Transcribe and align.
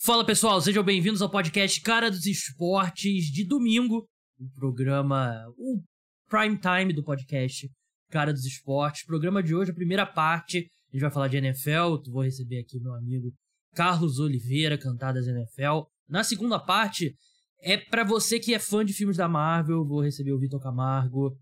Fala 0.00 0.24
pessoal, 0.24 0.60
sejam 0.60 0.84
bem-vindos 0.84 1.20
ao 1.20 1.28
podcast 1.28 1.82
Cara 1.82 2.08
dos 2.08 2.24
Esportes 2.24 3.24
de 3.32 3.44
domingo, 3.44 4.08
o 4.38 4.48
programa, 4.54 5.44
o 5.58 5.82
prime 6.30 6.56
time 6.56 6.92
do 6.92 7.02
podcast 7.02 7.68
Cara 8.08 8.32
dos 8.32 8.46
Esportes. 8.46 9.04
Programa 9.04 9.42
de 9.42 9.56
hoje, 9.56 9.72
a 9.72 9.74
primeira 9.74 10.06
parte, 10.06 10.58
a 10.58 10.92
gente 10.92 11.00
vai 11.00 11.10
falar 11.10 11.26
de 11.26 11.38
NFL, 11.38 12.00
vou 12.12 12.22
receber 12.22 12.60
aqui 12.60 12.78
meu 12.78 12.94
amigo 12.94 13.32
Carlos 13.74 14.20
Oliveira, 14.20 14.78
cantadas 14.78 15.26
NFL. 15.26 15.88
Na 16.08 16.22
segunda 16.22 16.60
parte, 16.60 17.16
é 17.60 17.76
para 17.76 18.04
você 18.04 18.38
que 18.38 18.54
é 18.54 18.60
fã 18.60 18.84
de 18.84 18.92
filmes 18.92 19.16
da 19.16 19.28
Marvel, 19.28 19.84
vou 19.84 20.00
receber 20.00 20.32
o 20.32 20.38
Vitor 20.38 20.62
Camargo 20.62 21.36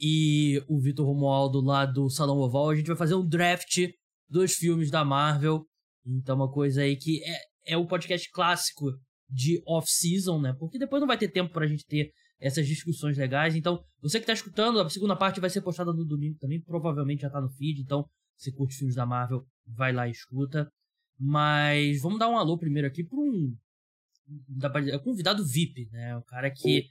e 0.00 0.64
o 0.66 0.80
Vitor 0.80 1.04
Romualdo 1.04 1.60
lá 1.60 1.84
do 1.84 2.08
Salão 2.08 2.38
Oval. 2.38 2.70
A 2.70 2.74
gente 2.74 2.86
vai 2.86 2.96
fazer 2.96 3.14
um 3.14 3.28
draft 3.28 3.86
dos 4.30 4.54
filmes 4.54 4.90
da 4.90 5.04
Marvel. 5.04 5.66
Então, 6.06 6.36
uma 6.36 6.50
coisa 6.50 6.80
aí 6.80 6.96
que 6.96 7.22
é, 7.22 7.47
é 7.68 7.76
o 7.76 7.86
podcast 7.86 8.28
clássico 8.30 8.90
de 9.28 9.62
off-season, 9.66 10.40
né? 10.40 10.54
Porque 10.58 10.78
depois 10.78 11.00
não 11.00 11.06
vai 11.06 11.18
ter 11.18 11.28
tempo 11.28 11.52
pra 11.52 11.66
gente 11.66 11.84
ter 11.84 12.10
essas 12.40 12.66
discussões 12.66 13.16
legais. 13.16 13.54
Então, 13.54 13.84
você 14.00 14.18
que 14.18 14.26
tá 14.26 14.32
escutando, 14.32 14.80
a 14.80 14.88
segunda 14.88 15.14
parte 15.14 15.40
vai 15.40 15.50
ser 15.50 15.60
postada 15.60 15.92
no 15.92 16.04
domingo 16.04 16.38
também. 16.38 16.60
Provavelmente 16.60 17.22
já 17.22 17.30
tá 17.30 17.40
no 17.40 17.50
feed. 17.50 17.82
Então, 17.82 18.08
se 18.36 18.50
curte 18.52 18.76
filmes 18.76 18.94
da 18.96 19.04
Marvel, 19.04 19.44
vai 19.66 19.92
lá 19.92 20.08
e 20.08 20.12
escuta. 20.12 20.70
Mas 21.18 22.00
vamos 22.00 22.18
dar 22.18 22.28
um 22.28 22.38
alô 22.38 22.56
primeiro 22.56 22.88
aqui 22.88 23.04
para 23.04 23.18
um 23.18 23.54
é 24.92 24.98
convidado 24.98 25.44
VIP, 25.44 25.88
né? 25.90 26.16
O 26.16 26.22
cara 26.22 26.50
que 26.50 26.90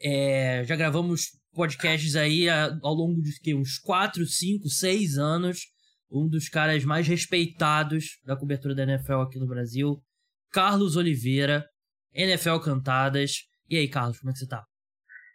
é, 0.00 0.64
já 0.64 0.76
gravamos 0.76 1.38
podcasts 1.52 2.16
aí 2.16 2.48
ao 2.48 2.94
longo 2.94 3.20
de 3.20 3.38
que, 3.40 3.54
uns 3.54 3.78
4, 3.78 4.26
5, 4.26 4.68
6 4.68 5.18
anos. 5.18 5.66
Um 6.10 6.28
dos 6.28 6.48
caras 6.48 6.84
mais 6.84 7.06
respeitados 7.06 8.18
da 8.24 8.36
cobertura 8.36 8.74
da 8.74 8.82
NFL 8.82 9.20
aqui 9.20 9.38
no 9.38 9.46
Brasil, 9.46 10.02
Carlos 10.50 10.96
Oliveira, 10.96 11.66
NFL 12.14 12.58
Cantadas. 12.58 13.42
E 13.68 13.76
aí, 13.76 13.88
Carlos, 13.88 14.18
como 14.18 14.30
é 14.30 14.32
que 14.32 14.38
você 14.38 14.46
tá? 14.46 14.64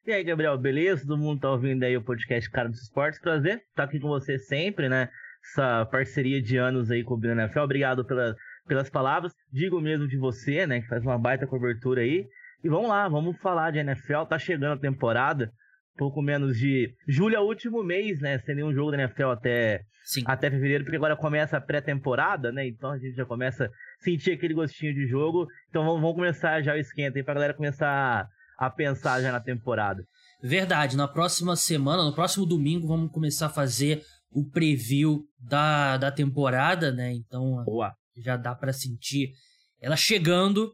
E 0.06 0.12
aí, 0.12 0.24
Gabriel, 0.24 0.58
beleza? 0.58 1.08
Todo 1.08 1.18
mundo 1.18 1.40
tá 1.40 1.52
ouvindo 1.52 1.84
aí 1.84 1.96
o 1.96 2.04
podcast 2.04 2.50
Cara 2.50 2.68
dos 2.68 2.82
Esportes. 2.82 3.22
Prazer 3.22 3.62
estar 3.70 3.84
aqui 3.84 4.00
com 4.00 4.10
você 4.10 4.38
sempre, 4.38 4.90
né? 4.90 5.08
Essa 5.46 5.86
parceria 5.86 6.42
de 6.42 6.58
anos 6.58 6.92
aí 6.92 7.04
com 7.04 7.16
o 7.16 7.26
NFL. 7.26 7.60
Obrigado 7.60 8.04
pela, 8.04 8.36
pelas 8.68 8.90
palavras. 8.90 9.32
Digo 9.52 9.80
mesmo 9.80 10.08
de 10.08 10.18
você, 10.18 10.68
né? 10.68 10.82
Que 10.82 10.88
faz 10.88 11.04
uma 11.04 11.18
baita 11.18 11.48
cobertura 11.48 12.02
aí. 12.02 12.28
E 12.64 12.68
vamos 12.68 12.90
lá, 12.90 13.08
vamos 13.08 13.38
falar 13.40 13.72
de 13.72 13.80
NFL. 13.80 14.24
Tá 14.28 14.40
chegando 14.40 14.74
a 14.74 14.80
temporada. 14.80 15.52
Pouco 15.98 16.22
menos 16.22 16.58
de. 16.58 16.94
Julho 17.08 17.36
é 17.36 17.40
o 17.40 17.48
último 17.48 17.84
mês, 17.84 18.20
né? 18.20 18.40
Sem 18.40 18.56
nenhum 18.56 18.74
jogo 18.74 18.92
da 18.92 18.98
NFL 18.98 19.28
até, 19.28 19.82
Sim. 20.04 20.24
até 20.26 20.50
fevereiro, 20.50 20.84
porque 20.84 20.98
agora 20.98 21.16
começa 21.16 21.58
a 21.58 21.62
pré-temporada, 21.62 22.52
né? 22.52 22.68
Então 22.68 22.92
a 22.92 22.98
gente 22.98 23.16
já 23.16 23.26
começa 23.26 23.66
a 23.66 23.70
sentir 24.04 24.32
aquele 24.32 24.54
gostinho 24.54 24.94
de 24.94 25.08
jogo. 25.08 25.46
Então 25.70 25.86
vamos, 25.86 26.02
vamos 26.02 26.16
começar 26.16 26.62
já 26.62 26.74
o 26.74 26.78
esquenta 26.78 27.20
aí 27.20 27.24
pra 27.24 27.36
galera 27.36 27.54
começar 27.54 28.28
a 28.58 28.70
pensar 28.70 29.22
já 29.22 29.32
na 29.32 29.40
temporada. 29.40 30.04
Verdade, 30.42 30.98
na 30.98 31.08
próxima 31.08 31.56
semana, 31.56 32.04
no 32.04 32.14
próximo 32.14 32.46
domingo, 32.46 32.88
vamos 32.88 33.12
começar 33.12 33.46
a 33.46 33.50
fazer 33.50 34.04
o 34.32 34.50
preview 34.50 35.24
da, 35.40 35.98
da 35.98 36.12
temporada, 36.12 36.92
né? 36.92 37.14
Então 37.14 37.64
Boa. 37.64 37.94
já 38.18 38.36
dá 38.36 38.56
para 38.56 38.74
sentir 38.74 39.32
ela 39.80 39.96
chegando. 39.96 40.74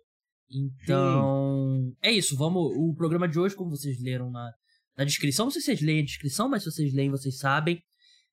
Então, 0.52 1.75
Sim. 1.75 1.95
é 2.02 2.12
isso. 2.12 2.36
Vamos. 2.38 2.72
O 2.75 2.95
programa 2.95 3.28
de 3.28 3.38
hoje, 3.38 3.56
como 3.56 3.70
vocês 3.70 4.02
leram 4.02 4.31
na, 4.31 4.52
na 5.00 5.05
descrição, 5.05 5.45
não 5.45 5.52
sei 5.52 5.61
se 5.61 5.67
vocês 5.67 5.81
leem 5.81 6.02
a 6.02 6.05
descrição, 6.05 6.50
mas 6.50 6.61
se 6.61 6.69
vocês 6.69 6.94
leem, 6.94 7.09
vocês 7.09 7.38
sabem. 7.38 7.81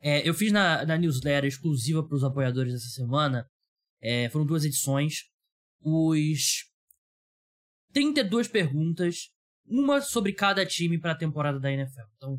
É, 0.01 0.29
eu 0.29 0.35
fiz 0.35 0.51
na, 0.51 0.85
na 0.85 0.99
newsletter 0.99 1.45
exclusiva 1.45 2.05
para 2.05 2.17
os 2.17 2.25
apoiadores 2.25 2.75
essa 2.75 2.89
semana. 2.89 3.47
É, 4.03 4.29
foram 4.31 4.45
duas 4.45 4.65
edições. 4.65 5.31
Os 5.81 6.65
32 7.93 8.49
perguntas, 8.49 9.31
uma 9.65 10.01
sobre 10.01 10.33
cada 10.33 10.67
time 10.67 10.99
para 10.99 11.13
a 11.13 11.17
temporada 11.17 11.61
da 11.61 11.71
NFL. 11.71 12.03
Então, 12.17 12.37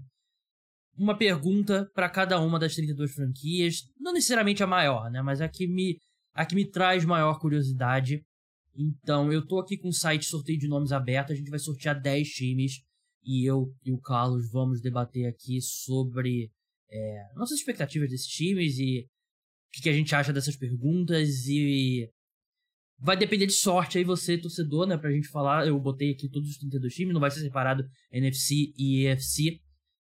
uma 0.97 1.18
pergunta 1.18 1.90
para 1.94 2.09
cada 2.09 2.38
uma 2.41 2.59
das 2.59 2.75
32 2.75 3.13
franquias, 3.13 3.84
não 3.97 4.12
necessariamente 4.12 4.62
a 4.62 4.68
maior, 4.68 5.09
né, 5.09 5.22
mas 5.22 5.40
a 5.40 5.47
que 5.47 5.68
me 5.68 6.02
a 6.34 6.46
que 6.46 6.53
me 6.53 6.69
traz 6.69 7.06
maior 7.06 7.40
curiosidade. 7.40 8.25
Então, 8.75 9.31
eu 9.31 9.47
tô 9.47 9.57
aqui 9.57 9.78
com 9.78 9.88
o 9.88 9.94
site 9.94 10.25
sorteio 10.25 10.59
de 10.59 10.68
nomes 10.68 10.91
aberto, 10.91 11.31
a 11.31 11.35
gente 11.35 11.50
vai 11.50 11.59
sortear 11.59 12.00
10 12.00 12.28
times 12.28 12.87
e 13.28 13.46
eu 13.46 13.76
e 13.84 13.92
o 13.92 14.00
Carlos 14.00 14.50
vamos 14.50 14.82
debater 14.82 15.28
aqui 15.28 15.62
sobre 15.62 16.50
é, 16.90 17.34
nossas 17.36 17.60
expectativas 17.60 18.10
desses 18.10 18.26
times 18.26 18.80
e 18.80 19.02
o 19.02 19.72
que, 19.74 19.82
que 19.82 19.90
a 19.90 19.94
gente 19.94 20.16
acha 20.16 20.32
dessas 20.32 20.56
perguntas 20.56 21.46
e 21.46 22.10
vai 22.98 23.18
depender 23.18 23.46
de 23.46 23.52
sorte 23.52 23.98
aí 23.98 24.06
você, 24.06 24.38
torcedor, 24.38 24.88
né, 24.88 24.98
pra 24.98 25.12
gente 25.12 25.28
falar. 25.28 25.68
Eu 25.68 25.78
botei 25.78 26.12
aqui 26.12 26.30
todos 26.30 26.50
os 26.50 26.58
32 26.58 26.94
times, 26.94 27.14
não 27.14 27.20
vai 27.20 27.30
ser 27.30 27.42
separado 27.42 27.84
NFC 28.12 28.74
e 28.78 29.06
EFC. 29.06 29.59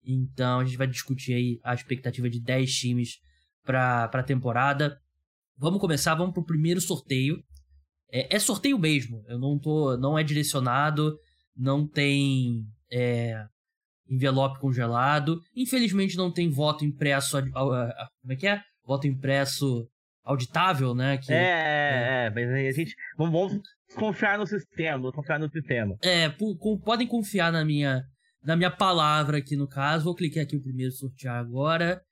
Então 0.04 0.58
a 0.58 0.64
gente 0.64 0.76
vai 0.76 0.88
discutir 0.88 1.34
aí 1.34 1.60
a 1.62 1.74
expectativa 1.74 2.28
de 2.28 2.40
10 2.40 2.74
times 2.74 3.20
para 3.64 4.10
a 4.12 4.22
temporada. 4.24 5.00
Vamos 5.56 5.80
começar, 5.80 6.16
vamos 6.16 6.34
pro 6.34 6.44
primeiro 6.44 6.80
sorteio. 6.80 7.40
É, 8.10 8.34
é, 8.34 8.38
sorteio 8.40 8.78
mesmo, 8.78 9.24
eu 9.28 9.38
não 9.38 9.58
tô, 9.58 9.96
não 9.96 10.18
é 10.18 10.24
direcionado, 10.24 11.16
não 11.56 11.86
tem 11.86 12.66
é, 12.92 13.44
envelope 14.08 14.60
congelado. 14.60 15.40
Infelizmente 15.56 16.16
não 16.16 16.30
tem 16.30 16.50
voto 16.50 16.84
impresso, 16.84 17.40
como 17.52 18.32
é 18.32 18.36
que 18.36 18.46
é? 18.46 18.60
Voto 18.84 19.06
impresso 19.06 19.88
auditável, 20.24 20.94
né? 20.94 21.18
Que, 21.18 21.32
é, 21.32 21.36
é, 21.36 22.26
é, 22.26 22.30
mas 22.30 22.50
aí 22.50 22.68
a 22.68 22.72
gente 22.72 22.94
vamos, 23.16 23.60
confiar 23.94 24.38
no 24.38 24.46
sistema, 24.46 25.10
confiar 25.12 25.38
no 25.38 25.50
sistema. 25.50 25.96
É, 26.02 26.28
podem 26.84 27.06
confiar 27.06 27.50
na 27.50 27.64
minha 27.64 28.02
na 28.44 28.56
minha 28.56 28.70
palavra 28.70 29.38
aqui 29.38 29.56
no 29.56 29.68
caso. 29.68 30.04
Vou 30.04 30.14
clicar 30.14 30.42
aqui 30.42 30.56
o 30.56 30.62
primeiro 30.62 30.92
sortear 30.92 31.36
agora. 31.36 32.02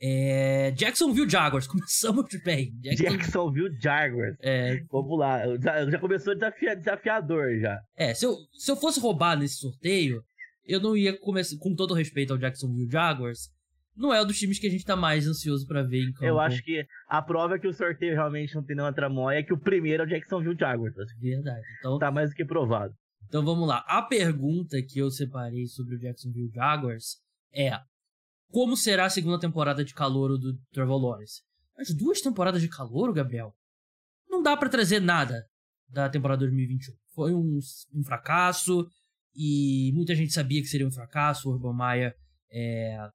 É... 0.00 0.70
Jacksonville 0.72 1.28
Jaguars, 1.28 1.66
começamos 1.68 2.26
bem. 2.44 2.72
Jackson... 2.80 3.02
Jacksonville 3.04 3.80
Jaguars. 3.80 4.36
É... 4.40 4.80
Vamos 4.90 5.18
lá, 5.18 5.42
já, 5.56 5.98
começou 5.98 6.34
desafia... 6.34 6.76
desafiador 6.76 7.58
já. 7.58 7.80
É, 7.96 8.14
se 8.14 8.26
eu, 8.26 8.36
se 8.52 8.70
eu 8.70 8.76
fosse 8.76 9.00
roubar 9.00 9.38
nesse 9.38 9.56
sorteio, 9.56 10.22
eu 10.64 10.80
não 10.80 10.96
ia 10.96 11.18
começar, 11.18 11.56
com 11.58 11.74
todo 11.74 11.94
respeito 11.94 12.32
ao 12.32 12.38
Jacksonville 12.38 12.90
Jaguars, 12.90 13.50
não 13.96 14.12
é 14.12 14.20
um 14.20 14.26
dos 14.26 14.38
times 14.38 14.58
que 14.58 14.66
a 14.66 14.70
gente 14.70 14.84
tá 14.84 14.94
mais 14.94 15.26
ansioso 15.26 15.66
para 15.66 15.82
ver 15.82 16.02
em 16.02 16.12
campo. 16.12 16.26
Eu 16.26 16.38
acho 16.38 16.62
que 16.62 16.86
a 17.08 17.22
prova 17.22 17.54
é 17.54 17.58
que 17.58 17.66
o 17.66 17.72
sorteio 17.72 18.14
realmente 18.14 18.54
não 18.54 18.62
tem 18.62 18.76
nenhuma 18.76 18.92
tramóia 18.92 19.38
é 19.38 19.42
que 19.42 19.54
o 19.54 19.58
primeiro 19.58 20.02
é 20.02 20.06
o 20.06 20.08
Jacksonville 20.08 20.56
Jaguars. 20.58 20.94
Verdade. 21.18 21.62
Então, 21.78 21.98
tá 21.98 22.10
mais 22.10 22.30
do 22.30 22.36
que 22.36 22.44
provado. 22.44 22.94
Então 23.26 23.44
vamos 23.44 23.66
lá. 23.66 23.84
A 23.88 24.02
pergunta 24.02 24.76
que 24.82 24.98
eu 24.98 25.10
separei 25.10 25.66
sobre 25.66 25.96
o 25.96 25.98
Jacksonville 25.98 26.50
Jaguars 26.54 27.16
é: 27.52 27.72
como 28.50 28.76
será 28.76 29.06
a 29.06 29.10
segunda 29.10 29.38
temporada 29.38 29.84
de 29.84 29.94
calor 29.94 30.38
do 30.38 30.56
Trevor 30.72 31.00
Lawrence? 31.00 31.42
As 31.78 31.94
duas 31.94 32.20
temporadas 32.20 32.62
de 32.62 32.68
calor, 32.68 33.12
Gabriel, 33.12 33.54
não 34.28 34.42
dá 34.42 34.56
para 34.56 34.68
trazer 34.68 35.00
nada 35.00 35.44
da 35.88 36.08
temporada 36.08 36.40
2021. 36.40 36.94
Foi 37.14 37.34
um, 37.34 37.58
um, 37.94 38.04
fracasso 38.04 38.86
e 39.34 39.92
muita 39.94 40.14
gente 40.14 40.32
sabia 40.32 40.60
que 40.60 40.68
seria 40.68 40.86
um 40.86 40.92
fracasso. 40.92 41.48
O 41.48 41.52
Urban 41.52 41.76
Meyer 41.76 42.14
é, 42.50 43.08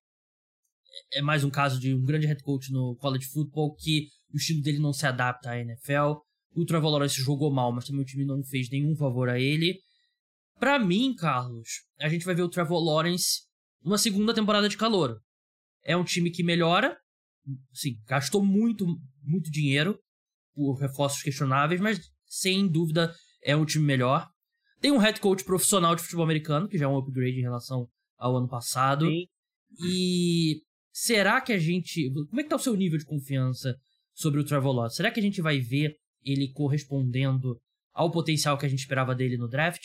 é 1.13 1.21
mais 1.21 1.43
um 1.43 1.49
caso 1.49 1.79
de 1.79 1.93
um 1.93 2.03
grande 2.03 2.27
head 2.27 2.41
coach 2.43 2.71
no 2.71 2.95
college 2.97 3.25
football 3.27 3.75
que 3.75 4.07
o 4.33 4.37
estilo 4.37 4.61
dele 4.61 4.79
não 4.79 4.93
se 4.93 5.05
adapta 5.05 5.51
à 5.51 5.59
NFL. 5.59 6.19
O 6.53 6.65
Trevor 6.65 6.91
Lawrence 6.91 7.21
jogou 7.21 7.51
mal, 7.51 7.71
mas 7.71 7.85
também 7.85 8.01
o 8.01 8.05
time 8.05 8.25
não 8.25 8.43
fez 8.43 8.69
nenhum 8.69 8.95
favor 8.95 9.29
a 9.29 9.39
ele. 9.39 9.79
Para 10.59 10.77
mim, 10.77 11.15
Carlos, 11.15 11.67
a 11.99 12.09
gente 12.09 12.25
vai 12.25 12.35
ver 12.35 12.43
o 12.43 12.49
Trevor 12.49 12.83
Lawrence 12.83 13.41
numa 13.83 13.97
segunda 13.97 14.33
temporada 14.33 14.69
de 14.69 14.77
calor. 14.77 15.19
É 15.83 15.95
um 15.97 16.03
time 16.03 16.29
que 16.29 16.43
melhora, 16.43 16.97
sim, 17.73 17.95
gastou 18.05 18.43
muito, 18.43 18.85
muito 19.23 19.49
dinheiro 19.49 19.99
por 20.53 20.75
reforços 20.75 21.23
questionáveis, 21.23 21.81
mas 21.81 21.99
sem 22.25 22.67
dúvida 22.67 23.13
é 23.43 23.55
um 23.55 23.65
time 23.65 23.85
melhor. 23.85 24.29
Tem 24.79 24.91
um 24.91 24.97
head 24.97 25.19
coach 25.19 25.43
profissional 25.43 25.95
de 25.95 26.01
futebol 26.01 26.23
americano, 26.23 26.67
que 26.67 26.77
já 26.77 26.85
é 26.85 26.87
um 26.87 26.97
upgrade 26.97 27.37
em 27.37 27.43
relação 27.43 27.87
ao 28.17 28.37
ano 28.37 28.47
passado. 28.47 29.05
Sim. 29.05 29.27
E 29.83 30.61
será 30.91 31.39
que 31.41 31.53
a 31.53 31.57
gente. 31.57 32.11
Como 32.11 32.39
é 32.39 32.43
que 32.43 32.49
tá 32.49 32.55
o 32.55 32.59
seu 32.59 32.75
nível 32.75 32.97
de 32.97 33.05
confiança 33.05 33.75
sobre 34.13 34.39
o 34.39 34.43
Trevor 34.43 34.73
Lawrence? 34.73 34.95
Será 34.95 35.11
que 35.11 35.19
a 35.19 35.23
gente 35.23 35.41
vai 35.41 35.59
ver 35.59 35.95
ele 36.23 36.51
correspondendo 36.51 37.59
ao 37.93 38.11
potencial 38.11 38.57
que 38.57 38.65
a 38.65 38.69
gente 38.69 38.79
esperava 38.79 39.15
dele 39.15 39.37
no 39.37 39.47
draft? 39.47 39.83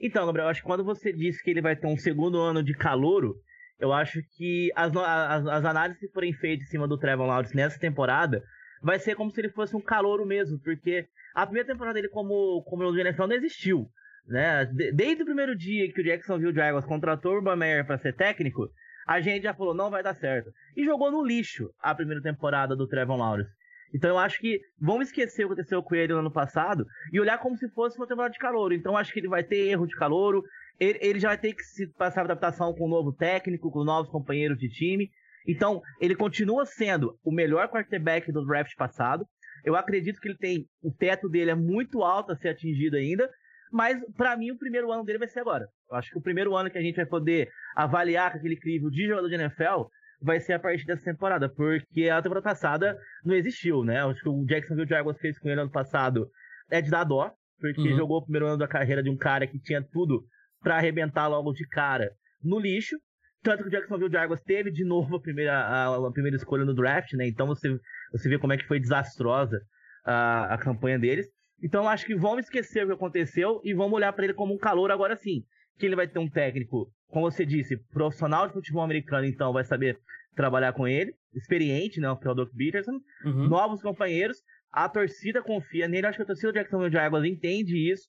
Então, 0.00 0.26
Gabriel, 0.26 0.48
acho 0.48 0.60
que 0.60 0.66
quando 0.66 0.84
você 0.84 1.12
disse 1.12 1.42
que 1.42 1.50
ele 1.50 1.62
vai 1.62 1.76
ter 1.76 1.86
um 1.86 1.96
segundo 1.96 2.38
ano 2.38 2.62
de 2.62 2.74
calouro, 2.74 3.36
eu 3.78 3.92
acho 3.92 4.22
que 4.36 4.70
as, 4.76 4.94
as, 4.96 5.46
as 5.46 5.64
análises 5.64 6.00
que 6.00 6.12
forem 6.12 6.32
feitas 6.32 6.66
em 6.66 6.70
cima 6.70 6.86
do 6.86 6.98
Trevor 6.98 7.26
Lawrence 7.26 7.54
nessa 7.54 7.78
temporada 7.78 8.42
vai 8.82 8.98
ser 8.98 9.14
como 9.14 9.30
se 9.30 9.40
ele 9.40 9.50
fosse 9.50 9.76
um 9.76 9.80
calouro 9.80 10.26
mesmo, 10.26 10.58
porque 10.60 11.06
a 11.34 11.46
primeira 11.46 11.68
temporada 11.68 11.94
dele 11.94 12.08
como, 12.08 12.62
como 12.64 12.84
o 12.84 12.98
NFL 12.98 13.26
não 13.26 13.36
existiu. 13.36 13.88
Né? 14.26 14.66
Desde 14.94 15.22
o 15.22 15.26
primeiro 15.26 15.56
dia 15.56 15.92
que 15.92 16.00
o 16.00 16.04
Jacksonville 16.04 16.54
Jaguars 16.54 16.84
contratou 16.84 17.32
o 17.32 17.36
Urban 17.36 17.56
Meyer 17.56 17.86
para 17.86 17.98
ser 17.98 18.14
técnico, 18.14 18.68
a 19.06 19.20
gente 19.20 19.42
já 19.42 19.54
falou, 19.54 19.74
não 19.74 19.90
vai 19.90 20.02
dar 20.02 20.14
certo. 20.14 20.50
E 20.76 20.84
jogou 20.84 21.10
no 21.10 21.24
lixo 21.24 21.70
a 21.80 21.94
primeira 21.94 22.22
temporada 22.22 22.76
do 22.76 22.86
Trevor 22.86 23.16
Lawrence. 23.16 23.50
Então 23.94 24.10
eu 24.10 24.18
acho 24.18 24.38
que 24.38 24.60
vamos 24.80 25.08
esquecer 25.08 25.44
o 25.44 25.48
que 25.48 25.52
aconteceu 25.54 25.82
com 25.82 25.94
ele 25.94 26.12
no 26.12 26.20
ano 26.20 26.32
passado 26.32 26.86
e 27.12 27.20
olhar 27.20 27.38
como 27.38 27.56
se 27.56 27.68
fosse 27.68 27.96
uma 27.98 28.06
temporada 28.06 28.32
de 28.32 28.38
calouro. 28.38 28.74
Então 28.74 28.92
eu 28.92 28.98
acho 28.98 29.12
que 29.12 29.20
ele 29.20 29.28
vai 29.28 29.42
ter 29.42 29.68
erro 29.68 29.86
de 29.86 29.94
calouro, 29.94 30.42
ele, 30.80 30.98
ele 31.00 31.20
já 31.20 31.28
vai 31.28 31.38
ter 31.38 31.52
que 31.52 31.62
se 31.62 31.86
passar 31.94 32.22
adaptação 32.22 32.74
com 32.74 32.86
um 32.86 32.90
novo 32.90 33.12
técnico, 33.12 33.70
com 33.70 33.84
novos 33.84 34.10
companheiros 34.10 34.58
de 34.58 34.68
time. 34.68 35.10
Então, 35.46 35.82
ele 36.00 36.14
continua 36.14 36.64
sendo 36.64 37.18
o 37.24 37.32
melhor 37.32 37.68
quarterback 37.68 38.30
do 38.30 38.44
draft 38.44 38.74
passado. 38.76 39.26
Eu 39.64 39.76
acredito 39.76 40.20
que 40.20 40.28
ele 40.28 40.38
tem. 40.38 40.66
O 40.82 40.92
teto 40.92 41.28
dele 41.28 41.50
é 41.50 41.54
muito 41.54 42.02
alto 42.02 42.32
a 42.32 42.36
ser 42.36 42.50
atingido 42.50 42.96
ainda. 42.96 43.28
Mas, 43.72 43.98
para 44.16 44.36
mim, 44.36 44.50
o 44.50 44.58
primeiro 44.58 44.92
ano 44.92 45.04
dele 45.04 45.18
vai 45.18 45.28
ser 45.28 45.40
agora. 45.40 45.66
Eu 45.90 45.96
acho 45.96 46.10
que 46.10 46.18
o 46.18 46.22
primeiro 46.22 46.54
ano 46.54 46.70
que 46.70 46.78
a 46.78 46.82
gente 46.82 46.96
vai 46.96 47.06
poder 47.06 47.48
avaliar 47.74 48.30
com 48.30 48.38
aquele 48.38 48.56
crivo 48.56 48.90
de 48.90 49.06
jogador 49.06 49.28
de 49.28 49.34
NFL 49.34 49.88
vai 50.22 50.40
ser 50.40 50.54
a 50.54 50.58
partir 50.58 50.86
dessa 50.86 51.04
temporada. 51.04 51.48
Porque 51.48 52.08
a 52.08 52.22
temporada 52.22 52.44
passada 52.44 52.98
não 53.24 53.34
existiu, 53.34 53.84
né? 53.84 54.02
Acho 54.04 54.22
que 54.22 54.28
o 54.28 54.44
Jacksonville 54.46 54.88
Jaguars 54.88 55.18
fez 55.18 55.38
com 55.38 55.48
ele 55.48 55.60
ano 55.60 55.70
passado 55.70 56.28
é 56.70 56.80
de 56.80 56.90
dar 56.90 57.04
dó. 57.04 57.32
Porque 57.60 57.92
uhum. 57.92 57.96
jogou 57.96 58.18
o 58.18 58.22
primeiro 58.22 58.46
ano 58.46 58.58
da 58.58 58.66
carreira 58.66 59.02
de 59.02 59.10
um 59.10 59.16
cara 59.16 59.46
que 59.46 59.58
tinha 59.58 59.82
tudo 59.82 60.24
para 60.60 60.76
arrebentar 60.76 61.28
logo 61.28 61.52
de 61.52 61.66
cara 61.68 62.10
no 62.42 62.58
lixo. 62.58 62.96
Tanto 63.42 63.62
que 63.62 63.68
o 63.68 63.72
Jacksonville 63.72 64.10
Jaguars 64.10 64.40
teve 64.42 64.70
de 64.70 64.84
novo 64.84 65.16
a 65.16 65.20
primeira, 65.20 65.52
a, 65.52 65.96
a, 65.96 66.12
primeira 66.12 66.36
escolha 66.36 66.64
no 66.64 66.74
draft, 66.74 67.12
né? 67.14 67.26
Então 67.26 67.46
você, 67.46 67.76
você 68.12 68.28
vê 68.28 68.38
como 68.38 68.52
é 68.52 68.56
que 68.56 68.66
foi 68.66 68.78
desastrosa 68.78 69.60
a, 70.04 70.54
a 70.54 70.58
campanha 70.58 70.98
deles. 70.98 71.26
Então 71.62 71.88
acho 71.88 72.06
que 72.06 72.14
vamos 72.14 72.44
esquecer 72.44 72.84
o 72.84 72.86
que 72.88 72.94
aconteceu 72.94 73.60
e 73.64 73.74
vamos 73.74 73.94
olhar 73.94 74.12
para 74.12 74.24
ele 74.24 74.34
como 74.34 74.54
um 74.54 74.58
calor 74.58 74.90
agora 74.90 75.16
sim. 75.16 75.44
Que 75.78 75.86
ele 75.86 75.96
vai 75.96 76.06
ter 76.06 76.18
um 76.18 76.28
técnico, 76.28 76.90
como 77.08 77.30
você 77.30 77.44
disse, 77.44 77.76
profissional 77.92 78.46
de 78.46 78.52
futebol 78.52 78.82
americano, 78.82 79.26
então 79.26 79.52
vai 79.52 79.64
saber 79.64 79.98
trabalhar 80.34 80.72
com 80.72 80.88
ele, 80.88 81.14
experiente, 81.34 82.00
né? 82.00 82.14
Que 82.20 82.28
é 82.28 82.30
o 82.30 82.34
Doc 82.34 82.50
Peterson, 82.56 82.98
uhum. 83.24 83.48
novos 83.48 83.82
companheiros, 83.82 84.38
a 84.72 84.88
torcida 84.88 85.42
confia 85.42 85.86
nele, 85.86 86.06
acho 86.06 86.16
que 86.16 86.22
a 86.22 86.26
torcida 86.26 86.52
do 86.52 86.54
Jacksonville 86.54 86.92
Jaguars 86.92 87.26
entende 87.26 87.76
isso. 87.90 88.08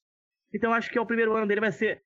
Então 0.54 0.74
acho 0.74 0.90
que 0.90 0.98
é 0.98 1.02
o 1.02 1.06
primeiro 1.06 1.36
ano 1.36 1.48
dele 1.48 1.60
vai 1.60 1.72
ser 1.72 2.02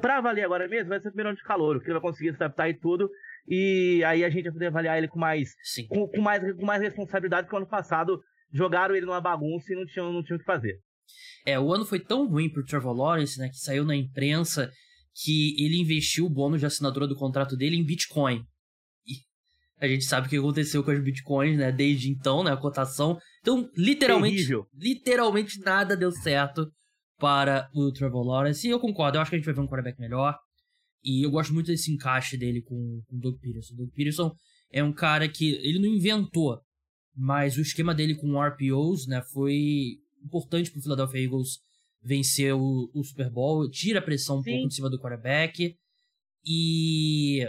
para 0.00 0.16
avaliar 0.16 0.46
agora 0.46 0.66
mesmo, 0.66 0.88
vai 0.88 1.00
ser 1.00 1.08
o 1.08 1.10
primeiro 1.10 1.28
ano 1.28 1.36
de 1.36 1.44
calor, 1.44 1.78
que 1.78 1.86
ele 1.86 1.92
vai 1.92 2.02
conseguir 2.02 2.30
se 2.30 2.36
adaptar 2.36 2.68
e 2.68 2.74
tudo. 2.74 3.10
E 3.46 4.02
aí 4.04 4.24
a 4.24 4.30
gente 4.30 4.44
vai 4.44 4.52
poder 4.52 4.66
avaliar 4.68 4.96
ele 4.96 5.08
com 5.08 5.18
mais, 5.18 5.50
com, 5.88 6.08
com, 6.08 6.20
mais, 6.22 6.52
com 6.54 6.64
mais 6.64 6.82
responsabilidade, 6.82 7.46
porque 7.46 7.54
o 7.54 7.58
ano 7.58 7.68
passado 7.68 8.20
jogaram 8.50 8.94
ele 8.96 9.04
numa 9.04 9.20
bagunça 9.20 9.72
e 9.72 9.76
não 9.76 9.84
tinham, 9.84 10.12
não 10.12 10.22
tinham 10.22 10.36
o 10.36 10.40
que 10.40 10.46
fazer. 10.46 10.78
É, 11.46 11.58
o 11.58 11.72
ano 11.72 11.84
foi 11.84 12.00
tão 12.00 12.26
ruim 12.26 12.48
pro 12.48 12.64
Trevor 12.64 12.94
Lawrence, 12.94 13.38
né, 13.38 13.48
que 13.48 13.58
saiu 13.58 13.84
na 13.84 13.94
imprensa 13.94 14.70
que 15.14 15.54
ele 15.62 15.78
investiu 15.80 16.26
o 16.26 16.30
bônus 16.30 16.60
de 16.60 16.66
assinatura 16.66 17.06
do 17.06 17.14
contrato 17.14 17.56
dele 17.56 17.76
em 17.76 17.84
Bitcoin. 17.84 18.42
E 19.06 19.18
a 19.78 19.86
gente 19.86 20.04
sabe 20.04 20.26
o 20.26 20.30
que 20.30 20.36
aconteceu 20.36 20.82
com 20.82 20.90
as 20.90 21.02
Bitcoins, 21.02 21.58
né, 21.58 21.70
desde 21.70 22.10
então, 22.10 22.42
né, 22.42 22.52
a 22.52 22.56
cotação. 22.56 23.18
Então, 23.40 23.70
literalmente, 23.76 24.36
Terrível. 24.36 24.66
literalmente 24.74 25.60
nada 25.60 25.96
deu 25.96 26.10
certo 26.10 26.66
para 27.18 27.68
o 27.74 27.92
Trevor 27.92 28.26
Lawrence. 28.26 28.66
E 28.66 28.70
eu 28.70 28.80
concordo, 28.80 29.18
eu 29.18 29.22
acho 29.22 29.30
que 29.30 29.36
a 29.36 29.38
gente 29.38 29.46
vai 29.46 29.54
ver 29.54 29.60
um 29.60 29.68
quarterback 29.68 30.00
melhor. 30.00 30.36
E 31.02 31.24
eu 31.24 31.30
gosto 31.30 31.52
muito 31.52 31.66
desse 31.66 31.92
encaixe 31.92 32.36
dele 32.36 32.62
com, 32.62 33.02
com 33.06 33.16
o 33.16 33.20
Doug 33.20 33.38
Peterson. 33.38 33.74
O 33.74 33.76
Doug 33.76 33.90
Peterson 33.90 34.34
é 34.72 34.82
um 34.82 34.92
cara 34.92 35.28
que 35.28 35.52
ele 35.56 35.78
não 35.78 35.88
inventou, 35.88 36.58
mas 37.14 37.56
o 37.56 37.60
esquema 37.60 37.94
dele 37.94 38.14
com 38.14 38.40
RPOs 38.42 39.06
né, 39.06 39.22
foi 39.32 39.98
importante 40.24 40.70
para 40.70 40.78
o 40.78 40.82
Philadelphia 40.82 41.22
Eagles 41.22 41.58
vencer 42.02 42.54
o, 42.54 42.90
o, 42.94 43.02
Super 43.02 43.30
Bowl, 43.30 43.68
tira 43.70 43.98
a 43.98 44.02
pressão 44.02 44.38
um 44.38 44.42
Sim. 44.42 44.50
pouco 44.50 44.66
em 44.66 44.70
cima 44.70 44.90
do 44.90 44.98
quarterback. 44.98 45.76
E 46.44 47.46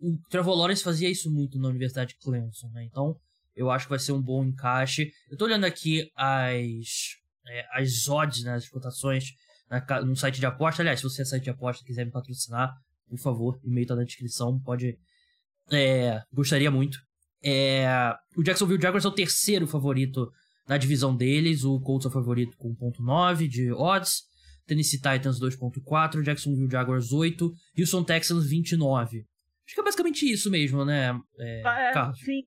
o 0.00 0.18
Trevor 0.28 0.56
Lawrence 0.56 0.82
fazia 0.82 1.08
isso 1.08 1.30
muito 1.30 1.58
na 1.58 1.68
Universidade 1.68 2.14
de 2.14 2.18
Clemson, 2.18 2.68
né? 2.70 2.84
Então, 2.84 3.16
eu 3.54 3.70
acho 3.70 3.86
que 3.86 3.90
vai 3.90 3.98
ser 3.98 4.12
um 4.12 4.22
bom 4.22 4.44
encaixe. 4.44 5.12
Eu 5.30 5.36
tô 5.36 5.44
olhando 5.44 5.64
aqui 5.64 6.10
as 6.16 7.20
é, 7.50 7.66
as 7.72 8.08
odds, 8.08 8.44
né, 8.44 8.54
as 8.54 8.68
cotações 8.68 9.32
na, 9.68 10.02
no 10.02 10.16
site 10.16 10.40
de 10.40 10.46
aposta. 10.46 10.82
Aliás, 10.82 11.00
se 11.00 11.04
você 11.04 11.22
é 11.22 11.24
site 11.24 11.44
de 11.44 11.50
aposta 11.50 11.82
e 11.82 11.86
quiser 11.86 12.04
me 12.04 12.12
patrocinar, 12.12 12.72
por 13.08 13.18
favor, 13.18 13.60
e-mail 13.64 13.86
tá 13.86 13.96
na 13.96 14.04
descrição, 14.04 14.58
pode. 14.60 14.98
É, 15.72 16.22
gostaria 16.32 16.70
muito. 16.70 16.98
É, 17.42 17.86
o 18.36 18.42
Jacksonville 18.42 18.80
Jaguars 18.80 19.04
é 19.04 19.08
o 19.08 19.12
terceiro 19.12 19.66
favorito 19.66 20.30
na 20.70 20.78
divisão 20.78 21.16
deles, 21.16 21.64
o 21.64 21.80
Colts 21.80 22.06
é 22.06 22.10
favorito 22.10 22.56
com 22.56 22.72
1.9 22.76 23.48
de 23.48 23.72
odds, 23.72 24.22
Tennessee 24.68 25.00
Titans 25.00 25.40
2.4, 25.40 26.22
Jacksonville 26.22 26.70
Jaguars 26.70 27.12
8, 27.12 27.52
Houston 27.76 28.04
Texans 28.04 28.48
29. 28.48 29.26
Acho 29.66 29.74
que 29.74 29.80
é 29.80 29.82
basicamente 29.82 30.30
isso 30.30 30.48
mesmo, 30.48 30.84
né, 30.84 31.12
é, 31.40 31.62
ah, 31.66 31.80
é? 31.80 32.12
Sim. 32.14 32.44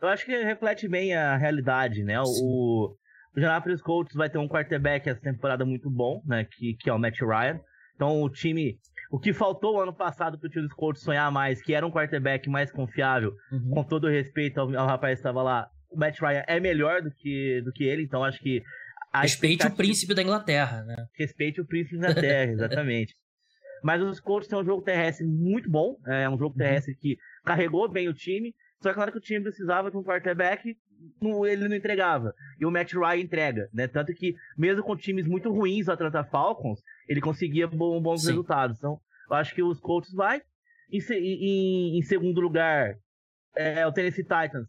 Eu 0.00 0.08
acho 0.08 0.24
que 0.24 0.32
reflete 0.32 0.88
bem 0.88 1.14
a 1.14 1.36
realidade, 1.36 2.02
né? 2.04 2.18
O, 2.22 2.24
o 2.24 2.96
Indianapolis 3.36 3.82
Colts 3.82 4.14
vai 4.14 4.30
ter 4.30 4.38
um 4.38 4.48
quarterback 4.48 5.06
essa 5.06 5.20
temporada 5.20 5.66
muito 5.66 5.90
bom, 5.90 6.22
né? 6.24 6.46
Que, 6.50 6.74
que 6.74 6.88
é 6.88 6.92
o 6.92 6.98
Matt 6.98 7.20
Ryan. 7.20 7.60
Então 7.96 8.22
o 8.22 8.30
time. 8.30 8.78
O 9.10 9.18
que 9.18 9.34
faltou 9.34 9.80
ano 9.82 9.92
passado 9.92 10.38
para 10.38 10.46
o 10.46 10.50
time 10.50 10.66
dos 10.66 10.74
Colts 10.74 11.02
sonhar 11.02 11.30
mais, 11.32 11.60
que 11.60 11.74
era 11.74 11.86
um 11.86 11.90
quarterback 11.90 12.48
mais 12.48 12.70
confiável, 12.70 13.34
uhum. 13.50 13.70
com 13.70 13.84
todo 13.84 14.04
o 14.04 14.10
respeito 14.10 14.58
ao, 14.58 14.74
ao 14.74 14.86
rapaz 14.86 15.14
que 15.14 15.20
estava 15.20 15.42
lá, 15.42 15.68
o 15.90 15.98
Matt 15.98 16.20
Ryan 16.20 16.44
é 16.46 16.60
melhor 16.60 17.02
do 17.02 17.10
que, 17.10 17.60
do 17.62 17.72
que 17.72 17.84
ele, 17.84 18.02
então 18.02 18.24
acho 18.24 18.38
que. 18.40 18.62
Respeite 19.14 19.66
o 19.66 19.70
príncipe 19.70 20.14
da 20.14 20.22
Inglaterra, 20.22 20.84
né? 20.84 21.06
Respeite 21.16 21.60
o 21.60 21.66
príncipe 21.66 21.98
da 21.98 22.10
Inglaterra, 22.10 22.52
exatamente. 22.52 23.14
Mas 23.82 24.02
os 24.02 24.20
Colts 24.20 24.48
têm 24.48 24.58
um 24.58 24.64
jogo 24.64 24.82
terrestre 24.82 25.26
muito 25.26 25.70
bom, 25.70 25.96
é 26.06 26.28
um 26.28 26.36
jogo 26.36 26.52
uhum. 26.52 26.58
terrestre 26.58 26.92
uhum. 26.92 26.98
que 27.00 27.16
carregou 27.44 27.88
bem 27.88 28.08
o 28.08 28.14
time, 28.14 28.54
só 28.82 28.92
que 28.92 29.00
hora 29.00 29.10
que 29.10 29.18
o 29.18 29.22
time 29.22 29.42
precisava 29.42 29.90
de 29.90 29.96
um 29.96 30.02
quarterback, 30.02 30.76
ele 31.46 31.68
não 31.68 31.76
entregava. 31.76 32.34
E 32.60 32.66
o 32.66 32.70
Matt 32.70 32.92
Ryan 32.92 33.16
entrega, 33.16 33.68
né? 33.72 33.88
Tanto 33.88 34.12
que, 34.12 34.34
mesmo 34.56 34.82
com 34.82 34.96
times 34.96 35.26
muito 35.26 35.50
ruins, 35.50 35.88
o 35.88 35.92
Atlanta 35.92 36.24
Falcons, 36.24 36.80
ele 37.08 37.20
conseguia 37.20 37.66
bons 37.66 38.26
resultados. 38.26 38.78
Então, 38.78 39.00
eu 39.30 39.36
acho 39.36 39.54
que 39.54 39.62
os 39.62 39.80
Colts 39.80 40.12
vai. 40.12 40.42
Em, 40.90 41.00
em, 41.12 41.98
em 41.98 42.02
segundo 42.02 42.40
lugar, 42.40 42.94
é, 43.56 43.86
o 43.86 43.92
Tennessee 43.92 44.24
Titans. 44.24 44.68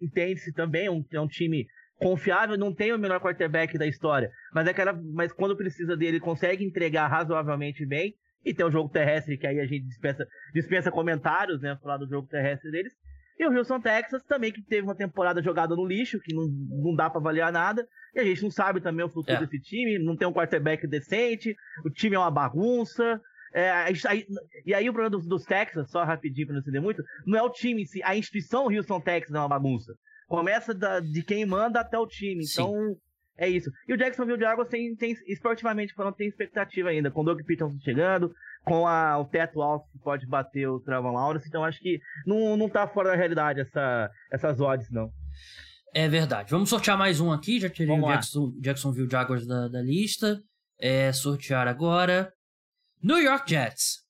Entende-se 0.00 0.52
também, 0.52 0.86
é 0.86 0.90
um, 0.90 1.04
é 1.12 1.20
um 1.20 1.28
time 1.28 1.66
confiável, 1.96 2.56
não 2.56 2.72
tem 2.72 2.92
o 2.92 2.98
melhor 2.98 3.20
quarterback 3.20 3.76
da 3.76 3.86
história, 3.86 4.30
mas 4.52 4.66
é 4.66 4.70
aquela, 4.70 4.92
mas 4.92 5.32
quando 5.32 5.56
precisa 5.56 5.96
dele, 5.96 6.20
consegue 6.20 6.64
entregar 6.64 7.08
razoavelmente 7.08 7.84
bem. 7.84 8.14
E 8.44 8.54
tem 8.54 8.64
o 8.64 8.70
jogo 8.70 8.88
terrestre, 8.88 9.36
que 9.36 9.46
aí 9.46 9.58
a 9.58 9.66
gente 9.66 9.84
dispensa, 9.84 10.26
dispensa 10.54 10.92
comentários, 10.92 11.60
né? 11.60 11.76
Falar 11.82 11.96
do 11.96 12.08
jogo 12.08 12.28
terrestre 12.28 12.70
deles. 12.70 12.94
E 13.38 13.46
o 13.46 13.52
Houston 13.52 13.80
Texas 13.80 14.22
também, 14.24 14.52
que 14.52 14.62
teve 14.62 14.82
uma 14.82 14.94
temporada 14.94 15.42
jogada 15.42 15.74
no 15.76 15.84
lixo, 15.84 16.20
que 16.20 16.34
não, 16.34 16.46
não 16.46 16.94
dá 16.94 17.10
para 17.10 17.20
avaliar 17.20 17.52
nada. 17.52 17.86
E 18.14 18.20
a 18.20 18.24
gente 18.24 18.42
não 18.42 18.50
sabe 18.50 18.80
também 18.80 19.04
o 19.04 19.08
futuro 19.08 19.36
é. 19.36 19.40
desse 19.40 19.60
time, 19.60 19.98
não 19.98 20.16
tem 20.16 20.26
um 20.26 20.32
quarterback 20.32 20.86
decente, 20.86 21.54
o 21.84 21.90
time 21.90 22.16
é 22.16 22.18
uma 22.18 22.30
bagunça. 22.30 23.20
É, 23.54 23.70
aí, 23.70 24.26
e 24.64 24.74
aí 24.74 24.88
o 24.88 24.92
problema 24.92 25.10
dos, 25.10 25.26
dos 25.26 25.44
Texas, 25.44 25.90
só 25.90 26.04
rapidinho 26.04 26.46
para 26.46 26.54
não 26.54 26.60
entender 26.60 26.80
muito, 26.80 27.02
não 27.26 27.38
é 27.38 27.42
o 27.42 27.50
time 27.50 27.82
em 27.82 27.86
si, 27.86 28.02
a 28.02 28.16
instituição 28.16 28.66
Houston 28.66 29.00
Texas 29.00 29.34
é 29.34 29.38
uma 29.38 29.48
bagunça. 29.48 29.94
Começa 30.26 30.74
da, 30.74 31.00
de 31.00 31.22
quem 31.22 31.46
manda 31.46 31.80
até 31.80 31.98
o 31.98 32.06
time. 32.06 32.44
Então, 32.44 32.72
Sim. 32.72 32.96
é 33.38 33.48
isso. 33.48 33.70
E 33.88 33.94
o 33.94 33.96
Jacksonville 33.96 34.38
Jaguars 34.38 34.68
tem, 34.68 34.94
tem 34.94 35.16
esportivamente 35.26 35.94
falando, 35.94 36.14
tem 36.14 36.28
expectativa 36.28 36.90
ainda, 36.90 37.10
com 37.10 37.22
o 37.22 37.24
Doug 37.24 37.40
Peterson 37.40 37.78
chegando, 37.80 38.30
com 38.64 38.86
a, 38.86 39.18
o 39.18 39.24
teto 39.24 39.62
alto 39.62 39.88
que 39.90 39.98
pode 39.98 40.26
bater 40.26 40.68
o 40.68 40.80
Trevor 40.80 41.12
Lawrence, 41.12 41.48
então 41.48 41.64
acho 41.64 41.80
que 41.80 41.98
não, 42.26 42.56
não 42.56 42.68
tá 42.68 42.86
fora 42.86 43.10
da 43.10 43.16
realidade 43.16 43.60
essa, 43.60 44.10
essas 44.30 44.60
odds, 44.60 44.90
não. 44.90 45.10
É 45.94 46.06
verdade. 46.06 46.50
Vamos 46.50 46.68
sortear 46.68 46.98
mais 46.98 47.18
um 47.18 47.32
aqui, 47.32 47.58
já 47.58 47.70
tirei 47.70 47.86
Vamos 47.86 48.04
o 48.04 48.12
Jackson, 48.12 48.52
Jacksonville 48.60 49.08
Jaguars 49.10 49.46
da, 49.46 49.68
da 49.68 49.80
lista. 49.80 50.38
É, 50.78 51.10
sortear 51.12 51.66
agora. 51.66 52.32
New 53.02 53.18
York 53.18 53.50
Jets. 53.50 54.04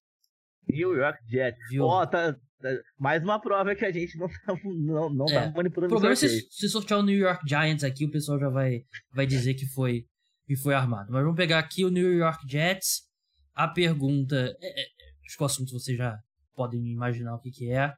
New 0.69 0.97
York 0.97 1.19
Jets. 1.29 1.59
Ó, 1.81 2.03
oh, 2.03 2.07
tá, 2.07 2.33
tá, 2.33 2.69
mais 2.99 3.23
uma 3.23 3.41
prova 3.41 3.75
que 3.75 3.85
a 3.85 3.91
gente 3.93 4.17
não 4.19 4.29
tá, 4.29 4.55
não, 4.65 5.11
não 5.11 5.27
tá 5.27 5.35
é. 5.35 5.49
tá 5.49 5.57
manipulando 5.57 5.95
o 5.95 5.97
problema 5.97 6.13
é 6.13 6.17
se, 6.17 6.47
se 6.51 6.69
sortear 6.69 7.01
o 7.01 7.03
New 7.03 7.17
York 7.17 7.43
Giants 7.49 7.85
aqui, 7.85 8.05
o 8.05 8.11
pessoal 8.11 8.39
já 8.39 8.49
vai, 8.49 8.83
vai 9.13 9.27
dizer 9.27 9.55
que 9.55 9.67
foi, 9.67 10.05
que 10.47 10.57
foi 10.57 10.75
armado. 10.75 11.11
Mas 11.11 11.23
vamos 11.23 11.37
pegar 11.37 11.59
aqui 11.59 11.85
o 11.85 11.91
New 11.91 12.13
York 12.13 12.47
Jets 12.49 13.09
a 13.55 13.67
pergunta. 13.67 14.57
É, 14.61 14.83
é, 14.83 14.85
acho 15.27 15.37
que 15.37 15.43
o 15.43 15.47
assunto 15.47 15.73
vocês 15.73 15.99
já 15.99 16.17
podem 16.55 16.81
imaginar 16.93 17.35
o 17.35 17.41
que, 17.41 17.51
que 17.51 17.71
é. 17.71 17.93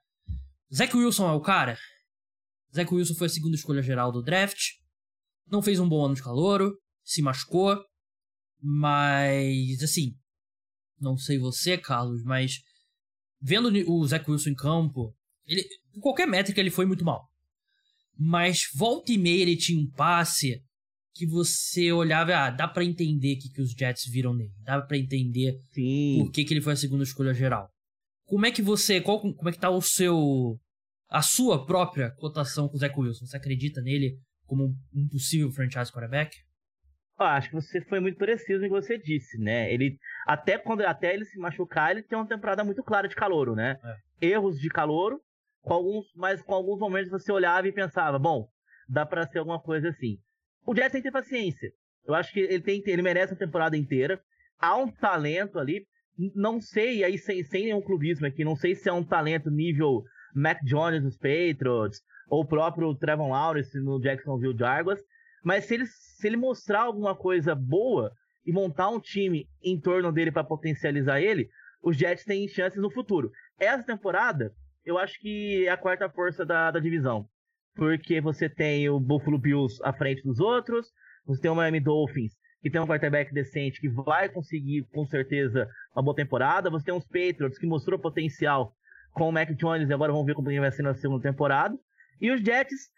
Zach 0.72 0.96
Wilson 0.96 1.28
é 1.28 1.32
o 1.32 1.40
cara? 1.40 1.76
Zach 2.74 2.92
Wilson 2.92 3.14
foi 3.14 3.26
a 3.26 3.30
segunda 3.30 3.56
escolha 3.56 3.82
geral 3.82 4.10
do 4.10 4.22
draft. 4.22 4.58
Não 5.46 5.60
fez 5.60 5.78
um 5.78 5.88
bom 5.88 6.04
ano 6.04 6.14
de 6.14 6.22
calouro. 6.22 6.76
Se 7.04 7.20
machucou. 7.20 7.78
Mas, 8.62 9.82
assim. 9.82 10.14
Não 11.00 11.16
sei 11.16 11.38
você, 11.38 11.78
Carlos, 11.78 12.22
mas. 12.22 12.60
Vendo 13.40 13.70
o 13.90 14.06
Zach 14.06 14.30
Wilson 14.30 14.50
em 14.50 14.54
campo. 14.54 15.14
Ele, 15.46 15.64
qualquer 16.00 16.26
métrica, 16.26 16.60
ele 16.60 16.70
foi 16.70 16.84
muito 16.84 17.04
mal. 17.04 17.26
Mas 18.18 18.68
volta 18.74 19.12
e 19.12 19.18
meia 19.18 19.42
ele 19.42 19.56
tinha 19.56 19.80
um 19.80 19.90
passe 19.90 20.62
que 21.14 21.26
você 21.26 21.90
olhava, 21.92 22.34
ah, 22.34 22.50
dá 22.50 22.68
para 22.68 22.84
entender 22.84 23.34
o 23.34 23.38
que, 23.38 23.48
que 23.50 23.60
os 23.60 23.72
Jets 23.72 24.04
viram 24.06 24.34
nele, 24.34 24.52
dá 24.62 24.80
para 24.80 24.96
entender 24.96 25.58
Sim. 25.72 26.18
por 26.18 26.30
que, 26.30 26.44
que 26.44 26.54
ele 26.54 26.60
foi 26.60 26.74
a 26.74 26.76
segunda 26.76 27.02
escolha 27.02 27.34
geral. 27.34 27.68
Como 28.26 28.46
é 28.46 28.50
que 28.50 28.62
você, 28.62 29.00
qual, 29.00 29.20
como 29.20 29.48
é 29.48 29.52
que 29.52 29.58
tá 29.58 29.70
o 29.70 29.82
seu, 29.82 30.58
a 31.08 31.20
sua 31.20 31.66
própria 31.66 32.10
cotação 32.12 32.68
com 32.68 32.76
o 32.76 32.78
Zach 32.78 32.98
Wilson? 32.98 33.26
Você 33.26 33.36
acredita 33.36 33.80
nele 33.80 34.18
como 34.46 34.74
um 34.94 35.08
possível 35.08 35.50
franchise 35.50 35.90
quarterback? 35.90 36.36
Ah, 37.22 37.36
acho 37.36 37.50
que 37.50 37.54
você 37.54 37.82
foi 37.82 38.00
muito 38.00 38.16
preciso 38.16 38.62
no 38.62 38.64
que 38.64 38.70
você 38.70 38.96
disse, 38.96 39.36
né? 39.36 39.70
Ele 39.70 39.98
até 40.26 40.56
quando 40.56 40.80
até 40.80 41.12
ele 41.12 41.26
se 41.26 41.38
machucar, 41.38 41.90
ele 41.90 42.02
tem 42.02 42.16
uma 42.16 42.26
temporada 42.26 42.64
muito 42.64 42.82
clara 42.82 43.06
de 43.06 43.14
calouro, 43.14 43.54
né? 43.54 43.78
É. 44.22 44.28
Erros 44.28 44.58
de 44.58 44.70
calouro, 44.70 45.20
com 45.60 45.74
alguns, 45.74 46.06
mas 46.16 46.40
com 46.40 46.54
alguns 46.54 46.80
momentos 46.80 47.10
você 47.10 47.30
olhava 47.30 47.68
e 47.68 47.72
pensava, 47.72 48.18
bom, 48.18 48.48
dá 48.88 49.04
para 49.04 49.26
ser 49.26 49.38
alguma 49.38 49.60
coisa 49.60 49.90
assim. 49.90 50.16
O 50.66 50.74
Jets 50.74 50.92
tem 50.92 51.02
que 51.02 51.08
ter 51.08 51.12
paciência. 51.12 51.70
Eu 52.06 52.14
acho 52.14 52.32
que 52.32 52.40
ele 52.40 52.62
tem 52.62 52.82
ele 52.86 53.02
merece 53.02 53.34
uma 53.34 53.38
temporada 53.38 53.76
inteira. 53.76 54.18
Há 54.58 54.76
um 54.76 54.90
talento 54.90 55.58
ali, 55.58 55.86
não 56.34 56.58
sei 56.58 57.04
aí 57.04 57.18
sem, 57.18 57.44
sem 57.44 57.64
nenhum 57.64 57.82
clubismo 57.82 58.26
aqui, 58.26 58.44
não 58.44 58.56
sei 58.56 58.74
se 58.74 58.88
é 58.88 58.92
um 58.94 59.04
talento 59.04 59.50
nível 59.50 60.02
Mac 60.34 60.58
Jones 60.64 61.02
nos 61.02 61.18
Patriots 61.18 62.00
ou 62.30 62.44
o 62.44 62.46
próprio 62.46 62.94
Trevor 62.94 63.28
Lawrence 63.28 63.78
no 63.78 64.00
Jacksonville 64.00 64.56
Jaguars, 64.56 65.00
mas 65.44 65.64
se 65.64 65.74
ele, 65.74 65.84
se 66.20 66.26
ele 66.26 66.36
mostrar 66.36 66.82
alguma 66.82 67.14
coisa 67.14 67.54
boa 67.54 68.12
e 68.44 68.52
montar 68.52 68.90
um 68.90 69.00
time 69.00 69.48
em 69.62 69.80
torno 69.80 70.12
dele 70.12 70.30
para 70.30 70.44
potencializar 70.44 71.20
ele, 71.20 71.48
os 71.82 71.96
Jets 71.96 72.24
têm 72.24 72.46
chances 72.46 72.80
no 72.80 72.90
futuro. 72.90 73.30
Essa 73.58 73.82
temporada, 73.82 74.52
eu 74.84 74.98
acho 74.98 75.18
que 75.18 75.66
é 75.66 75.70
a 75.70 75.78
quarta 75.78 76.10
força 76.10 76.44
da, 76.44 76.70
da 76.70 76.78
divisão. 76.78 77.26
Porque 77.74 78.20
você 78.20 78.48
tem 78.48 78.88
o 78.90 79.00
Buffalo 79.00 79.38
Bills 79.38 79.80
à 79.82 79.92
frente 79.92 80.22
dos 80.22 80.40
outros, 80.40 80.88
você 81.24 81.40
tem 81.40 81.50
o 81.50 81.54
Miami 81.54 81.80
Dolphins, 81.80 82.34
que 82.60 82.70
tem 82.70 82.80
um 82.80 82.86
quarterback 82.86 83.32
decente, 83.32 83.80
que 83.80 83.88
vai 83.88 84.28
conseguir, 84.28 84.86
com 84.92 85.06
certeza, 85.06 85.68
uma 85.94 86.02
boa 86.02 86.14
temporada. 86.16 86.68
Você 86.68 86.84
tem 86.84 86.94
os 86.94 87.06
Patriots, 87.06 87.58
que 87.58 87.66
mostrou 87.66 87.98
potencial 87.98 88.74
com 89.12 89.28
o 89.28 89.32
Mac 89.32 89.50
Jones, 89.54 89.88
e 89.88 89.94
agora 89.94 90.12
vamos 90.12 90.26
ver 90.26 90.34
como 90.34 90.50
vai 90.50 90.72
ser 90.72 90.82
na 90.82 90.94
segunda 90.94 91.22
temporada. 91.22 91.78
E 92.20 92.30
os 92.30 92.40
Jets 92.40 92.90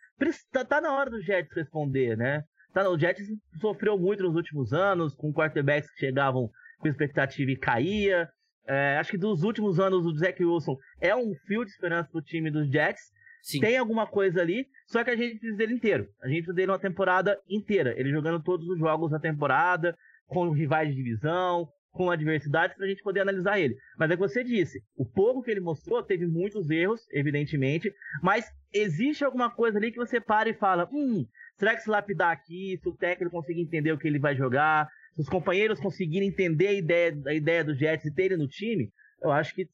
Tá, 0.52 0.64
tá, 0.64 0.80
na 0.80 0.94
hora 0.94 1.10
do 1.10 1.20
Jets 1.20 1.52
responder, 1.52 2.16
né? 2.16 2.44
Tá, 2.72 2.88
o 2.88 2.98
Jets 2.98 3.26
sofreu 3.60 3.98
muito 3.98 4.22
nos 4.22 4.34
últimos 4.34 4.72
anos, 4.72 5.14
com 5.14 5.32
quarterbacks 5.32 5.90
que 5.92 6.00
chegavam 6.00 6.50
com 6.78 6.88
expectativa 6.88 7.50
e 7.50 7.56
caía. 7.56 8.28
É, 8.66 8.96
acho 8.98 9.10
que 9.10 9.18
dos 9.18 9.42
últimos 9.42 9.80
anos 9.80 10.06
o 10.06 10.14
Zach 10.14 10.42
Wilson 10.42 10.76
é 11.00 11.14
um 11.14 11.34
fio 11.46 11.64
de 11.64 11.70
esperança 11.70 12.08
pro 12.10 12.22
time 12.22 12.50
dos 12.50 12.70
Jets. 12.70 13.02
Sim. 13.42 13.60
Tem 13.60 13.76
alguma 13.76 14.06
coisa 14.06 14.40
ali, 14.40 14.66
só 14.86 15.02
que 15.02 15.10
a 15.10 15.16
gente 15.16 15.38
precisa 15.38 15.56
dele 15.56 15.74
inteiro. 15.74 16.06
A 16.22 16.28
gente 16.28 16.38
precisa 16.38 16.54
dele 16.54 16.70
uma 16.70 16.78
temporada 16.78 17.36
inteira. 17.48 17.92
Ele 17.98 18.10
jogando 18.10 18.40
todos 18.42 18.68
os 18.68 18.78
jogos 18.78 19.10
da 19.10 19.18
temporada, 19.18 19.96
com 20.28 20.48
rivais 20.50 20.88
de 20.88 20.94
divisão, 20.94 21.68
com 21.92 22.10
adversidades 22.10 22.74
para 22.74 22.86
a 22.86 22.88
gente 22.88 23.02
poder 23.02 23.20
analisar 23.20 23.60
ele. 23.60 23.76
Mas 23.98 24.10
é 24.10 24.14
que 24.14 24.20
você 24.20 24.42
disse, 24.42 24.82
o 24.96 25.04
pouco 25.04 25.42
que 25.42 25.50
ele 25.50 25.60
mostrou 25.60 26.02
teve 26.02 26.26
muitos 26.26 26.70
erros, 26.70 27.06
evidentemente, 27.12 27.92
mas 28.22 28.46
existe 28.72 29.24
alguma 29.24 29.50
coisa 29.50 29.78
ali 29.78 29.92
que 29.92 29.98
você 29.98 30.20
para 30.20 30.48
e 30.48 30.54
fala, 30.54 30.88
hum, 30.92 31.26
será 31.56 31.76
que 31.76 31.82
se 31.82 31.90
lapidar 31.90 32.32
aqui, 32.32 32.78
se 32.82 32.88
o 32.88 32.96
técnico 32.96 33.36
conseguir 33.36 33.60
entender 33.60 33.92
o 33.92 33.98
que 33.98 34.08
ele 34.08 34.18
vai 34.18 34.34
jogar, 34.34 34.88
se 35.14 35.20
os 35.20 35.28
companheiros 35.28 35.78
conseguirem 35.78 36.28
entender 36.28 36.68
a 36.68 36.72
ideia, 36.72 37.22
a 37.26 37.34
ideia 37.34 37.62
do 37.62 37.74
Jets 37.74 38.06
e 38.06 38.14
ter 38.14 38.24
ele 38.24 38.38
no 38.38 38.48
time, 38.48 38.90
eu 39.22 39.30
acho 39.30 39.54
que 39.54 39.68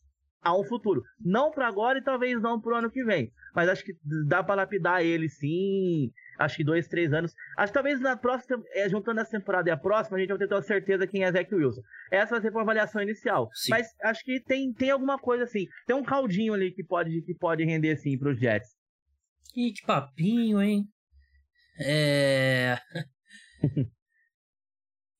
há 0.48 0.58
um 0.58 0.64
futuro. 0.64 1.02
Não 1.20 1.50
para 1.50 1.66
agora 1.66 1.98
e 1.98 2.04
talvez 2.04 2.40
não 2.40 2.60
para 2.60 2.72
o 2.72 2.76
ano 2.76 2.90
que 2.90 3.04
vem, 3.04 3.32
mas 3.54 3.68
acho 3.68 3.84
que 3.84 3.96
dá 4.26 4.42
para 4.42 4.56
lapidar 4.56 5.02
ele 5.02 5.28
sim 5.28 6.12
acho 6.38 6.56
que 6.56 6.64
dois, 6.64 6.86
três 6.86 7.12
anos. 7.12 7.34
Acho 7.56 7.72
que 7.72 7.74
talvez 7.74 8.00
na 8.00 8.16
próxima, 8.16 8.62
é, 8.72 8.88
juntando 8.88 9.20
essa 9.20 9.32
temporada 9.32 9.68
e 9.68 9.72
a 9.72 9.76
próxima, 9.76 10.16
a 10.16 10.20
gente 10.20 10.28
vai 10.28 10.38
ter 10.38 10.54
uma 10.54 10.62
certeza 10.62 11.06
quem 11.06 11.24
é 11.24 11.32
Zach 11.32 11.52
Wilson. 11.52 11.82
Essa 12.10 12.32
vai 12.32 12.40
ser 12.40 12.50
uma 12.50 12.62
avaliação 12.62 13.02
inicial. 13.02 13.50
Sim. 13.52 13.70
Mas 13.70 13.88
acho 14.02 14.24
que 14.24 14.40
tem, 14.40 14.72
tem 14.72 14.90
alguma 14.90 15.18
coisa 15.18 15.44
assim. 15.44 15.66
Tem 15.86 15.96
um 15.96 16.04
caldinho 16.04 16.54
ali 16.54 16.70
que 16.70 16.84
pode, 16.84 17.20
que 17.22 17.34
pode 17.34 17.64
render 17.64 17.96
sim 17.96 18.16
pros 18.16 18.38
Jets. 18.38 18.68
Ih, 19.56 19.72
que 19.72 19.84
papinho, 19.84 20.62
hein? 20.62 20.88
É. 21.80 22.78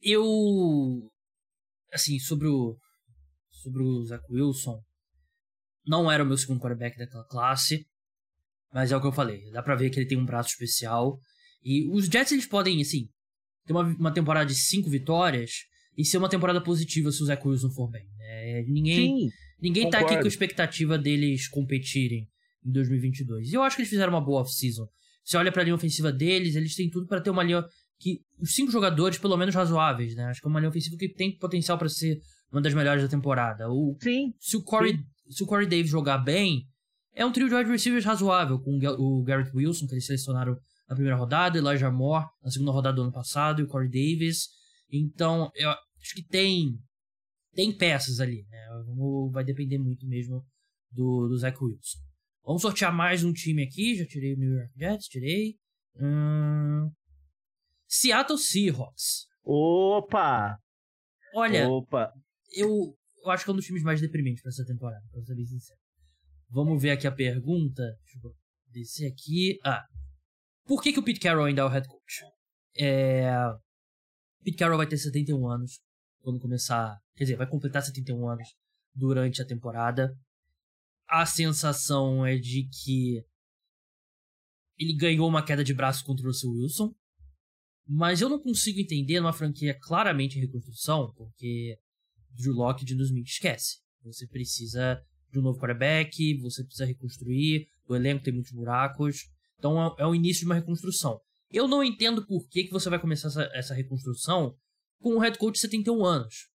Eu. 0.00 1.10
Assim, 1.92 2.18
sobre 2.18 2.46
o. 2.46 2.78
Sobre 3.50 3.82
o 3.82 4.04
Zach 4.04 4.24
Wilson. 4.30 4.80
Não 5.88 6.10
era 6.10 6.22
o 6.22 6.26
meu 6.26 6.36
segundo 6.36 6.60
quarterback 6.60 6.98
daquela 6.98 7.24
classe. 7.24 7.86
Mas 8.72 8.92
é 8.92 8.96
o 8.96 9.00
que 9.00 9.06
eu 9.06 9.12
falei, 9.12 9.50
dá 9.50 9.62
pra 9.62 9.74
ver 9.74 9.88
que 9.88 9.98
ele 9.98 10.06
tem 10.06 10.18
um 10.18 10.26
braço 10.26 10.50
especial. 10.50 11.18
E 11.64 11.88
os 11.90 12.06
Jets, 12.06 12.32
eles 12.32 12.46
podem, 12.46 12.80
assim, 12.82 13.08
ter 13.64 13.72
uma, 13.72 13.82
uma 13.82 14.12
temporada 14.12 14.46
de 14.46 14.54
cinco 14.54 14.90
vitórias 14.90 15.64
e 15.96 16.04
ser 16.04 16.18
uma 16.18 16.28
temporada 16.28 16.60
positiva 16.60 17.10
se 17.10 17.22
o 17.22 17.26
Zach 17.26 17.46
Wilson 17.46 17.70
for 17.70 17.90
bem. 17.90 18.06
Né? 18.18 18.62
Ninguém, 18.68 19.18
Sim, 19.18 19.28
ninguém 19.60 19.90
tá 19.90 20.00
aqui 20.00 20.16
com 20.16 20.24
a 20.24 20.28
expectativa 20.28 20.98
deles 20.98 21.48
competirem 21.48 22.28
em 22.64 22.70
2022. 22.70 23.50
E 23.50 23.54
eu 23.54 23.62
acho 23.62 23.74
que 23.74 23.82
eles 23.82 23.90
fizeram 23.90 24.12
uma 24.12 24.20
boa 24.20 24.42
off-season. 24.42 24.86
Você 25.24 25.36
olha 25.36 25.50
pra 25.50 25.62
linha 25.62 25.74
ofensiva 25.74 26.12
deles, 26.12 26.54
eles 26.54 26.74
têm 26.74 26.88
tudo 26.88 27.06
para 27.06 27.20
ter 27.20 27.30
uma 27.30 27.42
linha 27.42 27.64
que 27.98 28.20
os 28.38 28.54
cinco 28.54 28.70
jogadores, 28.70 29.18
pelo 29.18 29.36
menos 29.36 29.54
razoáveis, 29.54 30.14
né? 30.14 30.24
Acho 30.26 30.40
que 30.40 30.46
é 30.46 30.50
uma 30.50 30.60
linha 30.60 30.70
ofensiva 30.70 30.96
que 30.96 31.08
tem 31.08 31.36
potencial 31.36 31.76
para 31.76 31.88
ser 31.88 32.20
uma 32.50 32.62
das 32.62 32.72
melhores 32.72 33.02
da 33.02 33.08
temporada. 33.08 33.68
O, 33.68 33.96
sim. 34.00 34.32
Se 34.38 34.56
o 34.56 34.62
Corey, 34.62 34.92
sim. 34.92 35.04
Se 35.28 35.42
o 35.42 35.46
Corey 35.46 35.66
Davis 35.66 35.90
jogar 35.90 36.18
bem, 36.18 36.66
é 37.14 37.24
um 37.24 37.32
trio 37.32 37.48
de 37.48 37.54
wide 37.54 37.70
receivers 37.70 38.04
razoável, 38.04 38.58
com 38.60 38.78
o 38.98 39.22
Garrett 39.22 39.50
Wilson, 39.54 39.86
que 39.86 39.94
eles 39.94 40.06
selecionaram 40.06 40.56
na 40.88 40.94
primeira 40.94 41.16
rodada, 41.16 41.58
Elijah 41.58 41.90
Moore 41.90 42.26
na 42.42 42.50
segunda 42.50 42.70
rodada 42.70 42.96
do 42.96 43.02
ano 43.02 43.12
passado, 43.12 43.60
e 43.60 43.64
o 43.64 43.68
Corey 43.68 43.88
Davis. 43.88 44.48
Então, 44.90 45.50
eu 45.54 45.70
acho 45.70 46.14
que 46.14 46.22
tem 46.22 46.78
tem 47.54 47.76
peças 47.76 48.20
ali, 48.20 48.46
né? 48.48 48.68
Vai 49.32 49.44
depender 49.44 49.78
muito 49.78 50.06
mesmo 50.06 50.46
do, 50.92 51.26
do 51.28 51.36
Zach 51.36 51.56
Wilson. 51.60 51.98
Vamos 52.44 52.62
sortear 52.62 52.94
mais 52.94 53.24
um 53.24 53.32
time 53.32 53.64
aqui. 53.64 53.96
Já 53.96 54.06
tirei 54.06 54.34
o 54.34 54.38
New 54.38 54.54
York 54.54 54.72
Jets, 54.76 55.06
tirei. 55.06 55.56
Hum... 56.00 56.88
Seattle 57.88 58.38
Seahawks. 58.38 59.26
Opa! 59.42 60.56
Olha, 61.34 61.68
Opa. 61.68 62.12
Eu, 62.52 62.94
eu 63.28 63.32
acho 63.32 63.44
que 63.44 63.50
é 63.50 63.52
um 63.52 63.56
dos 63.56 63.66
times 63.66 63.82
mais 63.82 64.00
deprimentes 64.00 64.42
para 64.42 64.50
essa 64.50 64.64
temporada, 64.64 65.04
pra 65.10 65.22
ser 65.22 65.34
bem 65.34 65.46
sincero. 65.46 65.78
Vamos 66.50 66.80
ver 66.80 66.90
aqui 66.90 67.06
a 67.06 67.12
pergunta. 67.12 67.82
Deixa 68.04 68.18
eu 68.22 68.34
descer 68.68 69.12
aqui. 69.12 69.58
Ah. 69.64 69.84
Por 70.64 70.82
que, 70.82 70.92
que 70.92 70.98
o 70.98 71.02
Pete 71.02 71.20
Carroll 71.20 71.44
ainda 71.44 71.62
é 71.62 71.64
o 71.64 71.68
head 71.68 71.86
coach? 71.86 72.22
É... 72.76 73.30
Pete 74.42 74.56
Carroll 74.56 74.78
vai 74.78 74.86
ter 74.86 74.96
71 74.96 75.46
anos 75.50 75.80
quando 76.20 76.40
começar. 76.40 76.98
Quer 77.16 77.24
dizer, 77.24 77.36
vai 77.36 77.46
completar 77.46 77.82
71 77.82 78.28
anos 78.28 78.48
durante 78.94 79.42
a 79.42 79.46
temporada. 79.46 80.16
A 81.06 81.26
sensação 81.26 82.24
é 82.24 82.36
de 82.36 82.68
que 82.68 83.22
ele 84.78 84.94
ganhou 84.96 85.28
uma 85.28 85.44
queda 85.44 85.64
de 85.64 85.74
braço 85.74 86.04
contra 86.04 86.24
o 86.24 86.28
Russell 86.28 86.50
Wilson. 86.50 86.94
Mas 87.86 88.20
eu 88.20 88.28
não 88.28 88.40
consigo 88.40 88.78
entender 88.78 89.18
numa 89.18 89.32
franquia 89.32 89.78
claramente 89.80 90.38
em 90.38 90.42
reconstrução, 90.42 91.12
porque 91.14 91.78
Drew 92.38 92.54
Locke 92.54 92.84
de 92.84 92.94
2000 92.94 93.22
esquece. 93.24 93.78
Você 94.04 94.26
precisa 94.26 95.02
de 95.30 95.38
um 95.38 95.42
novo 95.42 95.58
quarterback, 95.58 96.38
você 96.40 96.64
precisa 96.64 96.86
reconstruir, 96.86 97.66
o 97.86 97.94
elenco 97.94 98.24
tem 98.24 98.32
muitos 98.32 98.52
buracos. 98.52 99.28
Então 99.58 99.94
é, 99.98 100.02
é 100.02 100.06
o 100.06 100.14
início 100.14 100.40
de 100.40 100.46
uma 100.46 100.54
reconstrução. 100.54 101.20
Eu 101.50 101.66
não 101.66 101.82
entendo 101.82 102.26
por 102.26 102.48
que, 102.48 102.64
que 102.64 102.70
você 102.70 102.88
vai 102.88 102.98
começar 102.98 103.28
essa, 103.28 103.50
essa 103.54 103.74
reconstrução 103.74 104.54
com 105.00 105.16
um 105.16 105.18
head 105.18 105.38
coach 105.38 105.54
de 105.54 105.60
71 105.60 106.04
anos. 106.04 106.48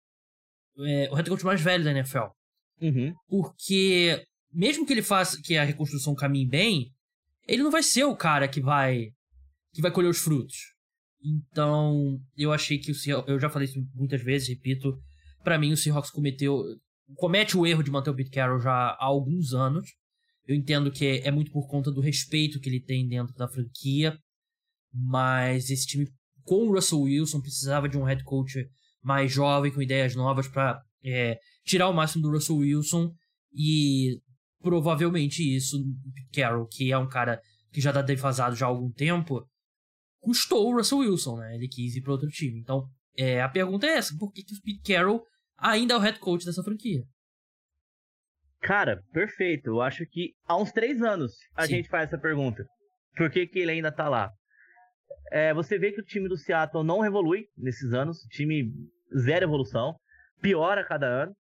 É, 0.78 1.10
o 1.10 1.14
head 1.14 1.28
coach 1.28 1.44
mais 1.44 1.60
velho 1.60 1.84
da 1.84 1.90
NFL. 1.90 2.30
Uhum. 2.80 3.14
Porque, 3.28 4.24
mesmo 4.52 4.86
que 4.86 4.92
ele 4.92 5.02
faça 5.02 5.40
que 5.42 5.56
a 5.56 5.64
reconstrução 5.64 6.14
caminhe 6.14 6.46
bem, 6.46 6.92
ele 7.46 7.62
não 7.62 7.70
vai 7.70 7.82
ser 7.82 8.04
o 8.04 8.16
cara 8.16 8.48
que 8.48 8.60
vai 8.60 9.10
que 9.72 9.82
vai 9.82 9.90
colher 9.90 10.08
os 10.08 10.18
frutos. 10.18 10.56
Então, 11.22 12.20
eu 12.36 12.52
achei 12.52 12.78
que 12.78 12.92
o 12.92 12.94
eu 13.26 13.40
já 13.40 13.48
falei 13.48 13.66
isso 13.66 13.82
muitas 13.94 14.22
vezes, 14.22 14.48
repito, 14.48 14.96
para 15.44 15.58
mim 15.58 15.72
o 15.72 15.76
Seahawks 15.76 16.10
cometeu 16.10 16.64
comete 17.16 17.56
o 17.56 17.66
erro 17.66 17.82
de 17.82 17.90
manter 17.90 18.10
o 18.10 18.14
Pete 18.14 18.30
Carroll 18.30 18.60
já 18.60 18.72
há 18.72 19.04
alguns 19.04 19.52
anos. 19.52 19.86
Eu 20.46 20.54
entendo 20.54 20.90
que 20.90 21.20
é 21.24 21.30
muito 21.30 21.50
por 21.52 21.68
conta 21.68 21.90
do 21.90 22.00
respeito 22.00 22.58
que 22.58 22.68
ele 22.68 22.80
tem 22.80 23.06
dentro 23.06 23.34
da 23.34 23.48
franquia, 23.48 24.18
mas 24.92 25.70
esse 25.70 25.86
time 25.86 26.08
com 26.42 26.66
o 26.66 26.74
Russell 26.74 27.02
Wilson 27.02 27.40
precisava 27.40 27.88
de 27.88 27.96
um 27.96 28.04
head 28.04 28.22
coach 28.24 28.66
mais 29.02 29.32
jovem, 29.32 29.72
com 29.72 29.82
ideias 29.82 30.14
novas 30.14 30.48
para 30.48 30.82
é, 31.04 31.38
tirar 31.64 31.88
o 31.88 31.94
máximo 31.94 32.22
do 32.22 32.30
Russell 32.30 32.56
Wilson 32.56 33.12
e 33.52 34.20
provavelmente 34.60 35.42
isso, 35.42 35.78
Carroll, 36.32 36.66
que 36.66 36.90
é 36.90 36.98
um 36.98 37.08
cara 37.08 37.40
que 37.70 37.80
já 37.80 37.90
está 37.90 38.02
defasado 38.02 38.56
já 38.56 38.66
há 38.66 38.68
algum 38.68 38.90
tempo, 38.90 39.46
custou 40.20 40.70
o 40.70 40.76
Russell 40.76 40.98
Wilson, 40.98 41.36
né? 41.36 41.54
Ele 41.54 41.68
quis 41.68 41.96
ir 41.96 42.02
para 42.02 42.12
outro 42.12 42.28
time. 42.28 42.60
Então, 42.60 42.88
é, 43.16 43.42
a 43.42 43.48
pergunta 43.48 43.86
é 43.86 43.96
essa: 43.96 44.16
por 44.18 44.32
que, 44.32 44.42
que 44.42 44.54
o 44.54 44.62
Pete 44.62 44.80
Carroll 44.92 45.22
ainda 45.58 45.94
é 45.94 45.96
o 45.96 46.00
head 46.00 46.18
coach 46.18 46.44
dessa 46.44 46.62
franquia. 46.62 47.02
Cara, 48.60 49.02
perfeito. 49.12 49.68
Eu 49.68 49.80
acho 49.82 50.06
que 50.06 50.32
há 50.46 50.56
uns 50.56 50.72
três 50.72 51.02
anos 51.02 51.32
a 51.54 51.66
Sim. 51.66 51.76
gente 51.76 51.88
faz 51.88 52.08
essa 52.08 52.18
pergunta. 52.18 52.64
Por 53.16 53.30
que, 53.30 53.46
que 53.46 53.58
ele 53.58 53.72
ainda 53.72 53.92
tá 53.92 54.08
lá? 54.08 54.30
É, 55.30 55.52
você 55.52 55.78
vê 55.78 55.92
que 55.92 56.00
o 56.00 56.04
time 56.04 56.28
do 56.28 56.36
Seattle 56.36 56.84
não 56.84 57.04
evolui 57.04 57.44
nesses 57.56 57.92
anos. 57.92 58.24
O 58.24 58.28
time 58.28 58.72
zero 59.18 59.44
evolução. 59.44 59.94
Piora 60.40 60.80
a 60.80 60.86
cada 60.86 61.06
ano. 61.06 61.32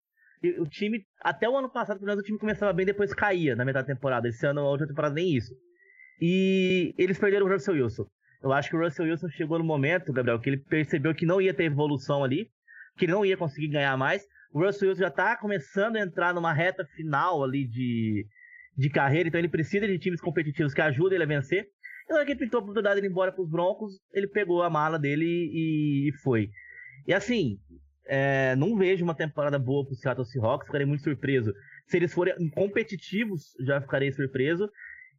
E 0.41 0.59
o 0.59 0.67
time, 0.67 1.01
até 1.21 1.49
o 1.49 1.57
ano 1.57 1.71
passado, 1.71 1.97
pelo 1.97 2.07
menos 2.07 2.21
o 2.21 2.25
time 2.25 2.37
começava 2.37 2.73
bem, 2.73 2.85
depois 2.85 3.13
caía 3.13 3.55
na 3.55 3.63
metade 3.63 3.87
da 3.87 3.95
temporada. 3.95 4.27
Esse 4.27 4.45
ano, 4.45 4.59
a 4.59 4.69
outra 4.69 4.85
temporada, 4.85 5.15
nem 5.15 5.33
isso. 5.33 5.53
E 6.19 6.93
eles 6.97 7.17
perderam 7.17 7.45
o 7.45 7.49
Russell 7.49 7.75
Wilson. 7.75 8.05
Eu 8.41 8.51
acho 8.51 8.69
que 8.69 8.75
o 8.75 8.79
Russell 8.79 9.05
Wilson 9.05 9.29
chegou 9.29 9.57
no 9.57 9.63
momento, 9.63 10.11
Gabriel, 10.11 10.39
que 10.39 10.49
ele 10.49 10.57
percebeu 10.57 11.15
que 11.15 11.25
não 11.25 11.41
ia 11.41 11.53
ter 11.53 11.63
evolução 11.63 12.25
ali, 12.25 12.49
que 12.97 13.07
não 13.07 13.25
ia 13.25 13.37
conseguir 13.37 13.67
ganhar 13.67 13.97
mais. 13.97 14.25
O 14.51 14.63
Russell 14.63 14.89
Wilson 14.89 15.01
já 15.01 15.07
está 15.07 15.35
começando 15.35 15.95
a 15.95 16.01
entrar 16.01 16.33
numa 16.33 16.53
reta 16.53 16.85
final 16.85 17.43
ali 17.43 17.67
de, 17.67 18.25
de 18.77 18.89
carreira, 18.89 19.27
então 19.27 19.39
ele 19.39 19.49
precisa 19.49 19.87
de 19.87 19.97
times 19.97 20.21
competitivos 20.21 20.73
que 20.73 20.81
ajudem 20.81 21.15
ele 21.15 21.23
a 21.23 21.27
vencer. 21.27 21.67
Então, 22.05 22.21
ele 22.21 22.35
pintou 22.35 22.59
a 22.59 22.63
oportunidade 22.63 22.99
de 22.99 23.07
ir 23.07 23.09
embora 23.09 23.31
para 23.31 23.41
os 23.41 23.49
Broncos, 23.49 23.93
ele 24.13 24.27
pegou 24.27 24.61
a 24.61 24.69
mala 24.69 24.99
dele 24.99 25.25
e, 25.25 26.09
e 26.09 26.11
foi. 26.21 26.49
E 27.07 27.13
assim, 27.13 27.57
é, 28.05 28.55
não 28.55 28.77
vejo 28.77 29.03
uma 29.03 29.15
temporada 29.15 29.57
boa 29.57 29.85
para 29.85 29.93
o 29.93 29.95
Seattle 29.95 30.25
Seahawks, 30.25 30.67
ficarei 30.67 30.85
muito 30.85 31.03
surpreso. 31.03 31.53
Se 31.87 31.97
eles 31.97 32.13
forem 32.13 32.49
competitivos, 32.49 33.53
já 33.65 33.81
ficarei 33.81 34.11
surpreso. 34.11 34.69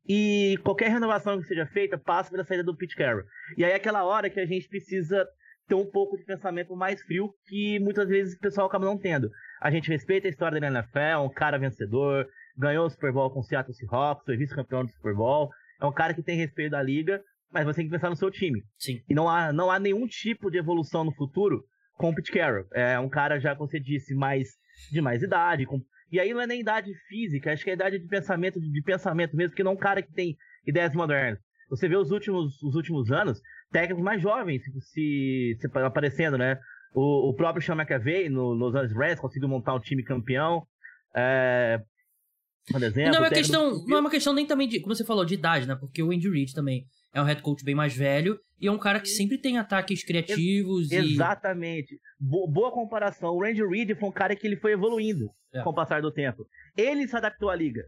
E 0.07 0.59
qualquer 0.63 0.91
renovação 0.91 1.41
que 1.41 1.47
seja 1.47 1.67
feita 1.67 1.97
passa 1.97 2.31
pela 2.31 2.45
saída 2.45 2.63
do 2.63 2.77
Pete 2.77 2.95
Carroll. 2.95 3.25
E 3.57 3.65
aí 3.65 3.73
é 3.73 3.77
aquela 3.77 4.05
hora 4.05 4.29
que 4.29 4.39
a 4.39 4.47
gente 4.47 4.69
precisa 4.69 5.27
ter 5.67 5.75
um 5.75 5.91
pouco 5.91 6.17
de 6.17 6.25
pensamento 6.25 6.77
mais 6.77 7.03
frio 7.03 7.33
que 7.47 7.79
muitas 7.81 8.09
vezes 8.09 8.35
o 8.35 8.41
pessoal 8.41 8.67
acaba 8.67 8.85
não 8.85 8.99
tendo. 8.99 9.31
A 9.61 9.71
gente 9.71 9.89
respeita 9.89 10.29
a 10.29 10.31
história 10.31 10.61
da 10.61 10.67
NFL, 10.67 10.99
é 10.99 11.19
um 11.19 11.29
cara 11.29 11.59
vencedor, 11.59 12.27
ganhou 12.57 12.87
o 12.87 12.91
Super 12.91 13.13
Bowl 13.13 13.31
com 13.31 13.41
o 13.41 13.43
Seattle 13.43 13.75
Seahawks, 13.75 14.25
foi 14.25 14.37
vice-campeão 14.37 14.85
do 14.85 14.91
Super 14.91 15.15
Bowl, 15.15 15.51
é 15.81 15.87
um 15.87 15.93
cara 15.93 16.15
que 16.15 16.23
tem 16.23 16.37
respeito 16.37 16.73
da 16.73 16.83
liga, 16.83 17.23
mas 17.53 17.65
você 17.65 17.77
tem 17.77 17.87
que 17.87 17.93
pensar 17.93 18.11
no 18.11 18.17
seu 18.17 18.31
time. 18.31 18.63
Sim. 18.79 19.01
E 19.09 19.15
não 19.15 19.29
há, 19.29 19.53
não 19.53 19.71
há 19.71 19.79
nenhum 19.79 20.07
tipo 20.07 20.51
de 20.51 20.59
evolução 20.59 21.05
no 21.05 21.15
futuro 21.15 21.65
com 21.97 22.11
o 22.11 22.15
Pete 22.15 22.33
Carroll. 22.33 22.67
É 22.73 22.99
um 22.99 23.09
cara 23.09 23.39
já, 23.39 23.55
como 23.55 23.71
você 23.71 23.81
disse, 23.81 24.15
mais 24.15 24.49
de 24.91 25.01
mais 25.01 25.23
idade, 25.23 25.65
com 25.65 25.81
e 26.11 26.21
aí 26.21 26.33
não 26.33 26.41
é 26.41 26.47
nem 26.47 26.61
idade 26.61 26.93
física, 27.09 27.53
acho 27.53 27.65
que 27.65 27.71
é 27.71 27.75
idade 27.75 27.99
de 27.99 28.07
pensamento, 28.07 28.61
de 28.61 28.83
pensamento 28.83 29.37
mesmo, 29.37 29.51
porque 29.51 29.65
não 29.65 29.73
é 29.73 29.75
um 29.75 29.79
cara 29.79 30.03
que 30.03 30.13
tem 30.13 30.37
ideias 30.67 30.95
modernas. 30.95 31.41
Você 31.69 31.89
vê 31.89 31.97
os 31.97 32.11
últimos, 32.11 32.63
os 32.63 32.75
últimos 32.77 33.11
anos, 33.11 33.41
técnicos 33.71 34.03
mais 34.03 34.21
jovens 34.21 34.63
se, 34.93 35.57
se 35.61 35.79
aparecendo, 35.79 36.39
né? 36.39 36.59
O, 36.95 37.31
o 37.31 37.35
próprio 37.35 37.65
Sean 37.65 37.75
McAvey 37.75 38.29
no 38.29 38.53
Los 38.53 38.75
Angeles 38.75 38.97
Reds 38.97 39.21
conseguiu 39.21 39.49
montar 39.49 39.75
um 39.75 39.81
time 39.81 40.03
campeão. 40.03 40.67
É, 41.15 41.81
por 42.71 42.83
exemplo, 42.83 43.13
não 43.13 43.19
é 43.19 43.21
uma 43.21 43.31
questão, 43.31 43.71
do... 43.71 43.87
não 43.87 43.97
é 43.97 44.01
uma 44.01 44.11
questão 44.11 44.33
nem 44.33 44.47
também 44.47 44.69
de, 44.69 44.81
como 44.81 44.95
você 44.95 45.05
falou, 45.05 45.25
de 45.25 45.35
idade, 45.35 45.67
né? 45.67 45.75
Porque 45.75 46.03
o 46.03 46.11
Andy 46.11 46.31
Reid 46.31 46.55
também 46.55 46.87
é 47.13 47.21
um 47.21 47.25
head 47.25 47.43
coach 47.43 47.65
bem 47.65 47.75
mais 47.75 47.95
velho 47.95 48.39
e 48.61 48.67
é 48.67 48.73
um 48.73 48.79
cara 48.79 49.01
que 49.01 49.09
sempre 49.09 49.39
tem 49.39 49.59
ataques 49.59 50.03
criativos 50.03 50.91
Ex 50.91 51.05
e... 51.05 51.13
Exatamente. 51.13 51.99
Bo 52.19 52.49
boa 52.49 52.73
comparação. 52.73 53.35
O 53.35 53.43
Randy 53.43 53.63
Reid 53.63 53.95
foi 53.95 54.09
um 54.09 54.13
cara 54.13 54.35
que 54.35 54.47
ele 54.47 54.57
foi 54.57 54.73
evoluindo 54.73 55.29
é. 55.53 55.63
com 55.63 55.71
o 55.71 55.75
passar 55.75 56.01
do 56.01 56.11
tempo. 56.11 56.47
Ele 56.77 57.07
se 57.07 57.17
adaptou 57.17 57.51
à 57.51 57.55
liga. 57.55 57.83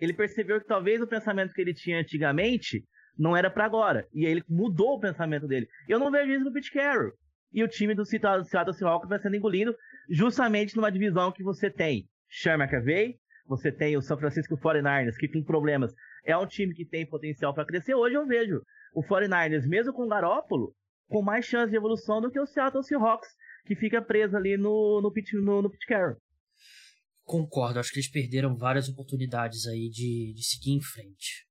Ele 0.00 0.12
percebeu 0.12 0.60
que 0.60 0.66
talvez 0.66 1.00
o 1.00 1.06
pensamento 1.06 1.52
que 1.52 1.60
ele 1.60 1.74
tinha 1.74 2.00
antigamente 2.00 2.82
não 3.18 3.36
era 3.36 3.50
para 3.50 3.64
agora. 3.64 4.06
E 4.12 4.26
aí 4.26 4.32
ele 4.32 4.44
mudou 4.48 4.94
o 4.94 5.00
pensamento 5.00 5.46
dele. 5.46 5.68
Eu 5.88 5.98
não 5.98 6.10
vejo 6.10 6.32
isso 6.32 6.44
no 6.44 6.52
Pete 6.52 6.72
Carroll. 6.72 7.12
E 7.52 7.62
o 7.62 7.68
time 7.68 7.94
do 7.94 8.04
Seattle 8.04 8.44
Seahawks 8.44 9.08
vai 9.08 9.18
sendo 9.20 9.36
engolido 9.36 9.74
justamente 10.10 10.76
numa 10.76 10.90
divisão 10.90 11.30
que 11.30 11.42
você 11.42 11.70
tem 11.70 12.08
Sean 12.28 12.58
McAvey, 12.58 13.16
você 13.46 13.70
tem 13.70 13.96
o 13.96 14.02
São 14.02 14.18
Francisco 14.18 14.56
49ers, 14.56 15.16
que 15.16 15.28
tem 15.28 15.44
problemas 15.44 15.94
é 16.24 16.36
um 16.36 16.46
time 16.46 16.74
que 16.74 16.84
tem 16.84 17.06
potencial 17.06 17.54
para 17.54 17.66
crescer. 17.66 17.94
Hoje 17.94 18.16
eu 18.16 18.26
vejo 18.26 18.62
o 18.94 19.02
49ers, 19.02 19.66
mesmo 19.66 19.92
com 19.92 20.04
o 20.04 20.08
Garópolo, 20.08 20.74
com 21.08 21.22
mais 21.22 21.44
chance 21.44 21.70
de 21.70 21.76
evolução 21.76 22.20
do 22.20 22.30
que 22.30 22.40
o 22.40 22.46
Seattle 22.46 22.82
Seahawks, 22.82 23.28
que 23.66 23.76
fica 23.76 24.00
preso 24.00 24.36
ali 24.36 24.56
no, 24.56 25.00
no, 25.02 25.12
no, 25.42 25.62
no 25.62 25.70
Carroll. 25.86 26.16
Concordo, 27.24 27.78
acho 27.78 27.90
que 27.90 27.98
eles 27.98 28.10
perderam 28.10 28.56
várias 28.56 28.88
oportunidades 28.88 29.66
aí 29.66 29.88
de, 29.88 30.32
de 30.34 30.42
seguir 30.44 30.72
em 30.72 30.82
frente. 30.82 31.46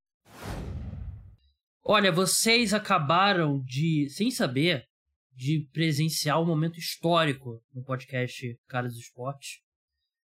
Olha, 1.86 2.14
vocês 2.14 2.74
acabaram 2.74 3.62
de, 3.62 4.10
sem 4.10 4.32
saber, 4.32 4.88
de 5.34 5.68
presenciar 5.74 6.42
um 6.42 6.46
momento 6.46 6.80
histórico 6.80 7.62
no 7.74 7.84
podcast 7.84 8.58
Caras 8.70 8.94
do 8.94 9.00
Esporte. 9.02 9.62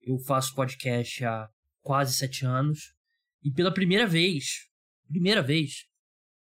Eu 0.02 0.17
faço 0.17 0.56
podcast 0.56 1.24
há 1.24 1.48
quase 1.84 2.15
sete 2.15 2.43
anos. 2.48 2.96
E 3.43 3.52
pela 3.52 3.72
primeira 3.72 4.08
vez, 4.08 4.67
primeira 5.08 5.43
vez, 5.43 5.86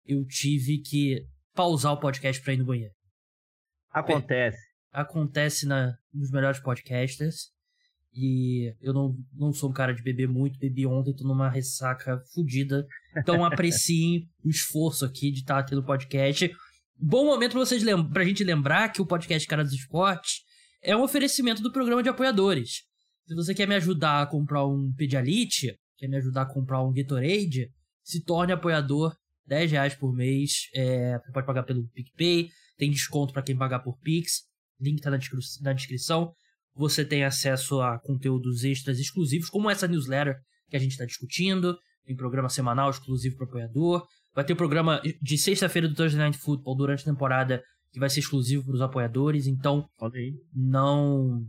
eu 0.03 0.25
tive 0.25 0.79
que 0.79 1.27
pausar 1.53 1.93
o 1.93 1.99
podcast 1.99 2.41
pra 2.41 2.53
ir 2.53 2.57
no 2.57 2.65
banheiro. 2.65 2.95
Acontece. 3.91 4.57
Acontece 4.91 5.67
na, 5.67 5.95
nos 6.11 6.31
melhores 6.31 6.59
podcasters. 6.59 7.51
E 8.11 8.75
eu 8.81 8.93
não, 8.93 9.15
não 9.31 9.53
sou 9.53 9.69
um 9.69 9.73
cara 9.73 9.93
de 9.93 10.01
beber 10.01 10.27
muito, 10.27 10.57
bebi 10.57 10.87
ontem, 10.87 11.15
tô 11.15 11.23
numa 11.23 11.51
ressaca 11.51 12.19
fodida. 12.33 12.83
Então 13.17 13.43
apreciem 13.43 14.27
o 14.43 14.49
esforço 14.49 15.05
aqui 15.05 15.31
de 15.31 15.39
estar 15.39 15.63
tendo 15.63 15.83
podcast. 15.83 16.51
Bom 16.99 17.25
momento 17.25 17.51
pra, 17.51 17.59
vocês 17.59 17.83
pra 18.11 18.23
gente 18.23 18.43
lembrar 18.43 18.89
que 18.89 19.01
o 19.01 19.05
podcast 19.05 19.47
Cara 19.47 19.63
dos 19.63 19.73
Esportes 19.73 20.41
é 20.81 20.95
um 20.95 21.03
oferecimento 21.03 21.61
do 21.61 21.71
programa 21.71 22.03
de 22.03 22.09
apoiadores. 22.09 22.83
Se 23.27 23.35
você 23.35 23.53
quer 23.53 23.67
me 23.67 23.75
ajudar 23.75 24.21
a 24.21 24.25
comprar 24.25 24.65
um 24.65 24.91
Pedialite, 24.93 25.77
quer 25.97 26.07
me 26.07 26.17
ajudar 26.17 26.43
a 26.43 26.53
comprar 26.53 26.83
um 26.83 26.93
Gatorade, 26.93 27.69
se 28.03 28.23
torne 28.23 28.53
apoiador, 28.53 29.15
10 29.47 29.71
reais 29.71 29.95
por 29.95 30.13
mês. 30.13 30.69
É, 30.73 31.19
pode 31.33 31.45
pagar 31.45 31.63
pelo 31.63 31.87
PicPay, 31.89 32.49
tem 32.77 32.91
desconto 32.91 33.33
para 33.33 33.41
quem 33.41 33.57
pagar 33.57 33.79
por 33.79 33.97
Pix, 33.99 34.43
link 34.79 35.01
tá 35.01 35.09
na, 35.09 35.17
descri 35.17 35.39
na 35.61 35.73
descrição. 35.73 36.31
Você 36.75 37.03
tem 37.03 37.23
acesso 37.23 37.81
a 37.81 37.99
conteúdos 37.99 38.63
extras 38.63 38.99
exclusivos, 38.99 39.49
como 39.49 39.69
essa 39.69 39.87
newsletter 39.87 40.35
que 40.69 40.77
a 40.77 40.79
gente 40.79 40.91
está 40.91 41.05
discutindo. 41.05 41.77
Tem 42.07 42.15
programa 42.15 42.47
semanal 42.47 42.89
exclusivo 42.89 43.35
para 43.35 43.45
apoiador. 43.45 44.07
Vai 44.33 44.45
ter 44.45 44.53
o 44.53 44.55
programa 44.55 45.01
de 45.21 45.37
sexta-feira 45.37 45.89
do 45.89 45.93
Thursday 45.93 46.19
Night 46.19 46.37
Football 46.37 46.75
durante 46.75 47.01
a 47.01 47.11
temporada 47.11 47.61
que 47.91 47.99
vai 47.99 48.09
ser 48.09 48.21
exclusivo 48.21 48.63
para 48.63 48.75
os 48.75 48.81
apoiadores. 48.81 49.45
Então, 49.45 49.85
não 50.55 51.45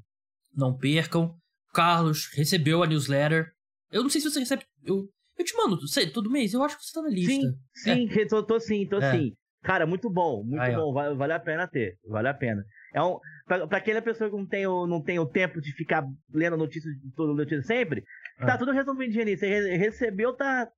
não 0.52 0.76
percam. 0.76 1.32
Carlos 1.72 2.28
recebeu 2.34 2.82
a 2.82 2.86
newsletter. 2.86 3.52
Eu 3.92 4.02
não 4.02 4.10
sei 4.10 4.20
se 4.20 4.28
você 4.28 4.40
recebe. 4.40 4.64
Eu, 4.84 5.08
eu 5.38 5.44
te 5.44 5.56
mando 5.56 5.86
sei, 5.86 6.10
todo 6.10 6.28
mês, 6.28 6.52
eu 6.52 6.62
acho 6.64 6.76
que 6.76 6.84
você 6.84 6.92
tá 6.92 7.02
na 7.02 7.08
lista. 7.08 7.32
Sim, 7.32 8.08
sim, 8.08 8.20
é. 8.20 8.26
tô, 8.26 8.42
tô 8.42 8.58
sim, 8.58 8.86
tô 8.86 8.98
é. 8.98 9.12
sim. 9.12 9.32
Cara, 9.62 9.86
muito 9.86 10.10
bom, 10.10 10.42
muito 10.44 10.60
Aí, 10.60 10.74
bom. 10.74 10.92
Vale, 10.92 11.14
vale, 11.14 11.32
a 11.32 11.40
pena 11.40 11.68
ter. 11.68 11.96
Vale 12.08 12.28
a 12.28 12.34
pena. 12.34 12.64
É 12.94 13.02
um, 13.02 13.18
pra, 13.46 13.66
pra 13.66 13.78
aquela 13.78 14.02
pessoa 14.02 14.30
que 14.30 14.36
não 14.36 14.46
tem, 14.46 14.66
o, 14.66 14.86
não 14.86 15.02
tem 15.02 15.18
o 15.18 15.26
tempo 15.26 15.60
de 15.60 15.72
ficar 15.72 16.04
lendo 16.32 16.56
notícias 16.56 16.92
toda 17.14 17.34
notícia 17.34 17.62
sempre. 17.62 18.02
Tá 18.46 18.58
tudo 18.58 18.72
resumidinho 18.72 19.22
ali. 19.22 19.36
Você 19.36 19.76
recebeu, 19.76 20.32
tá, 20.34 20.68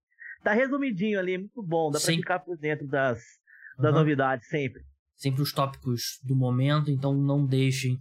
tá 0.43 0.53
resumidinho 0.53 1.19
ali, 1.19 1.39
muito 1.39 1.63
bom. 1.63 1.91
Dá 1.91 2.01
pra 2.01 2.13
ficar 2.13 2.39
por 2.41 2.57
dentro 2.57 2.87
das, 2.87 3.23
das 3.79 3.93
uhum. 3.93 3.99
novidades 3.99 4.49
sempre. 4.49 4.83
Sempre 5.17 5.43
os 5.43 5.53
tópicos 5.53 6.19
do 6.25 6.35
momento, 6.35 6.91
então 6.91 7.15
não 7.15 7.45
deixem 7.45 7.99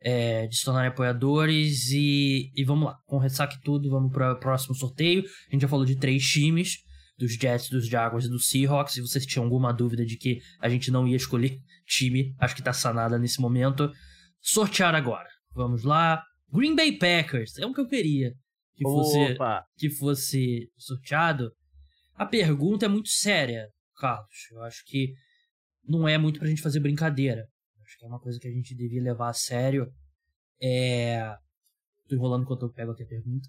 é, 0.00 0.46
de 0.46 0.56
se 0.56 0.64
tornarem 0.64 0.90
apoiadores. 0.90 1.90
E, 1.90 2.52
e 2.54 2.64
vamos 2.64 2.86
lá, 2.86 2.96
com 3.06 3.18
ressaque 3.18 3.60
tudo, 3.62 3.90
vamos 3.90 4.12
para 4.12 4.32
o 4.32 4.38
próximo 4.38 4.74
sorteio. 4.74 5.24
A 5.48 5.52
gente 5.52 5.62
já 5.62 5.68
falou 5.68 5.84
de 5.84 5.96
três 5.96 6.22
times: 6.22 6.78
dos 7.18 7.32
Jets, 7.32 7.68
dos 7.68 7.88
Jaguars 7.88 8.26
e 8.26 8.30
dos 8.30 8.48
Seahawks. 8.48 8.94
Se 8.94 9.00
vocês 9.00 9.26
tinham 9.26 9.44
alguma 9.44 9.72
dúvida 9.72 10.06
de 10.06 10.16
que 10.16 10.40
a 10.60 10.68
gente 10.68 10.90
não 10.90 11.08
ia 11.08 11.16
escolher 11.16 11.58
time, 11.86 12.34
acho 12.38 12.54
que 12.54 12.60
está 12.60 12.72
sanada 12.72 13.18
nesse 13.18 13.40
momento. 13.40 13.90
Sortear 14.40 14.94
agora. 14.94 15.28
Vamos 15.52 15.82
lá. 15.82 16.22
Green 16.52 16.74
Bay 16.74 16.92
Packers, 16.92 17.58
é 17.58 17.66
o 17.66 17.72
que 17.72 17.80
eu 17.80 17.86
queria 17.86 18.34
que 18.80 18.84
fosse, 18.84 19.36
que 19.76 19.90
fosse 19.90 20.72
sorteado. 20.78 21.52
A 22.14 22.24
pergunta 22.24 22.86
é 22.86 22.88
muito 22.88 23.10
séria, 23.10 23.68
Carlos. 23.96 24.48
Eu 24.50 24.62
acho 24.62 24.82
que 24.86 25.12
não 25.86 26.08
é 26.08 26.16
muito 26.16 26.38
pra 26.38 26.48
gente 26.48 26.62
fazer 26.62 26.80
brincadeira. 26.80 27.46
Acho 27.82 27.98
que 27.98 28.04
é 28.04 28.08
uma 28.08 28.20
coisa 28.20 28.38
que 28.40 28.48
a 28.48 28.50
gente 28.50 28.74
devia 28.74 29.02
levar 29.02 29.28
a 29.28 29.34
sério. 29.34 29.86
É. 30.62 31.34
Tô 32.08 32.14
enrolando 32.14 32.42
enquanto 32.42 32.62
eu 32.62 32.72
pego 32.72 32.92
aqui 32.92 33.02
a 33.02 33.06
pergunta. 33.06 33.48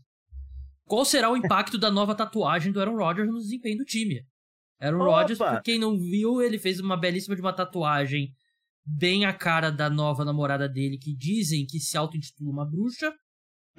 Qual 0.86 1.06
será 1.06 1.32
o 1.32 1.38
impacto 1.38 1.78
da 1.78 1.90
nova 1.90 2.14
tatuagem 2.14 2.72
do 2.72 2.82
Aaron 2.82 2.98
Rodgers 2.98 3.30
no 3.30 3.40
desempenho 3.40 3.78
do 3.78 3.86
time? 3.86 4.26
Aaron 4.80 5.04
Rodgers, 5.04 5.38
pra 5.38 5.62
quem 5.62 5.80
não 5.80 5.98
viu, 5.98 6.42
ele 6.42 6.60
fez 6.60 6.80
uma 6.80 6.98
belíssima 6.98 7.36
de 7.36 7.42
uma 7.42 7.54
tatuagem 7.54 8.34
bem 8.86 9.26
a 9.26 9.34
cara 9.34 9.72
da 9.72 9.90
nova 9.90 10.26
namorada 10.26 10.68
dele, 10.68 10.98
que 10.98 11.16
dizem 11.16 11.66
que 11.66 11.80
se 11.80 11.98
auto-intitula 11.98 12.52
uma 12.52 12.70
bruxa, 12.70 13.14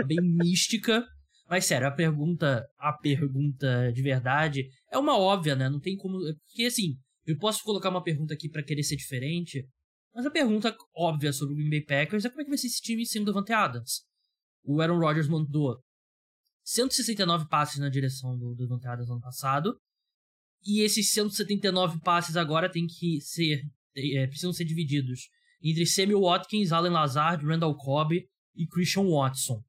bem 0.07 0.19
mística. 0.23 1.05
Mas 1.53 1.67
sério, 1.67 1.87
a 1.87 1.91
pergunta, 1.91 2.67
a 2.79 2.95
pergunta 2.95 3.93
de 3.93 4.01
verdade 4.01 4.71
é 4.91 4.97
uma 4.97 5.19
óbvia, 5.19 5.55
né? 5.55 5.69
Não 5.69 5.79
tem 5.79 5.99
como, 5.99 6.19
porque 6.47 6.65
assim, 6.65 6.97
eu 7.27 7.37
posso 7.37 7.63
colocar 7.63 7.91
uma 7.91 8.03
pergunta 8.03 8.33
aqui 8.33 8.49
para 8.49 8.63
querer 8.63 8.83
ser 8.83 8.97
diferente, 8.97 9.63
mas 10.15 10.25
a 10.25 10.31
pergunta 10.31 10.75
óbvia 10.97 11.31
sobre 11.31 11.53
o 11.53 11.57
Green 11.59 11.69
Bay 11.69 11.85
Packers 11.85 12.25
é 12.25 12.31
como 12.31 12.41
é 12.41 12.45
que 12.45 12.49
vai 12.49 12.57
ser 12.57 12.69
esse 12.69 12.81
time 12.81 13.05
sem 13.05 13.21
o 13.21 13.27
Davante 13.27 13.53
Adams. 13.53 14.01
O 14.65 14.81
Aaron 14.81 14.99
Rodgers 14.99 15.29
mandou 15.29 15.79
169 16.65 17.47
passes 17.51 17.79
na 17.79 17.91
direção 17.91 18.35
do 18.39 18.55
Davante 18.55 18.87
Adams 18.87 19.11
ano 19.11 19.21
passado. 19.21 19.79
E 20.65 20.81
esses 20.81 21.11
179 21.11 22.01
passes 22.01 22.35
agora 22.35 22.73
tem 22.73 22.87
que 22.87 23.21
ser 23.21 23.61
é, 23.95 24.27
precisam 24.27 24.55
ser 24.55 24.65
divididos 24.65 25.29
entre 25.63 25.85
Sammy 25.85 26.15
Watkins, 26.15 26.73
Allen 26.73 26.93
Lazard, 26.93 27.45
Randall 27.45 27.77
Cobb 27.77 28.27
e 28.57 28.67
Christian 28.67 29.05
Watson. 29.05 29.63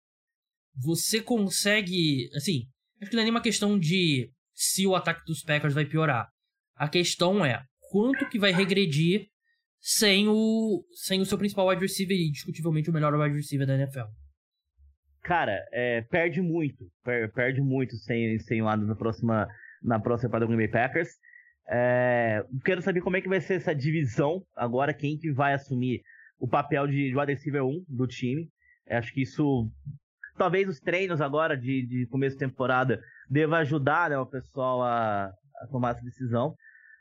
Você 0.75 1.21
consegue, 1.21 2.29
assim, 2.36 2.67
acho 3.01 3.09
que 3.09 3.15
não 3.15 3.21
é 3.21 3.25
nem 3.25 3.31
uma 3.31 3.41
questão 3.41 3.77
de 3.77 4.31
se 4.53 4.88
o 4.88 4.95
ataque 4.95 5.23
dos 5.25 5.43
Packers 5.43 5.73
vai 5.73 5.86
piorar. 5.86 6.27
A 6.75 6.88
questão 6.88 7.45
é 7.45 7.63
quanto 7.91 8.27
que 8.29 8.39
vai 8.39 8.51
regredir 8.51 9.27
sem 9.79 10.27
o, 10.27 10.83
sem 10.93 11.21
o 11.21 11.25
seu 11.25 11.38
principal 11.38 11.67
wide 11.67 11.81
receiver 11.81 12.17
e 12.17 12.31
discutivelmente 12.31 12.89
o 12.89 12.93
melhor 12.93 13.13
wide 13.13 13.36
receiver 13.36 13.67
da 13.67 13.75
NFL. 13.75 14.07
Cara, 15.23 15.57
é, 15.71 16.01
perde 16.01 16.41
muito. 16.41 16.86
Per, 17.03 17.31
perde 17.33 17.62
muito 17.62 17.95
sem, 17.97 18.38
sem 18.39 18.62
o 18.62 18.67
Adams 18.67 18.89
na 18.89 18.95
próxima, 18.95 19.47
na 19.81 19.99
próxima 19.99 20.29
para 20.29 20.41
do 20.41 20.47
Green 20.47 20.57
Bay 20.57 20.67
Packers. 20.67 21.09
É, 21.69 22.43
quero 22.65 22.81
saber 22.81 23.01
como 23.01 23.15
é 23.15 23.21
que 23.21 23.29
vai 23.29 23.39
ser 23.39 23.55
essa 23.55 23.73
divisão 23.73 24.43
agora, 24.55 24.93
quem 24.93 25.17
que 25.17 25.31
vai 25.31 25.53
assumir 25.53 26.01
o 26.38 26.47
papel 26.47 26.88
de 26.88 27.15
wide 27.15 27.33
receiver 27.33 27.63
1 27.63 27.86
do 27.88 28.05
time. 28.05 28.49
Acho 28.89 29.13
que 29.13 29.21
isso, 29.21 29.69
talvez 30.38 30.67
os 30.67 30.80
treinos 30.80 31.22
agora 31.22 31.56
de, 31.58 31.86
de 31.86 32.08
começo 32.08 32.36
de 32.36 32.46
temporada 32.46 33.02
deva 33.30 33.58
ajudar 33.58 34.10
né, 34.10 34.17
o 34.17 34.26
pessoal 34.26 34.82
a, 34.82 35.26
a 35.26 35.67
tomar 35.72 35.91
essa 35.91 36.04
decisão. 36.04 36.56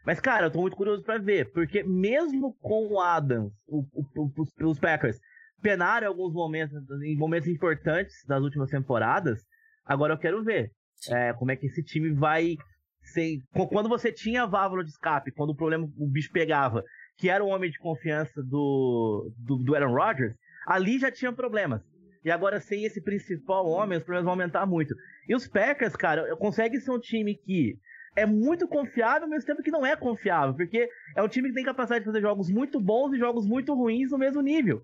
Mas, 0.04 0.20
cara, 0.20 0.46
eu 0.46 0.50
tô 0.50 0.60
muito 0.60 0.76
curioso 0.76 1.02
para 1.02 1.18
ver, 1.18 1.52
porque 1.52 1.82
mesmo 1.82 2.54
com 2.60 2.88
o 2.88 3.00
Adams, 3.00 3.52
o, 3.66 3.84
o, 3.92 4.32
os, 4.36 4.52
os 4.60 4.78
Packers 4.78 5.18
penaram 5.62 6.06
em 6.06 6.08
alguns 6.08 6.32
momentos, 6.34 6.76
em 7.04 7.16
momentos 7.16 7.48
importantes 7.48 8.14
das 8.26 8.42
últimas 8.42 8.68
temporadas, 8.68 9.40
agora 9.84 10.14
eu 10.14 10.18
quero 10.18 10.42
ver 10.42 10.72
é, 11.08 11.32
como 11.34 11.52
é 11.52 11.56
que 11.56 11.66
esse 11.66 11.82
time 11.82 12.12
vai 12.12 12.56
ser. 13.02 13.38
Quando 13.70 13.88
você 13.88 14.12
tinha 14.12 14.42
a 14.42 14.46
válvula 14.46 14.82
de 14.82 14.90
escape, 14.90 15.32
quando 15.32 15.50
o 15.50 15.56
problema, 15.56 15.88
o 15.96 16.10
bicho 16.10 16.30
pegava, 16.32 16.82
que 17.16 17.28
era 17.28 17.44
o 17.44 17.48
homem 17.48 17.70
de 17.70 17.78
confiança 17.78 18.42
do, 18.42 19.32
do, 19.38 19.58
do 19.58 19.74
Aaron 19.74 19.94
Rodgers, 19.94 20.34
ali 20.66 20.98
já 20.98 21.10
tinha 21.10 21.32
problemas. 21.32 21.80
E 22.24 22.30
agora, 22.30 22.60
sem 22.60 22.84
esse 22.84 23.00
principal 23.00 23.66
homem, 23.66 23.98
os 23.98 24.04
problemas 24.04 24.24
vão 24.24 24.32
aumentar 24.34 24.66
muito. 24.66 24.94
E 25.28 25.34
os 25.34 25.46
Packers, 25.46 25.96
cara, 25.96 26.36
conseguem 26.36 26.80
ser 26.80 26.90
um 26.90 27.00
time 27.00 27.34
que 27.34 27.76
é 28.14 28.26
muito 28.26 28.68
confiável, 28.68 29.24
ao 29.24 29.28
mesmo 29.28 29.46
tempo 29.46 29.62
que 29.62 29.70
não 29.70 29.84
é 29.84 29.96
confiável, 29.96 30.54
porque 30.54 30.88
é 31.16 31.22
um 31.22 31.28
time 31.28 31.48
que 31.48 31.54
tem 31.54 31.64
capacidade 31.64 32.04
de 32.04 32.06
fazer 32.06 32.20
jogos 32.20 32.50
muito 32.50 32.78
bons 32.80 33.12
e 33.12 33.18
jogos 33.18 33.46
muito 33.46 33.74
ruins 33.74 34.10
no 34.10 34.18
mesmo 34.18 34.40
nível. 34.40 34.82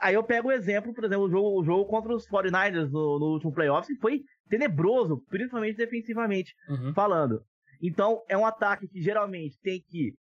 Aí 0.00 0.14
eu 0.14 0.22
pego 0.22 0.48
o 0.48 0.52
exemplo, 0.52 0.94
por 0.94 1.04
exemplo, 1.04 1.24
o 1.24 1.30
jogo, 1.30 1.60
o 1.60 1.64
jogo 1.64 1.84
contra 1.86 2.14
os 2.14 2.26
49ers 2.28 2.88
no, 2.90 3.18
no 3.18 3.26
último 3.32 3.52
playoffs, 3.52 3.88
que 3.88 4.00
foi 4.00 4.22
tenebroso, 4.48 5.22
principalmente 5.28 5.76
defensivamente 5.76 6.54
uhum. 6.68 6.94
falando. 6.94 7.42
Então, 7.82 8.22
é 8.28 8.38
um 8.38 8.46
ataque 8.46 8.88
que 8.88 9.02
geralmente 9.02 9.58
tem 9.60 9.82
que 9.88 10.14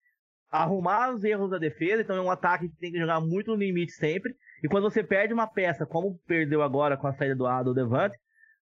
arrumar 0.50 1.14
os 1.14 1.24
erros 1.24 1.50
da 1.50 1.58
defesa, 1.58 2.02
então 2.02 2.16
é 2.16 2.20
um 2.20 2.30
ataque 2.30 2.68
que 2.68 2.76
tem 2.78 2.92
que 2.92 2.98
jogar 2.98 3.20
muito 3.20 3.50
no 3.50 3.56
limite 3.56 3.92
sempre. 3.92 4.34
E 4.62 4.68
quando 4.68 4.84
você 4.84 5.02
perde 5.02 5.34
uma 5.34 5.46
peça, 5.46 5.86
como 5.86 6.18
perdeu 6.26 6.62
agora 6.62 6.96
com 6.96 7.06
a 7.06 7.12
saída 7.12 7.34
do 7.34 7.46
Ado 7.46 7.74
Devante, 7.74 8.16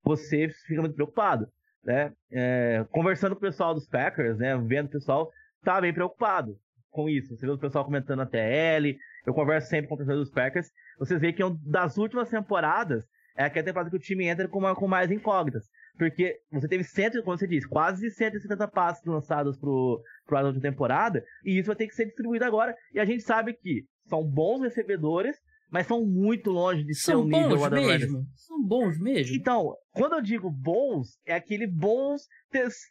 você 0.02 0.48
fica 0.66 0.80
muito 0.80 0.94
preocupado 0.94 1.48
né? 1.84 2.12
É, 2.30 2.84
conversando 2.90 3.34
com 3.34 3.38
o 3.38 3.48
pessoal 3.48 3.74
dos 3.74 3.88
Packers, 3.88 4.38
né? 4.38 4.56
Vendo 4.58 4.86
o 4.86 4.90
pessoal, 4.90 5.30
tá 5.62 5.80
bem 5.80 5.92
preocupado 5.92 6.56
com 6.90 7.08
isso. 7.08 7.36
Você 7.36 7.46
vê 7.46 7.52
o 7.52 7.58
pessoal 7.58 7.84
comentando 7.84 8.18
na 8.18 8.26
TL, 8.26 8.96
eu 9.26 9.34
converso 9.34 9.68
sempre 9.68 9.88
com 9.88 9.94
o 9.94 9.98
pessoal 9.98 10.18
dos 10.18 10.30
Packers. 10.30 10.70
Vocês 10.98 11.20
veem 11.20 11.32
que 11.32 11.42
é 11.42 11.46
das 11.66 11.96
últimas 11.96 12.28
temporadas 12.28 13.04
é 13.36 13.44
aquela 13.44 13.64
temporada 13.64 13.88
que 13.88 13.96
o 13.96 14.00
time 14.00 14.26
entra 14.26 14.46
com, 14.48 14.58
uma, 14.58 14.74
com 14.74 14.86
mais 14.86 15.10
incógnitas. 15.10 15.64
Porque 15.96 16.40
você 16.50 16.68
teve, 16.68 16.84
cento, 16.84 17.22
como 17.22 17.38
você 17.38 17.46
disse, 17.46 17.66
quase 17.66 18.10
170 18.10 18.68
passes 18.68 19.04
lançados 19.04 19.56
pro, 19.56 20.02
pro 20.26 20.34
lado 20.34 20.52
de 20.52 20.60
temporada, 20.60 21.24
e 21.44 21.58
isso 21.58 21.68
vai 21.68 21.76
ter 21.76 21.86
que 21.86 21.94
ser 21.94 22.06
distribuído 22.06 22.44
agora. 22.44 22.76
E 22.92 23.00
a 23.00 23.04
gente 23.04 23.22
sabe 23.22 23.54
que 23.54 23.84
são 24.08 24.22
bons 24.22 24.60
recebedores, 24.62 25.38
mas 25.70 25.86
são 25.86 26.04
muito 26.04 26.50
longe 26.50 26.84
de 26.84 26.94
são 26.94 27.14
ser 27.14 27.16
um 27.16 27.24
nível 27.24 27.56
bons 27.58 27.70
mesmo. 27.70 28.26
São 28.34 28.62
bons 28.62 28.98
mesmo. 28.98 29.36
Então, 29.36 29.74
quando 29.92 30.14
eu 30.14 30.20
digo 30.20 30.50
bons, 30.50 31.18
é 31.24 31.34
aquele 31.34 31.66
bons 31.66 32.22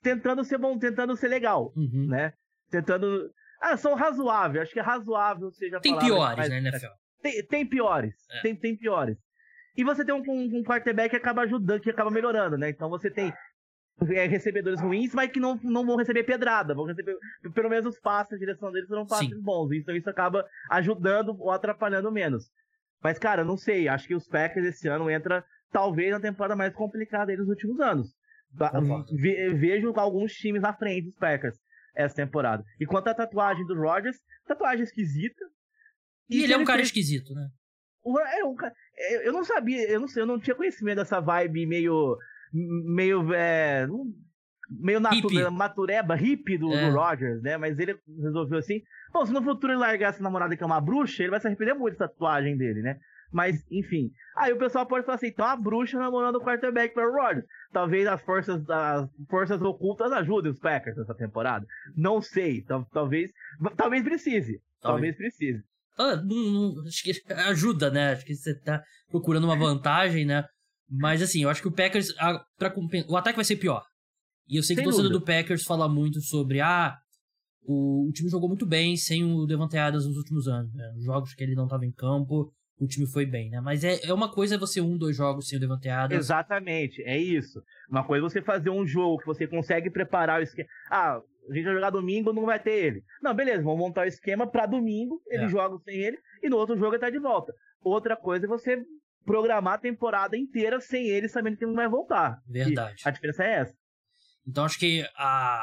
tentando 0.02 0.44
ser 0.44 0.58
bom, 0.58 0.78
tentando 0.78 1.15
ser 1.15 1.28
legal, 1.28 1.74
uhum. 1.76 2.08
né? 2.08 2.34
Tentando. 2.72 3.30
Ah, 3.62 3.76
são 3.76 3.94
razoáveis. 3.96 4.63
Acho 4.63 4.74
que 4.74 4.80
é 4.80 4.84
razoável 4.84 5.52
seja 5.52 5.80
Tem 5.82 5.98
piores, 6.00 6.38
mas... 6.38 6.50
né, 6.50 6.58
NFL? 6.60 6.94
Tem, 7.22 7.46
tem 7.46 7.65
piores. 7.65 8.15
É. 8.32 8.42
Tem, 8.42 8.56
tem 8.56 8.78
piores. 8.78 9.18
E 9.76 9.84
você 9.84 10.06
tem 10.06 10.15
um, 10.15 10.24
um, 10.28 10.60
um 10.60 10.63
quarterback 10.63 11.10
que 11.10 11.15
acaba 11.15 11.42
ajudando, 11.42 11.82
que 11.82 11.89
acaba 11.89 12.10
melhorando, 12.10 12.58
né? 12.58 12.70
Então 12.70 12.89
você 12.89 13.10
tem 13.10 13.34
é, 14.13 14.26
recebedores 14.26 14.80
ruins, 14.82 15.13
mas 15.13 15.30
que 15.32 15.39
não, 15.39 15.60
não 15.63 15.86
vão 15.86 15.98
receber 15.98 16.24
pedrada, 16.24 16.74
vão 16.74 16.86
receber 16.86 17.18
pelo 17.54 17.70
menos 17.70 17.86
os 17.86 18.00
passes, 18.00 18.34
a 18.34 18.38
direção 18.38 18.72
deles 18.72 18.88
serão 18.88 19.06
passes 19.06 19.30
Sim. 19.30 19.42
bons. 19.42 19.72
Então 19.74 19.96
isso 19.96 20.10
acaba 20.10 20.46
ajudando 20.70 21.36
ou 21.39 21.52
atrapalhando 21.52 22.12
menos. 22.12 22.50
Mas, 23.01 23.17
cara, 23.17 23.43
não 23.43 23.57
sei. 23.57 23.88
Acho 23.88 24.07
que 24.07 24.15
os 24.15 24.27
Packers 24.27 24.65
esse 24.65 24.88
ano 24.88 25.09
entra 25.09 25.43
talvez 25.71 26.12
na 26.12 26.19
temporada 26.19 26.55
mais 26.55 26.73
complicada 26.73 27.31
aí 27.31 27.38
dos 27.38 27.47
últimos 27.47 27.79
anos. 27.79 28.09
Ve 29.12 29.53
vejo 29.53 29.93
alguns 29.95 30.33
times 30.33 30.63
à 30.63 30.73
frente 30.73 31.05
dos 31.05 31.15
Packers 31.15 31.57
essa 31.95 32.15
temporada. 32.15 32.63
E 32.79 32.85
quanto 32.85 33.07
à 33.07 33.13
tatuagem 33.13 33.65
do 33.65 33.75
Rodgers, 33.75 34.17
tatuagem 34.47 34.83
esquisita. 34.83 35.45
E, 36.29 36.39
e 36.39 36.43
ele 36.43 36.53
é 36.53 36.57
um 36.57 36.65
cara 36.65 36.77
fez... 36.77 36.88
esquisito, 36.88 37.33
né? 37.33 37.49
É 38.05 38.45
um, 38.45 38.55
é, 38.95 39.27
eu 39.27 39.33
não 39.33 39.43
sabia, 39.43 39.89
eu 39.89 39.99
não 39.99 40.07
sei, 40.07 40.23
eu 40.23 40.27
não 40.27 40.39
tinha 40.39 40.55
conhecimento 40.55 40.97
dessa 40.97 41.19
vibe 41.19 41.65
meio. 41.65 42.17
meio. 42.53 43.33
É, 43.33 43.85
meio 44.69 44.99
natu 44.99 45.27
hippie. 45.27 45.49
matureba, 45.49 46.15
hippie 46.15 46.58
do, 46.58 46.73
é. 46.73 46.89
do 46.89 46.95
Rogers, 46.95 47.41
né? 47.41 47.58
Mas 47.58 47.79
ele 47.79 47.97
resolveu 48.21 48.60
assim. 48.60 48.82
Bom, 49.12 49.25
se 49.25 49.34
no 49.34 49.41
futuro 49.41 49.73
ele 49.73 49.79
largar 49.79 50.10
essa 50.10 50.21
namorada 50.21 50.55
que 50.55 50.63
é 50.63 50.65
uma 50.65 50.82
bruxa, 50.82 51.23
ele 51.23 51.32
vai 51.32 51.39
se 51.39 51.47
arrepender 51.47 51.73
muito 51.73 51.97
da 51.97 52.08
tatuagem 52.08 52.58
dele, 52.58 52.82
né? 52.82 52.99
Mas, 53.32 53.63
enfim. 53.71 54.12
Aí 54.36 54.51
o 54.51 54.58
pessoal 54.58 54.86
pode 54.86 55.05
falar 55.05 55.15
assim, 55.15 55.27
então 55.27 55.45
a 55.45 55.55
bruxa 55.55 55.97
namorando 55.97 56.36
o 56.36 56.41
quarterback 56.41 56.93
para 56.93 57.08
o 57.08 57.13
Rodgers. 57.13 57.45
Talvez 57.71 58.08
as 58.08 58.21
forças, 58.21 58.67
as 58.69 59.10
forças 59.29 59.62
ocultas 59.62 60.12
ajudem 60.12 60.51
os 60.51 60.60
Packers 60.60 60.97
nessa 60.97 61.13
temporada. 61.13 61.65
Não 61.95 62.21
sei. 62.21 62.63
Talvez, 62.91 63.32
talvez 63.77 64.03
precise. 64.03 64.60
Talvez, 64.82 65.15
talvez 65.15 65.17
precise. 65.17 65.63
Ah, 65.97 66.15
não, 66.15 66.73
não, 66.73 66.88
acho 66.88 67.03
que 67.03 67.34
ajuda, 67.34 67.91
né? 67.91 68.13
Acho 68.13 68.25
que 68.25 68.34
você 68.34 68.55
tá 68.55 68.82
procurando 69.12 69.43
uma 69.43 69.58
vantagem, 69.58 70.25
né? 70.25 70.45
Mas 70.89 71.21
assim, 71.21 71.43
eu 71.43 71.49
acho 71.49 71.62
que 71.62 71.67
o 71.67 71.71
Packers, 71.71 72.15
a, 72.17 72.43
pra, 72.58 72.73
o 73.08 73.17
ataque 73.17 73.36
vai 73.36 73.45
ser 73.45 73.58
pior. 73.58 73.84
E 74.49 74.57
eu 74.57 74.63
sei 74.63 74.75
que 74.75 74.81
o 74.81 74.85
torcedor 74.85 75.12
do 75.12 75.21
Packers 75.21 75.63
fala 75.63 75.88
muito 75.88 76.19
sobre, 76.21 76.59
ah, 76.59 76.97
o, 77.62 78.07
o, 78.09 78.12
time 78.12 78.29
jogou 78.29 78.49
muito 78.49 78.65
bem 78.65 78.97
sem 78.97 79.23
o 79.23 79.45
Devante 79.45 79.77
Adams 79.77 80.07
nos 80.07 80.17
últimos 80.17 80.47
anos. 80.47 80.73
Né? 80.73 80.91
Os 80.97 81.03
jogos 81.03 81.35
que 81.35 81.43
ele 81.43 81.53
não 81.53 81.65
estava 81.65 81.85
em 81.85 81.91
campo, 81.91 82.51
o 82.79 82.88
time 82.88 83.05
foi 83.05 83.27
bem, 83.27 83.51
né? 83.51 83.62
Mas 83.62 83.83
é, 83.83 83.99
é 84.03 84.13
uma 84.13 84.31
coisa 84.31 84.57
você 84.57 84.81
um, 84.81 84.97
dois 84.97 85.15
jogos 85.15 85.47
sem 85.47 85.57
o 85.57 85.62
Devante 85.62 85.88
Adams. 85.88 86.25
Exatamente, 86.25 87.03
é 87.03 87.15
isso. 87.15 87.62
Uma 87.88 88.03
coisa 88.03 88.25
é 88.25 88.29
você 88.29 88.41
fazer 88.41 88.71
um 88.71 88.88
jogo 88.88 89.19
que 89.19 89.27
você 89.27 89.45
consegue 89.45 89.91
preparar 89.91 90.39
o 90.39 90.43
esquema. 90.43 90.67
Ah, 90.89 91.21
a 91.49 91.53
gente 91.53 91.65
vai 91.65 91.75
jogar 91.75 91.91
domingo, 91.91 92.33
não 92.33 92.45
vai 92.45 92.59
ter 92.59 92.71
ele. 92.71 93.03
Não, 93.21 93.35
beleza, 93.35 93.62
vamos 93.62 93.79
montar 93.79 94.05
o 94.05 94.09
esquema 94.09 94.47
para 94.47 94.65
domingo, 94.65 95.21
ele 95.27 95.45
é. 95.45 95.49
joga 95.49 95.77
sem 95.83 95.95
ele, 95.95 96.17
e 96.41 96.49
no 96.49 96.57
outro 96.57 96.75
jogo 96.75 96.93
ele 96.93 97.01
tá 97.01 97.09
de 97.09 97.19
volta. 97.19 97.53
Outra 97.83 98.15
coisa 98.15 98.45
é 98.45 98.49
você 98.49 98.83
programar 99.25 99.75
a 99.75 99.79
temporada 99.79 100.35
inteira 100.35 100.79
sem 100.79 101.07
ele, 101.07 101.27
sabendo 101.27 101.57
que 101.57 101.63
ele 101.63 101.71
não 101.71 101.77
vai 101.77 101.89
voltar. 101.89 102.41
Verdade. 102.47 103.03
E 103.05 103.07
a 103.07 103.12
diferença 103.12 103.43
é 103.43 103.53
essa. 103.55 103.75
Então 104.49 104.65
acho 104.65 104.79
que 104.79 105.07
a, 105.15 105.62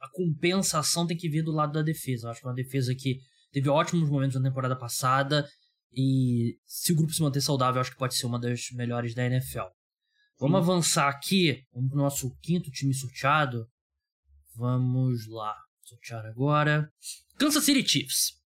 a 0.00 0.08
compensação 0.12 1.06
tem 1.06 1.16
que 1.16 1.28
vir 1.28 1.42
do 1.42 1.52
lado 1.52 1.72
da 1.72 1.82
defesa. 1.82 2.26
Eu 2.26 2.30
acho 2.30 2.40
que 2.40 2.46
é 2.46 2.50
uma 2.50 2.54
defesa 2.54 2.94
que 2.94 3.20
teve 3.52 3.68
ótimos 3.68 4.10
momentos 4.10 4.36
na 4.36 4.48
temporada 4.48 4.76
passada 4.76 5.48
e 5.92 6.58
se 6.66 6.92
o 6.92 6.96
grupo 6.96 7.12
se 7.12 7.22
manter 7.22 7.40
saudável, 7.40 7.80
acho 7.80 7.90
que 7.92 7.98
pode 7.98 8.16
ser 8.16 8.26
uma 8.26 8.38
das 8.38 8.70
melhores 8.72 9.14
da 9.14 9.24
NFL. 9.24 9.68
Vamos 10.38 10.64
Sim. 10.64 10.70
avançar 10.70 11.08
aqui, 11.08 11.64
vamos 11.72 11.90
pro 11.90 11.98
nosso 11.98 12.34
quinto 12.40 12.70
time 12.70 12.94
sorteado. 12.94 13.66
Vamos 14.56 15.26
lá, 15.28 15.54
sortear 15.82 16.26
agora. 16.26 16.90
Kansas 17.38 17.64
City 17.64 17.86
Chiefs. 17.86 18.40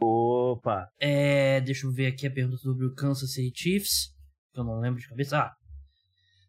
Opa! 0.00 0.88
É, 0.98 1.60
deixa 1.60 1.86
eu 1.86 1.92
ver 1.92 2.06
aqui 2.06 2.26
a 2.26 2.30
pergunta 2.30 2.58
sobre 2.58 2.86
o 2.86 2.94
Kansas 2.94 3.32
City 3.32 3.52
Chiefs. 3.54 4.14
Que 4.52 4.60
eu 4.60 4.64
não 4.64 4.80
lembro 4.80 5.00
de 5.00 5.08
cabeça. 5.08 5.38
Ah, 5.38 5.54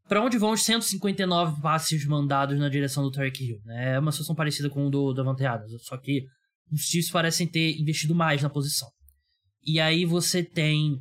para 0.07 0.23
onde 0.23 0.37
vão 0.37 0.51
os 0.51 0.63
159 0.63 1.61
passes 1.61 2.05
mandados 2.05 2.57
na 2.57 2.69
direção 2.69 3.03
do 3.03 3.11
Tarek 3.11 3.43
Hill? 3.43 3.59
É 3.69 3.99
uma 3.99 4.11
situação 4.11 4.35
parecida 4.35 4.69
com 4.69 4.87
o 4.87 4.89
do 4.89 5.13
Davante 5.13 5.45
Adams, 5.45 5.71
só 5.83 5.97
que 5.97 6.25
os 6.71 6.81
Chiefs 6.81 7.11
parecem 7.11 7.47
ter 7.47 7.79
investido 7.79 8.15
mais 8.15 8.41
na 8.41 8.49
posição. 8.49 8.89
E 9.63 9.79
aí 9.79 10.05
você 10.05 10.43
tem 10.43 10.97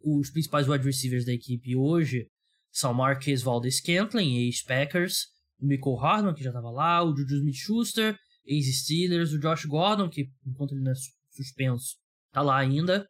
os 0.00 0.30
principais 0.30 0.68
wide 0.68 0.84
receivers 0.84 1.24
da 1.24 1.32
equipe 1.32 1.74
hoje 1.74 2.26
são 2.70 2.94
Marquez 2.94 3.42
Valdez-Scantling, 3.42 4.36
ex-Packers, 4.36 5.26
o 5.58 5.66
Michael 5.66 5.96
Hardman, 5.96 6.34
que 6.34 6.44
já 6.44 6.50
estava 6.50 6.70
lá, 6.70 7.02
o 7.02 7.16
Juju 7.16 7.36
Smith-Schuster, 7.36 8.16
ex-Steelers, 8.46 9.32
o 9.32 9.40
Josh 9.40 9.64
Gordon, 9.64 10.08
que 10.08 10.28
enquanto 10.46 10.72
ele 10.72 10.82
não 10.82 10.92
é 10.92 10.94
suspenso, 11.30 11.96
tá 12.32 12.40
lá 12.40 12.58
ainda, 12.58 13.06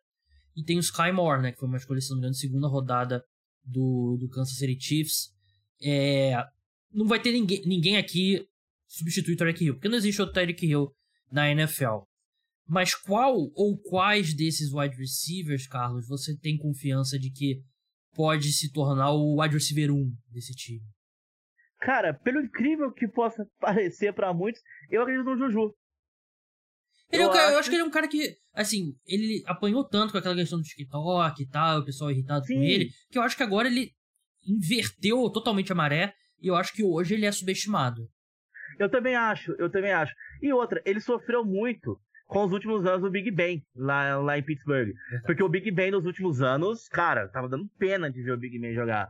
e 0.57 0.65
tem 0.65 0.79
o 0.79 0.81
Sky 0.81 1.13
Moore, 1.13 1.43
né, 1.43 1.53
que 1.53 1.59
foi 1.59 1.69
uma 1.69 1.77
escolha, 1.77 2.01
se 2.01 2.09
não 2.11 2.17
me 2.17 2.21
engano, 2.21 2.35
segunda 2.35 2.69
rodada 2.69 3.23
do, 3.69 4.17
do 4.19 4.29
Kansas 4.29 4.57
City 4.57 4.79
Chiefs. 4.81 5.33
É, 5.83 6.35
não 6.93 7.07
vai 7.07 7.21
ter 7.21 7.33
ninguém, 7.33 7.63
ninguém 7.67 7.97
aqui 7.97 8.47
substituir 8.87 9.35
o 9.35 9.37
Tyreek 9.37 9.65
Hill, 9.65 9.75
porque 9.75 9.89
não 9.89 9.99
existe 9.99 10.21
outro 10.21 10.35
Tyreek 10.35 10.67
Hill 10.67 10.91
na 11.31 11.51
NFL. 11.51 12.03
Mas 12.67 12.95
qual 12.95 13.35
ou 13.55 13.79
quais 13.79 14.35
desses 14.35 14.73
wide 14.73 14.97
receivers, 14.97 15.67
Carlos, 15.67 16.07
você 16.07 16.37
tem 16.37 16.59
confiança 16.59 17.19
de 17.19 17.31
que 17.31 17.63
pode 18.15 18.53
se 18.53 18.73
tornar 18.73 19.13
o 19.13 19.41
wide 19.41 19.55
receiver 19.55 19.91
1 19.91 20.13
desse 20.31 20.55
time? 20.55 20.85
Cara, 21.81 22.13
pelo 22.13 22.41
incrível 22.41 22.93
que 22.93 23.07
possa 23.07 23.47
parecer 23.61 24.13
para 24.13 24.35
muitos, 24.35 24.61
eu 24.91 25.03
acredito 25.03 25.25
no 25.25 25.39
Juju. 25.39 25.75
Ele 27.11 27.23
eu, 27.23 27.29
é 27.29 27.31
um, 27.31 27.33
acho... 27.33 27.53
eu 27.53 27.59
acho 27.59 27.71
que 27.71 27.77
ele 27.77 27.83
é 27.83 27.87
um 27.87 27.91
cara 27.91 28.09
que, 28.09 28.37
assim, 28.59 28.97
ele 29.07 29.43
apanhou 29.47 29.85
tanto 29.85 30.11
com 30.11 30.19
aquela 30.19 30.35
questão 30.35 30.59
do 30.59 30.65
TikTok 30.65 31.41
e 31.41 31.47
tal, 31.47 31.79
o 31.79 31.85
pessoal 31.85 32.11
irritado 32.11 32.45
Sim. 32.45 32.57
com 32.57 32.63
ele, 32.63 32.91
que 33.09 33.17
eu 33.17 33.23
acho 33.23 33.37
que 33.37 33.43
agora 33.45 33.69
ele 33.69 33.93
inverteu 34.47 35.31
totalmente 35.31 35.71
a 35.71 35.77
maré 35.77 36.13
e 36.43 36.49
eu 36.49 36.57
acho 36.57 36.73
que 36.73 36.83
hoje 36.83 37.15
ele 37.15 37.25
é 37.25 37.31
subestimado. 37.31 38.09
Eu 38.79 38.91
também 38.91 39.15
acho, 39.15 39.53
eu 39.59 39.71
também 39.71 39.93
acho. 39.93 40.13
E 40.43 40.53
outra, 40.53 40.83
ele 40.85 41.01
sofreu 41.01 41.45
muito 41.45 41.99
com 42.27 42.45
os 42.45 42.53
últimos 42.53 42.85
anos 42.85 43.03
do 43.03 43.11
Big 43.11 43.31
Ben 43.31 43.63
lá, 43.75 44.19
lá 44.19 44.39
em 44.39 44.43
Pittsburgh. 44.43 44.93
Porque 45.25 45.43
o 45.43 45.49
Big 45.49 45.71
Ben 45.71 45.91
nos 45.91 46.05
últimos 46.05 46.43
anos, 46.43 46.89
cara, 46.89 47.29
tava 47.29 47.49
dando 47.49 47.69
pena 47.79 48.11
de 48.11 48.23
ver 48.23 48.33
o 48.33 48.39
Big 48.39 48.59
Ben 48.59 48.75
jogar. 48.75 49.09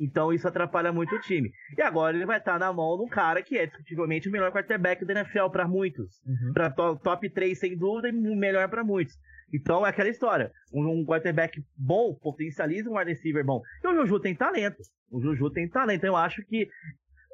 Então 0.00 0.32
isso 0.32 0.48
atrapalha 0.48 0.90
muito 0.90 1.14
o 1.14 1.20
time. 1.20 1.52
E 1.76 1.82
agora 1.82 2.16
ele 2.16 2.24
vai 2.24 2.38
estar 2.38 2.58
na 2.58 2.72
mão 2.72 2.96
de 2.96 3.04
um 3.04 3.08
cara 3.08 3.42
que 3.42 3.58
é 3.58 3.66
discutivelmente 3.66 4.28
o 4.28 4.32
melhor 4.32 4.50
quarterback 4.50 5.04
da 5.04 5.12
NFL 5.12 5.48
para 5.52 5.68
muitos. 5.68 6.22
Uhum. 6.26 6.52
Para 6.54 6.70
top 6.70 7.28
3 7.28 7.58
sem 7.58 7.76
dúvida 7.76 8.08
e 8.08 8.12
o 8.12 8.34
melhor 8.34 8.66
para 8.70 8.82
muitos. 8.82 9.14
Então 9.52 9.86
é 9.86 9.90
aquela 9.90 10.08
história. 10.08 10.50
Um, 10.72 11.04
quarterback 11.04 11.62
bom 11.76 12.14
potencializa 12.14 12.88
um 12.88 12.96
wide 12.96 13.10
receiver 13.10 13.44
bom. 13.44 13.60
E 13.84 13.88
o 13.88 13.94
Juju 13.94 14.20
tem 14.20 14.34
talento. 14.34 14.78
O 15.10 15.20
Juju 15.20 15.50
tem 15.50 15.68
talento. 15.68 15.98
Então 15.98 16.10
eu 16.10 16.16
acho 16.16 16.42
que 16.46 16.68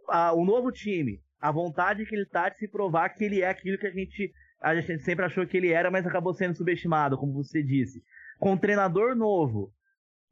a, 0.09 0.33
o 0.33 0.44
novo 0.44 0.72
time, 0.72 1.20
a 1.40 1.52
vontade 1.52 2.05
que 2.05 2.16
ele 2.16 2.26
tá 2.26 2.48
de 2.48 2.59
se 2.59 2.68
provar 2.68 3.11
que 3.11 3.24
ele 3.24 3.42
é 3.42 3.48
aquilo 3.48 3.79
que 3.79 3.87
a 3.87 3.90
gente, 3.90 4.33
a 4.61 4.74
gente 4.74 5.02
sempre 5.02 5.24
achou 5.24 5.46
que 5.46 5.57
ele 5.57 5.70
era, 5.70 5.90
mas 5.90 6.07
acabou 6.07 6.35
sendo 6.35 6.57
subestimado, 6.57 7.16
como 7.16 7.33
você 7.33 7.62
disse. 7.62 8.02
Com 8.38 8.52
um 8.52 8.59
treinador 8.59 9.14
novo, 9.14 9.70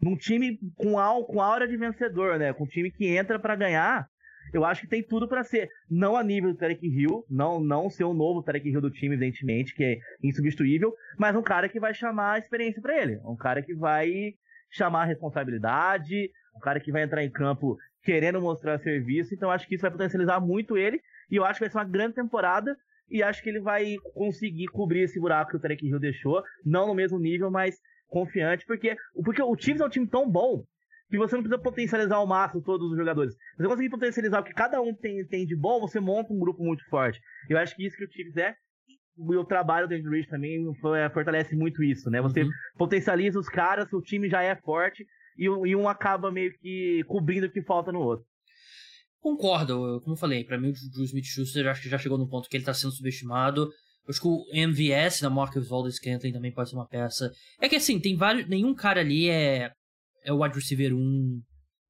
num 0.00 0.16
time 0.16 0.59
com, 0.76 0.98
al, 0.98 1.24
com 1.24 1.40
aura 1.40 1.66
de 1.66 1.76
vencedor, 1.76 2.38
né? 2.38 2.52
Com 2.52 2.64
um 2.64 2.68
time 2.68 2.90
que 2.90 3.07
entra 3.07 3.38
para 3.38 3.57
ganhar, 3.57 4.07
eu 4.52 4.64
acho 4.64 4.83
que 4.83 4.88
tem 4.88 5.02
tudo 5.02 5.26
para 5.26 5.42
ser. 5.42 5.68
Não 5.90 6.16
a 6.16 6.22
nível 6.22 6.52
do 6.52 6.59
Tarek 6.59 6.87
Hill, 6.87 7.24
não, 7.28 7.61
não 7.61 7.90
ser 7.90 8.04
o 8.04 8.14
novo 8.14 8.42
Tarek 8.42 8.68
Hill 8.68 8.80
do 8.80 8.90
time, 8.90 9.14
evidentemente, 9.14 9.74
que 9.74 9.85
é 9.85 9.98
insubstituível, 10.22 10.94
mas 11.18 11.35
um 11.35 11.42
cara 11.42 11.68
que 11.68 11.80
vai 11.80 11.94
chamar 11.94 12.35
a 12.35 12.38
experiência 12.38 12.80
para 12.80 12.96
ele. 13.00 13.18
Um 13.24 13.37
cara 13.37 13.62
que 13.62 13.74
vai 13.74 14.35
chamar 14.70 15.02
a 15.02 15.07
responsabilidade, 15.07 16.30
um 16.57 16.61
cara 16.61 16.80
que 16.80 16.92
vai 16.92 17.02
entrar 17.02 17.24
em 17.24 17.30
campo 17.30 17.76
querendo 18.02 18.40
mostrar 18.40 18.78
serviço. 18.78 19.35
Então 19.35 19.50
acho 19.50 19.66
que 19.66 19.74
isso 19.74 19.83
vai 19.83 19.90
potencializar 19.90 20.40
muito 20.40 20.76
ele. 20.76 21.00
E 21.30 21.37
eu 21.37 21.44
acho 21.44 21.59
que 21.59 21.64
vai 21.64 21.70
ser 21.70 21.78
uma 21.78 21.85
grande 21.85 22.14
temporada. 22.14 22.76
E 23.11 23.22
acho 23.22 23.42
que 23.42 23.48
ele 23.48 23.61
vai 23.61 23.96
conseguir 24.14 24.66
cobrir 24.68 25.00
esse 25.00 25.20
buraco 25.20 25.50
que 25.50 25.57
o 25.57 25.61
Tarek 25.61 25.87
Hill 25.87 25.98
deixou. 25.98 26.42
Não 26.64 26.87
no 26.87 26.94
mesmo 26.94 27.18
nível, 27.18 27.50
mas 27.50 27.76
confiante, 28.14 28.64
porque, 28.64 28.96
porque 29.24 29.42
o 29.42 29.57
Chiefs 29.57 29.81
é 29.81 29.85
um 29.85 29.88
time 29.88 30.07
tão 30.07 30.31
bom 30.31 30.64
que 31.11 31.18
você 31.18 31.35
não 31.35 31.42
precisa 31.42 31.61
potencializar 31.61 32.16
ao 32.16 32.27
máximo 32.27 32.62
todos 32.62 32.92
os 32.92 32.96
jogadores. 32.96 33.35
Você 33.57 33.68
conseguir 33.68 33.90
potencializar 33.90 34.40
o 34.40 34.44
que 34.44 34.55
cada 34.55 34.81
um 34.81 34.94
tem, 34.94 35.27
tem 35.27 35.44
de 35.44 35.57
bom, 35.57 35.81
você 35.81 35.98
monta 35.98 36.33
um 36.33 36.38
grupo 36.38 36.62
muito 36.62 36.85
forte. 36.88 37.20
Eu 37.50 37.59
acho 37.59 37.74
que 37.74 37.85
isso 37.85 37.96
que 37.96 38.05
o 38.05 38.11
Chiefs 38.11 38.37
é. 38.37 38.55
E 39.16 39.37
o 39.37 39.44
trabalho 39.44 39.87
do 39.87 39.94
Andrew 39.94 40.12
Rich 40.12 40.29
também 40.29 40.64
é, 40.96 41.11
fortalece 41.11 41.55
muito 41.55 41.83
isso, 41.85 42.11
né? 42.11 42.20
Você 42.20 42.42
uhum. 42.42 42.50
potencializa 42.77 43.38
os 43.38 43.48
caras, 43.48 43.92
o 43.92 44.00
time 44.00 44.29
já 44.29 44.42
é 44.42 44.57
forte 44.57 45.05
e, 45.37 45.44
e 45.44 45.77
um 45.77 45.88
acaba 45.88 46.33
meio 46.33 46.53
que 46.59 47.05
cobrindo 47.07 47.46
o 47.46 47.50
que 47.50 47.62
falta 47.62 47.92
no 47.92 48.00
outro. 48.00 48.24
Concordo, 49.20 50.00
como 50.03 50.14
eu 50.14 50.20
falei, 50.20 50.44
para 50.44 50.59
mim 50.59 50.70
o 50.70 50.72
Drew 50.92 51.05
Smith-Schuster 51.05 51.66
acho 51.68 51.83
que 51.83 51.88
já 51.88 51.98
chegou 51.98 52.18
no 52.18 52.29
ponto 52.29 52.48
que 52.48 52.57
ele 52.57 52.64
tá 52.64 52.74
sendo 52.74 52.92
subestimado. 52.92 53.70
Acho 54.09 54.21
que 54.21 54.29
o 54.29 54.45
MVS 54.53 55.21
da 55.21 55.31
Marcus 55.31 55.69
Valdez 55.69 55.97
Scantling 55.97 56.33
também 56.33 56.53
pode 56.53 56.69
ser 56.69 56.77
uma 56.77 56.87
peça. 56.87 57.33
É 57.59 57.69
que 57.69 57.77
assim, 57.77 57.99
tem 57.99 58.17
vários. 58.17 58.47
Nenhum 58.49 58.75
cara 58.75 59.01
ali 59.01 59.31
é, 59.31 59.73
é 60.23 60.33
o 60.33 60.43
wide 60.43 60.55
receiver 60.55 60.95
1 60.95 61.40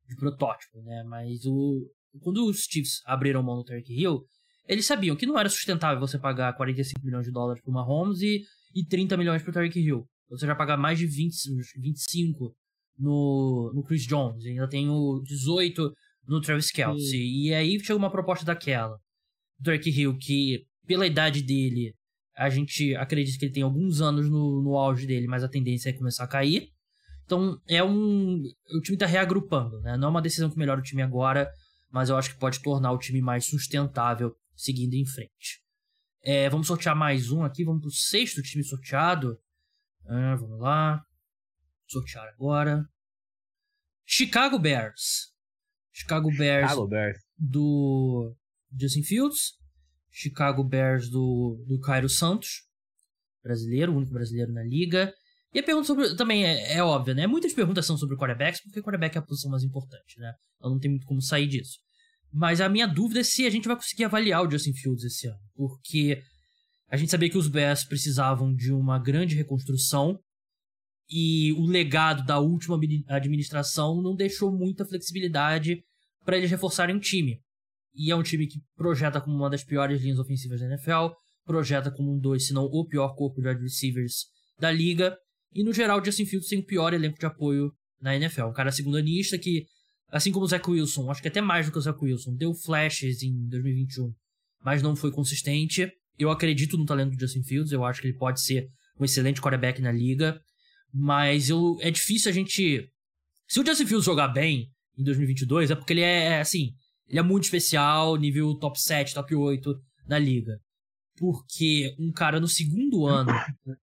de 0.08 0.16
protótipo, 0.16 0.80
né? 0.82 1.02
Mas 1.04 1.44
o. 1.44 1.90
Quando 2.20 2.48
os 2.48 2.60
Chiefs 2.70 3.00
abriram 3.04 3.42
mão 3.42 3.56
do 3.56 3.64
Tarek 3.64 3.92
Hill, 3.92 4.24
eles 4.68 4.86
sabiam 4.86 5.16
que 5.16 5.26
não 5.26 5.38
era 5.38 5.48
sustentável 5.48 6.00
você 6.00 6.18
pagar 6.18 6.56
45 6.56 7.04
milhões 7.04 7.26
de 7.26 7.32
dólares 7.32 7.60
pro 7.60 7.72
Mahomes 7.72 8.20
e, 8.22 8.42
e 8.74 8.86
30 8.86 9.16
milhões 9.16 9.42
pro 9.42 9.52
Tarek 9.52 9.78
Hill. 9.78 10.06
Você 10.30 10.46
já 10.46 10.54
pagar 10.54 10.76
mais 10.76 10.98
de 10.98 11.06
20, 11.06 11.34
25 11.80 12.54
no, 12.96 13.72
no 13.74 13.82
Chris 13.82 14.06
Jones. 14.06 14.44
Ainda 14.46 14.68
tem 14.68 14.88
o 14.88 15.20
18 15.24 15.92
no 16.28 16.40
Travis 16.40 16.70
Kelce. 16.70 17.10
Sim. 17.10 17.46
E 17.46 17.52
aí 17.52 17.78
chega 17.80 17.98
uma 17.98 18.10
proposta 18.10 18.44
daquela. 18.44 18.96
Do 19.58 19.64
Tarek 19.64 19.90
Hill, 19.90 20.16
que 20.16 20.64
pela 20.86 21.06
idade 21.06 21.42
dele 21.42 21.92
a 22.36 22.50
gente 22.50 22.94
acredita 22.96 23.38
que 23.38 23.44
ele 23.46 23.54
tem 23.54 23.62
alguns 23.62 24.00
anos 24.00 24.28
no, 24.28 24.62
no 24.62 24.76
auge 24.76 25.06
dele, 25.06 25.26
mas 25.26 25.44
a 25.44 25.48
tendência 25.48 25.90
é 25.90 25.92
começar 25.92 26.24
a 26.24 26.28
cair. 26.28 26.70
Então, 27.24 27.60
é 27.68 27.82
um. 27.82 28.42
O 28.76 28.80
time 28.80 28.98
tá 28.98 29.06
reagrupando, 29.06 29.80
né? 29.80 29.96
Não 29.96 30.08
é 30.08 30.10
uma 30.10 30.22
decisão 30.22 30.50
que 30.50 30.58
melhora 30.58 30.80
o 30.80 30.82
time 30.82 31.02
agora, 31.02 31.50
mas 31.90 32.08
eu 32.10 32.16
acho 32.16 32.30
que 32.30 32.38
pode 32.38 32.60
tornar 32.60 32.92
o 32.92 32.98
time 32.98 33.20
mais 33.22 33.46
sustentável 33.46 34.34
seguindo 34.54 34.94
em 34.94 35.06
frente. 35.06 35.62
É, 36.22 36.48
vamos 36.48 36.66
sortear 36.66 36.96
mais 36.96 37.30
um 37.30 37.44
aqui, 37.44 37.64
vamos 37.64 37.82
pro 37.82 37.90
sexto 37.90 38.42
time 38.42 38.64
sorteado. 38.64 39.38
Ah, 40.06 40.36
vamos 40.36 40.60
lá. 40.60 41.02
Sortear 41.86 42.26
agora. 42.28 42.84
Chicago 44.04 44.58
Bears. 44.58 45.32
Chicago 45.92 46.28
Bears, 46.36 46.70
Chicago 46.70 46.88
Bears. 46.88 47.18
do 47.38 48.36
Justin 48.78 49.02
Fields. 49.02 49.54
Chicago 50.16 50.62
Bears 50.62 51.10
do, 51.10 51.60
do 51.66 51.80
Cairo 51.80 52.08
Santos, 52.08 52.62
brasileiro, 53.42 53.92
o 53.92 53.96
único 53.96 54.12
brasileiro 54.12 54.52
na 54.52 54.62
liga. 54.62 55.12
E 55.52 55.58
a 55.58 55.62
pergunta 55.62 55.88
sobre. 55.88 56.14
Também 56.14 56.46
é, 56.46 56.74
é 56.74 56.82
óbvia, 56.82 57.14
né? 57.14 57.26
Muitas 57.26 57.52
perguntas 57.52 57.84
são 57.84 57.98
sobre 57.98 58.16
quarterbacks, 58.16 58.62
porque 58.62 58.80
quarterback 58.80 59.16
é 59.16 59.18
a 59.18 59.22
posição 59.22 59.50
mais 59.50 59.64
importante, 59.64 60.18
né? 60.18 60.32
Então 60.56 60.70
não 60.70 60.78
tem 60.78 60.88
muito 60.88 61.04
como 61.04 61.20
sair 61.20 61.48
disso. 61.48 61.78
Mas 62.32 62.60
a 62.60 62.68
minha 62.68 62.86
dúvida 62.86 63.20
é 63.20 63.24
se 63.24 63.44
a 63.44 63.50
gente 63.50 63.66
vai 63.66 63.76
conseguir 63.76 64.04
avaliar 64.04 64.44
o 64.44 64.50
Justin 64.50 64.72
Fields 64.72 65.04
esse 65.04 65.26
ano. 65.26 65.38
Porque 65.54 66.22
a 66.88 66.96
gente 66.96 67.10
sabia 67.10 67.28
que 67.28 67.38
os 67.38 67.48
Bears 67.48 67.84
precisavam 67.84 68.54
de 68.54 68.72
uma 68.72 69.00
grande 69.00 69.34
reconstrução. 69.34 70.18
E 71.10 71.52
o 71.54 71.66
legado 71.66 72.24
da 72.24 72.38
última 72.38 72.78
administração 73.08 74.00
não 74.00 74.14
deixou 74.14 74.56
muita 74.56 74.86
flexibilidade 74.86 75.84
para 76.24 76.36
eles 76.36 76.50
reforçarem 76.50 76.96
o 76.96 77.00
time. 77.00 77.43
E 77.94 78.10
é 78.10 78.16
um 78.16 78.22
time 78.22 78.46
que 78.46 78.60
projeta 78.76 79.20
como 79.20 79.36
uma 79.36 79.50
das 79.50 79.62
piores 79.62 80.02
linhas 80.02 80.18
ofensivas 80.18 80.60
da 80.60 80.66
NFL, 80.66 81.14
projeta 81.44 81.90
como 81.90 82.14
um 82.14 82.18
dos, 82.18 82.46
se 82.46 82.52
não 82.52 82.64
o 82.64 82.86
pior 82.86 83.14
corpo 83.14 83.40
de 83.40 83.48
wide 83.48 83.62
receivers 83.62 84.26
da 84.58 84.70
liga. 84.70 85.16
E 85.52 85.62
no 85.62 85.72
geral, 85.72 86.04
Justin 86.04 86.26
Fields 86.26 86.48
tem 86.48 86.58
o 86.58 86.66
pior 86.66 86.92
elenco 86.92 87.18
de 87.18 87.26
apoio 87.26 87.72
na 88.00 88.16
NFL. 88.16 88.46
Um 88.46 88.52
cara 88.52 88.72
segundanista 88.72 89.38
que, 89.38 89.66
assim 90.10 90.32
como 90.32 90.44
o 90.44 90.48
Zach 90.48 90.68
Wilson, 90.68 91.10
acho 91.10 91.22
que 91.22 91.28
até 91.28 91.40
mais 91.40 91.66
do 91.66 91.72
que 91.72 91.78
o 91.78 91.80
Zach 91.80 91.98
Wilson, 92.02 92.34
deu 92.34 92.52
flashes 92.54 93.22
em 93.22 93.48
2021, 93.48 94.12
mas 94.64 94.82
não 94.82 94.96
foi 94.96 95.12
consistente. 95.12 95.90
Eu 96.18 96.30
acredito 96.30 96.76
no 96.76 96.84
talento 96.84 97.12
do 97.14 97.20
Justin 97.20 97.42
Fields, 97.42 97.72
eu 97.72 97.84
acho 97.84 98.00
que 98.00 98.08
ele 98.08 98.18
pode 98.18 98.40
ser 98.40 98.68
um 98.98 99.04
excelente 99.04 99.40
quarterback 99.40 99.80
na 99.80 99.92
liga, 99.92 100.40
mas 100.92 101.48
eu, 101.48 101.76
é 101.80 101.90
difícil 101.90 102.30
a 102.30 102.34
gente. 102.34 102.88
Se 103.48 103.60
o 103.60 103.66
Justin 103.66 103.86
Fields 103.86 104.04
jogar 104.04 104.28
bem 104.28 104.70
em 104.96 105.02
2022, 105.02 105.70
é 105.70 105.74
porque 105.74 105.92
ele 105.92 106.00
é, 106.00 106.40
assim, 106.40 106.72
ele 107.08 107.18
é 107.18 107.22
muito 107.22 107.44
especial, 107.44 108.16
nível 108.16 108.54
top 108.58 108.80
7, 108.80 109.14
top 109.14 109.34
8 109.34 109.74
da 110.06 110.18
liga. 110.18 110.58
Porque 111.16 111.94
um 111.98 112.10
cara 112.12 112.40
no 112.40 112.48
segundo 112.48 113.06
ano 113.06 113.32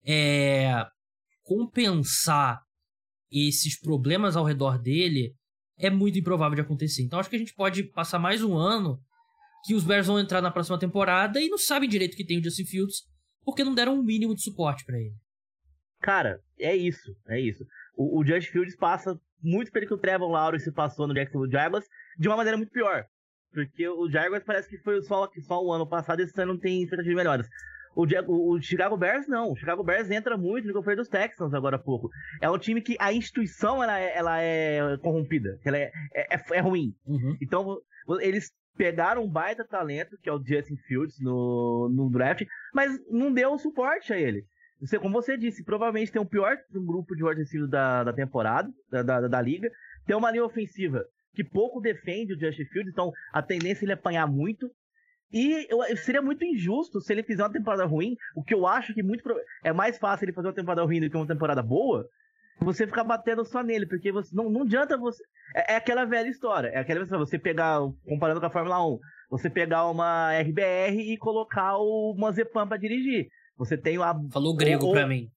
é 0.06 0.86
compensar 1.44 2.62
esses 3.32 3.80
problemas 3.80 4.36
ao 4.36 4.44
redor 4.44 4.78
dele 4.78 5.34
é 5.78 5.90
muito 5.90 6.20
improvável 6.20 6.56
de 6.56 6.62
acontecer. 6.62 7.02
Então 7.04 7.20
acho 7.20 7.30
que 7.30 7.36
a 7.36 7.40
gente 7.40 7.54
pode 7.54 7.84
passar 7.84 8.20
mais 8.20 8.44
um 8.44 8.56
ano 8.56 9.00
que 9.64 9.74
os 9.74 9.84
Bears 9.84 10.08
vão 10.08 10.20
entrar 10.20 10.42
na 10.42 10.52
próxima 10.52 10.80
temporada 10.80 11.40
e 11.40 11.50
não 11.50 11.58
sabem 11.58 11.90
direito 11.90 12.18
que 12.18 12.26
tem 12.26 12.40
o 12.40 12.44
Justin 12.44 12.66
Fields 12.66 13.04
porque 13.44 13.64
não 13.64 13.74
deram 13.74 13.96
um 13.96 14.04
mínimo 14.04 14.36
de 14.36 14.42
suporte 14.42 14.86
para 14.86 15.00
ele. 15.00 15.16
Cara, 16.02 16.40
é 16.60 16.76
isso, 16.76 17.16
é 17.28 17.40
isso. 17.40 17.66
O, 17.96 18.20
o 18.20 18.26
Justin 18.26 18.52
Fields 18.52 18.76
passa 18.76 19.20
muito 19.42 19.72
pelo 19.72 19.88
que 19.88 19.94
o 19.94 19.98
Trevor 19.98 20.30
Lawrence 20.30 20.72
passou 20.72 21.08
no 21.08 21.14
Jacksonville 21.14 21.52
Jaguars 21.52 21.86
de 22.18 22.28
uma 22.28 22.38
maneira 22.38 22.58
muito 22.58 22.72
pior. 22.72 23.06
Porque 23.54 23.88
o 23.88 24.10
Jaguars 24.10 24.44
parece 24.44 24.70
que 24.70 24.78
foi 24.78 25.02
só, 25.02 25.30
só 25.42 25.64
o 25.64 25.72
ano 25.72 25.86
passado 25.86 26.22
e 26.22 26.24
esse 26.24 26.42
ano 26.42 26.54
não 26.54 26.60
tem 26.60 26.82
expectativas 26.82 27.16
melhores. 27.16 27.50
O, 27.96 28.06
o, 28.06 28.54
o, 28.54 28.62
Chicago 28.62 28.96
Bears 28.96 29.28
não. 29.28 29.52
O 29.52 29.56
Chicago 29.56 29.84
Bears 29.84 30.10
entra 30.10 30.38
muito 30.38 30.66
no 30.66 30.74
que 30.74 30.78
eu 30.78 30.84
falei 30.84 30.96
dos 30.96 31.10
Texans 31.10 31.54
agora 31.54 31.76
há 31.76 31.80
pouco. 31.80 32.10
É 32.40 32.50
um 32.50 32.58
time 32.58 32.82
que 32.82 32.96
a 33.00 33.12
instituição 33.12 33.84
ela 33.84 34.00
é, 34.00 34.18
ela 34.18 34.42
é 34.42 34.98
corrompida, 34.98 35.60
ela 35.66 35.78
é, 35.78 35.92
é, 36.14 36.36
é, 36.36 36.44
é 36.54 36.60
ruim. 36.62 36.96
Uhum. 37.06 37.38
Então 37.42 37.78
eles 38.22 38.52
pegaram 38.78 39.24
um 39.24 39.30
baita 39.30 39.66
talento, 39.66 40.18
que 40.22 40.30
é 40.30 40.34
o 40.34 40.42
Justin 40.44 40.78
Fields, 40.88 41.20
no, 41.20 41.90
no 41.90 42.10
draft, 42.10 42.46
mas 42.74 42.98
não 43.10 43.32
deu 43.32 43.58
suporte 43.58 44.14
a 44.14 44.18
ele. 44.18 44.46
Você, 44.80 44.98
como 44.98 45.22
você 45.22 45.38
disse, 45.38 45.64
provavelmente 45.64 46.12
tem 46.12 46.22
o 46.22 46.26
pior 46.26 46.58
grupo 46.72 47.16
de 47.16 47.24
wide 47.24 47.68
da, 47.68 48.04
da 48.06 48.14
temporada, 48.14 48.68
da, 48.90 49.04
da, 49.04 49.28
da 49.28 49.42
liga. 49.42 49.70
Tem 50.08 50.16
uma 50.16 50.32
linha 50.32 50.44
ofensiva 50.44 51.06
que 51.34 51.44
pouco 51.44 51.80
defende 51.80 52.34
o 52.34 52.40
Justin 52.40 52.66
Fields, 52.66 52.92
então 52.92 53.12
a 53.32 53.42
tendência 53.42 53.84
é 53.84 53.86
ele 53.86 53.94
apanhar 53.94 54.28
muito. 54.28 54.70
E 55.34 55.66
eu, 55.70 55.80
seria 55.96 56.22
muito 56.22 56.44
injusto 56.44 57.00
se 57.00 57.14
ele 57.14 57.24
fizer 57.24 57.44
uma 57.44 57.54
temporada 57.54 57.86
ruim, 57.86 58.16
o 58.36 58.44
que 58.44 58.54
eu 58.54 58.68
acho 58.68 58.94
que 58.94 59.02
muito 59.02 59.24
é 59.64 59.72
mais 59.72 59.98
fácil 59.98 60.26
ele 60.26 60.34
fazer 60.34 60.50
uma 60.50 60.54
temporada 60.54 60.84
ruim 60.84 61.00
do 61.00 61.10
que 61.10 61.16
uma 61.16 61.28
temporada 61.28 61.64
boa, 61.64 62.06
você 62.60 62.86
ficar 62.86 63.04
batendo 63.04 63.44
só 63.46 63.64
nele, 63.64 63.88
porque 63.88 64.12
você 64.12 64.36
não, 64.36 64.50
não 64.50 64.64
adianta 64.64 64.98
você. 64.98 65.24
É, 65.56 65.74
é 65.74 65.76
aquela 65.78 66.06
velha 66.06 66.28
história, 66.28 66.68
é 66.68 66.80
aquela 66.80 67.04
história, 67.04 67.26
você 67.26 67.40
pegar, 67.40 67.80
comparando 68.08 68.40
com 68.40 68.46
a 68.46 68.52
Fórmula 68.52 68.86
1, 68.86 69.00
você 69.30 69.50
pegar 69.50 69.90
uma 69.90 70.32
RBR 70.40 71.14
e 71.14 71.18
colocar 71.18 71.78
o 71.78 72.14
Mazepam 72.18 72.68
para 72.68 72.78
dirigir. 72.78 73.30
Você 73.58 73.78
tem 73.78 73.98
uma. 73.98 74.14
Falou 74.32 74.56
grego 74.56 74.88
ou, 74.88 74.92
pra 74.92 75.08
mim. 75.08 75.30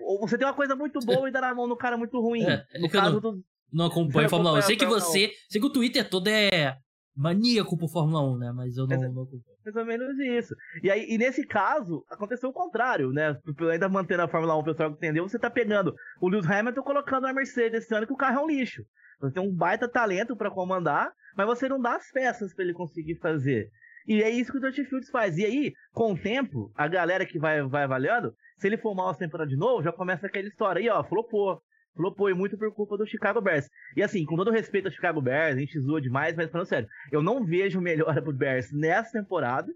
Ou 0.00 0.20
você 0.20 0.36
tem 0.36 0.46
uma 0.46 0.54
coisa 0.54 0.76
muito 0.76 1.00
boa 1.00 1.28
e 1.28 1.32
dá 1.32 1.40
na 1.40 1.54
mão 1.54 1.66
no 1.66 1.76
cara 1.76 1.96
muito 1.96 2.20
ruim. 2.20 2.44
É, 2.44 2.64
no 2.78 2.88
caso 2.88 3.20
não, 3.20 3.20
do. 3.20 3.44
Não 3.72 3.86
acompanho 3.86 4.28
Fórmula 4.28 4.54
1. 4.54 4.56
Eu 4.56 4.62
sei 4.62 4.76
que 4.76 4.86
você. 4.86 5.32
Sei 5.48 5.60
que 5.60 5.66
o 5.66 5.72
Twitter 5.72 6.08
todo 6.08 6.28
é 6.28 6.76
maníaco 7.16 7.76
por 7.76 7.88
Fórmula 7.90 8.22
1, 8.34 8.38
né? 8.38 8.52
Mas 8.52 8.76
eu 8.76 8.86
não, 8.86 8.96
Mas- 8.96 9.14
não 9.14 9.22
acompanho. 9.22 9.42
Mais 9.64 9.76
ou 9.76 9.84
menos 9.84 10.18
isso. 10.18 10.54
E 10.82 10.90
aí, 10.90 11.06
e 11.10 11.18
nesse 11.18 11.46
caso, 11.46 12.02
aconteceu 12.08 12.48
o 12.48 12.52
contrário, 12.52 13.10
né? 13.12 13.36
Ainda 13.70 13.88
mantendo 13.88 14.22
a 14.22 14.28
Fórmula 14.28 14.56
1, 14.56 14.58
o 14.60 14.64
pessoal 14.64 14.90
entendeu, 14.90 15.28
você 15.28 15.38
tá 15.38 15.50
pegando 15.50 15.94
o 16.22 16.28
Lewis 16.28 16.48
Hamilton 16.48 16.82
colocando 16.82 17.22
na 17.24 17.34
Mercedes 17.34 17.84
esse 17.84 17.94
ano 17.94 18.06
que 18.06 18.12
o 18.12 18.16
carro 18.16 18.38
é 18.38 18.42
um 18.42 18.46
lixo. 18.46 18.82
Você 19.20 19.34
tem 19.34 19.42
um 19.42 19.54
baita 19.54 19.86
talento 19.88 20.36
pra 20.36 20.50
comandar, 20.50 21.10
mas 21.36 21.46
você 21.46 21.68
não 21.68 21.80
dá 21.80 21.96
as 21.96 22.10
peças 22.10 22.54
pra 22.54 22.64
ele 22.64 22.72
conseguir 22.72 23.16
fazer. 23.16 23.68
E 24.06 24.22
é 24.22 24.30
isso 24.30 24.50
que 24.50 24.56
o 24.56 24.60
Dusty 24.60 24.84
Fields 24.84 25.10
faz. 25.10 25.36
E 25.36 25.44
aí, 25.44 25.72
com 25.92 26.12
o 26.12 26.18
tempo, 26.18 26.72
a 26.74 26.88
galera 26.88 27.26
que 27.26 27.38
vai, 27.38 27.62
vai 27.64 27.82
avaliando, 27.82 28.32
se 28.56 28.66
ele 28.66 28.78
for 28.78 28.94
mal 28.94 29.10
essa 29.10 29.18
temporada 29.18 29.50
de 29.50 29.56
novo, 29.56 29.82
já 29.82 29.92
começa 29.92 30.26
aquela 30.26 30.48
história 30.48 30.80
aí, 30.80 30.88
ó, 30.88 31.04
flopou. 31.04 31.60
Flopou 31.98 32.32
muito 32.36 32.56
por 32.56 32.72
culpa 32.72 32.96
do 32.96 33.04
Chicago 33.04 33.40
Bears. 33.40 33.68
E 33.96 34.02
assim, 34.04 34.24
com 34.24 34.36
todo 34.36 34.52
respeito 34.52 34.86
ao 34.86 34.92
Chicago 34.92 35.20
Bears, 35.20 35.56
a 35.56 35.58
gente 35.58 35.80
zoa 35.80 36.00
demais, 36.00 36.36
mas 36.36 36.48
falando 36.48 36.68
sério, 36.68 36.88
eu 37.10 37.20
não 37.20 37.44
vejo 37.44 37.80
melhora 37.80 38.22
pro 38.22 38.32
Bears 38.32 38.70
nessa 38.72 39.18
temporada 39.20 39.66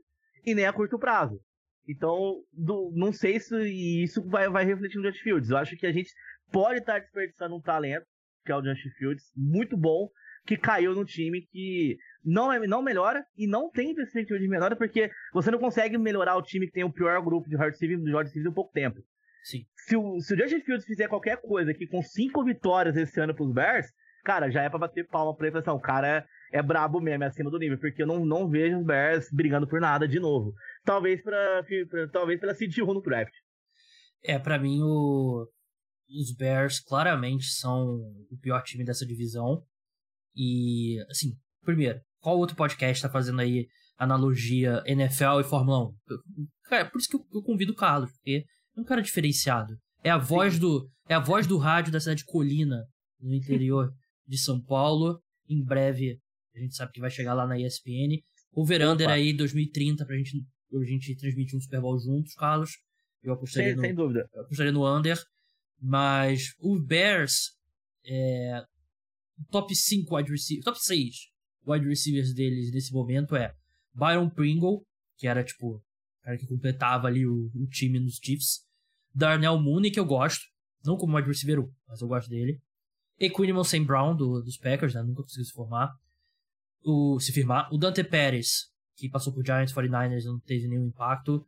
e 0.46 0.54
nem 0.54 0.64
a 0.64 0.72
curto 0.72 1.00
prazo. 1.00 1.40
Então, 1.88 2.36
do- 2.52 2.92
não 2.94 3.12
sei 3.12 3.40
se 3.40 3.56
isso 4.04 4.22
vai, 4.28 4.48
vai 4.48 4.64
refletir 4.64 4.98
no 4.98 5.04
Just 5.10 5.20
Fields. 5.20 5.50
Eu 5.50 5.56
acho 5.56 5.76
que 5.76 5.84
a 5.84 5.90
gente 5.92 6.10
pode 6.52 6.78
estar 6.78 7.00
desperdiçando 7.00 7.56
um 7.56 7.60
talento, 7.60 8.06
que 8.46 8.52
é 8.52 8.56
o 8.56 8.62
Just 8.62 8.82
Fields, 8.96 9.24
muito 9.36 9.76
bom, 9.76 10.08
que 10.46 10.56
caiu 10.56 10.94
no 10.94 11.04
time 11.04 11.42
que 11.50 11.96
não, 12.24 12.52
é, 12.52 12.64
não 12.68 12.82
melhora 12.82 13.24
e 13.36 13.48
não 13.48 13.68
tem 13.68 13.94
perspectiva 13.96 14.38
de 14.38 14.46
melhora, 14.48 14.76
porque 14.76 15.10
você 15.34 15.50
não 15.50 15.58
consegue 15.58 15.98
melhorar 15.98 16.36
o 16.36 16.42
time 16.42 16.66
que 16.66 16.72
tem 16.72 16.84
o 16.84 16.92
pior 16.92 17.20
grupo 17.20 17.48
de 17.48 17.56
hard 17.56 17.72
receiver, 17.72 17.98
de 17.98 18.12
hard 18.12 18.26
receiver 18.28 18.50
em 18.50 18.54
pouco 18.54 18.72
tempo. 18.72 19.00
Sim. 19.42 19.64
Se 19.86 19.96
o, 19.96 20.20
se 20.20 20.34
o 20.34 20.38
Justin 20.38 20.60
Fields 20.60 20.86
fizer 20.86 21.08
qualquer 21.08 21.40
coisa 21.40 21.70
aqui 21.72 21.86
com 21.86 22.00
cinco 22.02 22.44
vitórias 22.44 22.96
esse 22.96 23.20
ano 23.20 23.34
pros 23.34 23.52
Bears, 23.52 23.86
cara, 24.24 24.50
já 24.50 24.62
é 24.62 24.70
pra 24.70 24.78
bater 24.78 25.06
palma 25.08 25.34
pra 25.36 25.46
ele 25.48 25.52
falar 25.62 25.62
assim, 25.76 25.78
o 25.78 25.82
cara 25.82 26.08
é, 26.52 26.58
é 26.58 26.62
brabo 26.62 27.00
mesmo, 27.00 27.24
é 27.24 27.26
acima 27.26 27.50
do 27.50 27.58
nível, 27.58 27.78
porque 27.78 28.02
eu 28.02 28.06
não, 28.06 28.24
não 28.24 28.48
vejo 28.48 28.78
os 28.78 28.84
Bears 28.86 29.26
brigando 29.32 29.66
por 29.66 29.80
nada 29.80 30.06
de 30.06 30.20
novo. 30.20 30.52
Talvez 30.84 31.20
pra, 31.22 31.64
pra- 31.90 32.08
talvez 32.12 32.38
pela 32.40 32.54
City 32.54 32.80
no 32.80 33.00
draft. 33.02 33.32
É, 34.24 34.38
pra 34.38 34.58
mim, 34.58 34.80
o... 34.80 35.48
os 36.08 36.36
Bears 36.36 36.78
claramente 36.78 37.46
são 37.46 37.96
o 38.30 38.38
pior 38.40 38.62
time 38.62 38.84
dessa 38.84 39.04
divisão. 39.04 39.64
E, 40.36 40.98
assim, 41.10 41.32
primeiro, 41.64 42.00
qual 42.20 42.38
outro 42.38 42.54
podcast 42.56 43.02
tá 43.02 43.08
fazendo 43.10 43.40
aí 43.40 43.66
analogia 43.98 44.82
NFL 44.86 45.40
e 45.40 45.44
Fórmula 45.44 45.88
1? 45.88 45.94
Eu- 46.08 46.18
Cara, 46.64 46.88
por 46.90 46.98
isso 46.98 47.08
que 47.08 47.16
eu, 47.16 47.20
eu 47.34 47.42
convido 47.42 47.72
o 47.72 47.76
Carlos, 47.76 48.10
porque 48.12 48.44
é 48.76 48.80
um 48.80 48.84
cara 48.84 49.02
diferenciado. 49.02 49.76
É 50.02 50.10
a 50.10 50.18
voz 50.18 50.58
do 50.58 50.88
é 51.08 51.14
a 51.14 51.20
voz 51.20 51.46
do 51.46 51.58
rádio 51.58 51.92
da 51.92 52.00
cidade 52.00 52.20
de 52.20 52.24
Colina, 52.24 52.84
no 53.20 53.34
interior 53.34 53.92
de 54.26 54.38
São 54.38 54.60
Paulo. 54.60 55.20
Em 55.48 55.62
breve, 55.62 56.18
a 56.54 56.58
gente 56.58 56.74
sabe 56.74 56.92
que 56.92 57.00
vai 57.00 57.10
chegar 57.10 57.34
lá 57.34 57.46
na 57.46 57.58
ESPN. 57.58 58.18
O 58.52 58.64
Verander 58.64 59.06
Opa. 59.06 59.14
aí 59.14 59.32
2030 59.32 60.04
pra 60.06 60.16
gente, 60.16 60.44
pra 60.70 60.84
gente 60.84 61.16
transmitir 61.16 61.56
um 61.56 61.60
Super 61.60 61.80
Bowl 61.80 61.98
juntos, 61.98 62.34
Carlos. 62.34 62.70
Eu 63.22 63.34
apostaria 63.34 63.70
Sem, 63.70 63.76
no, 63.76 63.82
sem 63.82 63.94
dúvida. 63.94 64.28
eu 64.32 64.42
apostaria 64.42 64.72
no 64.72 64.86
under. 64.86 65.18
Mas 65.80 66.54
o 66.60 66.78
Bears 66.80 67.52
é 68.04 68.62
top 69.50 69.74
5 69.74 70.16
wide 70.16 70.30
receivers, 70.30 70.64
top 70.64 70.78
6 70.80 71.32
wide 71.66 71.86
receivers 71.86 72.34
deles 72.34 72.72
nesse 72.72 72.92
momento 72.92 73.34
é 73.36 73.52
Byron 73.94 74.28
Pringle, 74.30 74.84
que 75.16 75.26
era 75.26 75.44
tipo 75.44 75.82
cara 76.22 76.38
que 76.38 76.46
completava 76.46 77.06
ali 77.08 77.26
o, 77.26 77.50
o 77.54 77.66
time 77.66 78.00
nos 78.00 78.16
Chiefs. 78.22 78.60
Darnell 79.14 79.60
Mooney, 79.60 79.90
que 79.90 80.00
eu 80.00 80.06
gosto, 80.06 80.40
não 80.84 80.96
como 80.96 81.16
wide 81.16 81.28
receiver 81.28 81.60
1, 81.60 81.70
mas 81.88 82.00
eu 82.00 82.08
gosto 82.08 82.28
dele. 82.28 82.60
Equinimon 83.18 83.64
St. 83.64 83.84
Brown, 83.84 84.16
do, 84.16 84.42
dos 84.42 84.56
Packers, 84.56 84.94
né? 84.94 85.02
nunca 85.02 85.22
conseguiu 85.22 85.44
se 85.44 85.52
formar. 85.52 85.92
O, 86.84 87.20
se 87.20 87.32
firmar. 87.32 87.72
O 87.72 87.78
Dante 87.78 88.02
Pérez, 88.02 88.70
que 88.96 89.08
passou 89.08 89.32
por 89.32 89.44
Giants 89.44 89.72
49ers 89.72 90.22
e 90.22 90.26
não 90.26 90.40
teve 90.40 90.66
nenhum 90.66 90.86
impacto. 90.86 91.46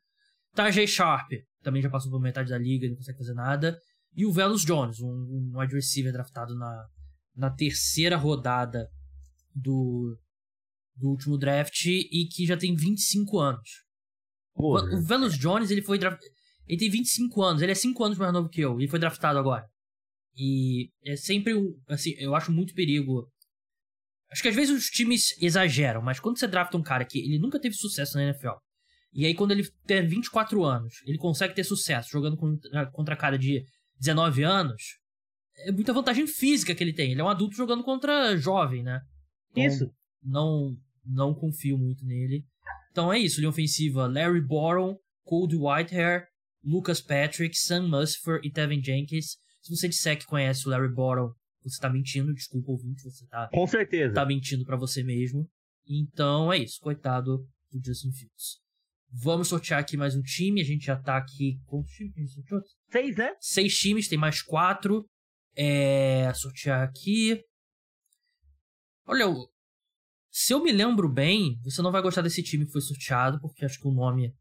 Tajay 0.55 0.87
Sharp, 0.87 1.33
também 1.63 1.83
já 1.83 1.91
passou 1.91 2.11
por 2.11 2.21
metade 2.21 2.51
da 2.51 2.59
liga, 2.59 2.89
não 2.89 2.97
consegue 2.97 3.19
fazer 3.19 3.35
nada. 3.35 3.81
E 4.15 4.25
o 4.25 4.33
Velus 4.33 4.65
Jones, 4.65 5.01
um, 5.01 5.09
um 5.09 5.59
wide 5.59 5.75
receiver 5.75 6.13
draftado 6.13 6.55
na, 6.55 6.87
na 7.35 7.51
terceira 7.51 8.17
rodada 8.17 8.89
do, 9.53 10.17
do 10.95 11.09
último 11.09 11.37
draft 11.37 11.87
e 11.87 12.29
que 12.31 12.47
já 12.47 12.57
tem 12.57 12.77
25 12.77 13.41
anos. 13.41 13.84
O 14.95 15.03
Velus 15.03 15.37
Jones, 15.38 15.71
ele 15.71 15.83
foi 15.83 15.99
draft... 15.99 16.21
Ele 16.67 16.79
tem 16.79 16.90
25 16.90 17.43
anos, 17.43 17.62
ele 17.62 17.73
é 17.73 17.75
5 17.75 18.05
anos 18.05 18.19
mais 18.19 18.33
novo 18.33 18.49
que 18.49 18.61
eu, 18.61 18.81
e 18.81 18.88
foi 18.88 18.99
draftado 18.99 19.38
agora. 19.38 19.67
E 20.37 20.90
é 21.05 21.17
sempre 21.17 21.55
um. 21.55 21.79
Assim, 21.88 22.14
eu 22.19 22.35
acho 22.35 22.51
muito 22.51 22.75
perigo. 22.75 23.29
Acho 24.31 24.43
que 24.43 24.49
às 24.49 24.55
vezes 24.55 24.77
os 24.77 24.87
times 24.87 25.40
exageram, 25.40 26.03
mas 26.03 26.19
quando 26.19 26.38
você 26.38 26.49
drafta 26.49 26.77
um 26.77 26.83
cara 26.83 27.05
que 27.05 27.19
ele 27.19 27.38
nunca 27.38 27.61
teve 27.61 27.75
sucesso 27.75 28.17
na 28.17 28.25
NFL, 28.25 28.57
e 29.12 29.27
aí 29.27 29.35
quando 29.35 29.53
ele 29.53 29.69
tem 29.87 30.07
24 30.07 30.64
anos, 30.64 30.95
ele 31.07 31.19
consegue 31.19 31.55
ter 31.55 31.62
sucesso 31.62 32.09
jogando 32.11 32.37
contra, 32.37 32.90
contra 32.90 33.17
cara 33.17 33.38
de 33.38 33.64
19 34.01 34.43
anos, 34.43 34.83
é 35.59 35.71
muita 35.71 35.93
vantagem 35.93 36.27
física 36.27 36.75
que 36.75 36.83
ele 36.83 36.93
tem. 36.93 37.12
Ele 37.12 37.21
é 37.21 37.25
um 37.25 37.29
adulto 37.29 37.55
jogando 37.55 37.85
contra 37.85 38.37
jovem, 38.37 38.83
né? 38.83 39.01
Então, 39.53 39.64
Isso. 39.64 39.90
Não, 40.21 40.75
não 41.05 41.33
confio 41.33 41.79
muito 41.79 42.05
nele. 42.05 42.45
Então 42.94 43.12
é 43.12 43.18
isso, 43.18 43.40
linha 43.40 43.50
ofensiva: 43.50 44.07
Larry 44.07 44.40
Boron, 44.40 44.96
Cold 45.24 45.57
Whitehair, 45.57 46.28
Lucas 46.62 47.00
Patrick, 47.00 47.59
Sam 47.59 47.88
Musfer 47.88 48.38
e 48.44 48.52
Tevin 48.52 48.80
Jenkins. 48.80 49.37
Se 49.61 49.74
você 49.74 49.88
disser 49.88 50.16
que 50.16 50.26
conhece 50.26 50.64
o 50.68 50.70
Larry 50.70 50.94
Boron, 50.94 51.33
você 51.64 51.80
tá 51.80 51.90
mentindo, 51.90 52.33
desculpa 52.33 52.70
ouvinte, 52.70 53.02
você 53.02 53.26
tá, 53.26 53.48
Com 53.52 53.66
certeza. 53.66 54.14
tá 54.14 54.24
mentindo 54.24 54.64
pra 54.64 54.76
você 54.76 55.02
mesmo. 55.02 55.50
Então 55.88 56.52
é 56.52 56.59
isso, 56.59 56.78
coitado 56.80 57.38
do 57.72 57.85
Justin 57.85 58.12
Fields. 58.12 58.61
Vamos 59.11 59.48
sortear 59.48 59.80
aqui 59.80 59.96
mais 59.96 60.14
um 60.14 60.22
time, 60.22 60.61
a 60.61 60.64
gente 60.64 60.85
já 60.87 60.96
tá 60.96 61.16
aqui. 61.16 61.59
Quantos 61.66 61.90
times 61.94 62.14
que 62.14 62.20
a 62.20 62.22
gente 62.22 62.35
sorteou? 62.35 62.61
Seis, 62.92 63.16
né? 63.16 63.35
Seis 63.40 63.76
times, 63.76 64.07
tem 64.09 64.18
mais 64.18 64.40
quatro. 64.40 65.04
É. 65.57 66.33
Sortear 66.35 66.83
aqui. 66.83 67.42
Olha, 69.07 69.28
o- 69.28 69.48
se 70.37 70.53
eu 70.53 70.61
me 70.61 70.73
lembro 70.73 71.09
bem, 71.09 71.61
você 71.62 71.81
não 71.81 71.92
vai 71.92 72.03
gostar 72.03 72.20
desse 72.20 72.42
time 72.42 72.66
que 72.66 72.73
foi 72.73 72.81
sorteado, 72.81 73.38
porque 73.40 73.64
acho 73.64 73.79
que 73.81 73.87
o 73.87 73.92
nome. 73.92 74.35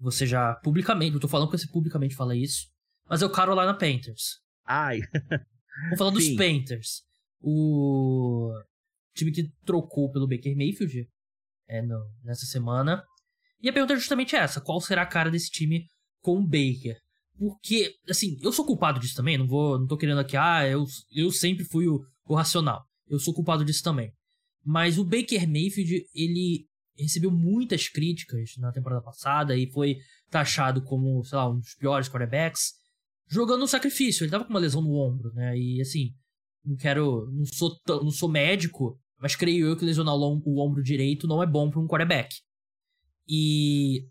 Você 0.00 0.26
já 0.26 0.54
publicamente. 0.64 1.12
Eu 1.12 1.20
tô 1.20 1.28
falando 1.28 1.50
que 1.50 1.58
você 1.58 1.68
publicamente 1.68 2.14
fala 2.14 2.34
isso. 2.34 2.66
Mas 3.06 3.20
é 3.20 3.26
o 3.26 3.30
Carolina 3.30 3.74
Panthers. 3.74 4.40
Ai. 4.66 5.00
Vamos 5.84 5.98
falar 5.98 6.10
dos. 6.12 6.24
Panthers. 6.34 7.02
O 7.42 8.54
time 9.14 9.30
que 9.32 9.52
trocou 9.66 10.10
pelo 10.10 10.26
Baker 10.26 10.56
Mayfield 10.56 11.06
é, 11.68 11.82
no- 11.82 12.10
nessa 12.24 12.46
semana. 12.46 13.04
E 13.60 13.68
a 13.68 13.72
pergunta 13.72 13.92
é 13.92 13.96
justamente 13.96 14.34
essa: 14.34 14.62
qual 14.62 14.80
será 14.80 15.02
a 15.02 15.06
cara 15.06 15.30
desse 15.30 15.50
time 15.50 15.86
com 16.22 16.38
o 16.38 16.42
Baker? 16.46 16.98
Porque, 17.38 17.94
assim, 18.08 18.38
eu 18.40 18.50
sou 18.50 18.64
culpado 18.64 18.98
disso 18.98 19.14
também, 19.14 19.36
não 19.36 19.46
vou, 19.46 19.78
não 19.78 19.86
tô 19.86 19.96
querendo 19.98 20.20
aqui, 20.20 20.36
ah, 20.36 20.66
eu, 20.66 20.84
eu 21.14 21.30
sempre 21.30 21.64
fui 21.64 21.86
o, 21.86 22.00
o 22.26 22.34
racional. 22.34 22.82
Eu 23.08 23.18
sou 23.18 23.34
culpado 23.34 23.62
disso 23.62 23.82
também. 23.82 24.10
Mas 24.64 24.98
o 24.98 25.04
Baker 25.04 25.48
Mayfield, 25.48 26.06
ele 26.14 26.66
recebeu 26.96 27.30
muitas 27.30 27.88
críticas 27.88 28.52
na 28.58 28.70
temporada 28.72 29.02
passada 29.02 29.56
e 29.56 29.70
foi 29.70 29.96
taxado 30.30 30.82
como, 30.82 31.22
sei 31.24 31.36
lá, 31.36 31.50
um 31.50 31.58
dos 31.58 31.74
piores 31.74 32.08
quarterbacks 32.08 32.72
jogando 33.28 33.60
no 33.60 33.68
sacrifício. 33.68 34.24
Ele 34.24 34.30
tava 34.30 34.44
com 34.44 34.50
uma 34.50 34.60
lesão 34.60 34.82
no 34.82 34.94
ombro, 34.94 35.32
né? 35.32 35.56
E 35.58 35.80
assim, 35.80 36.14
não 36.64 36.76
quero. 36.76 37.30
Não 37.32 37.44
sou, 37.46 37.76
não 37.88 38.10
sou 38.10 38.28
médico, 38.28 38.98
mas 39.18 39.34
creio 39.34 39.66
eu 39.66 39.76
que 39.76 39.84
lesionar 39.84 40.14
o 40.14 40.58
ombro 40.60 40.82
direito 40.82 41.26
não 41.26 41.42
é 41.42 41.46
bom 41.46 41.70
para 41.70 41.80
um 41.80 41.86
quarterback. 41.88 42.34
E 43.28 44.06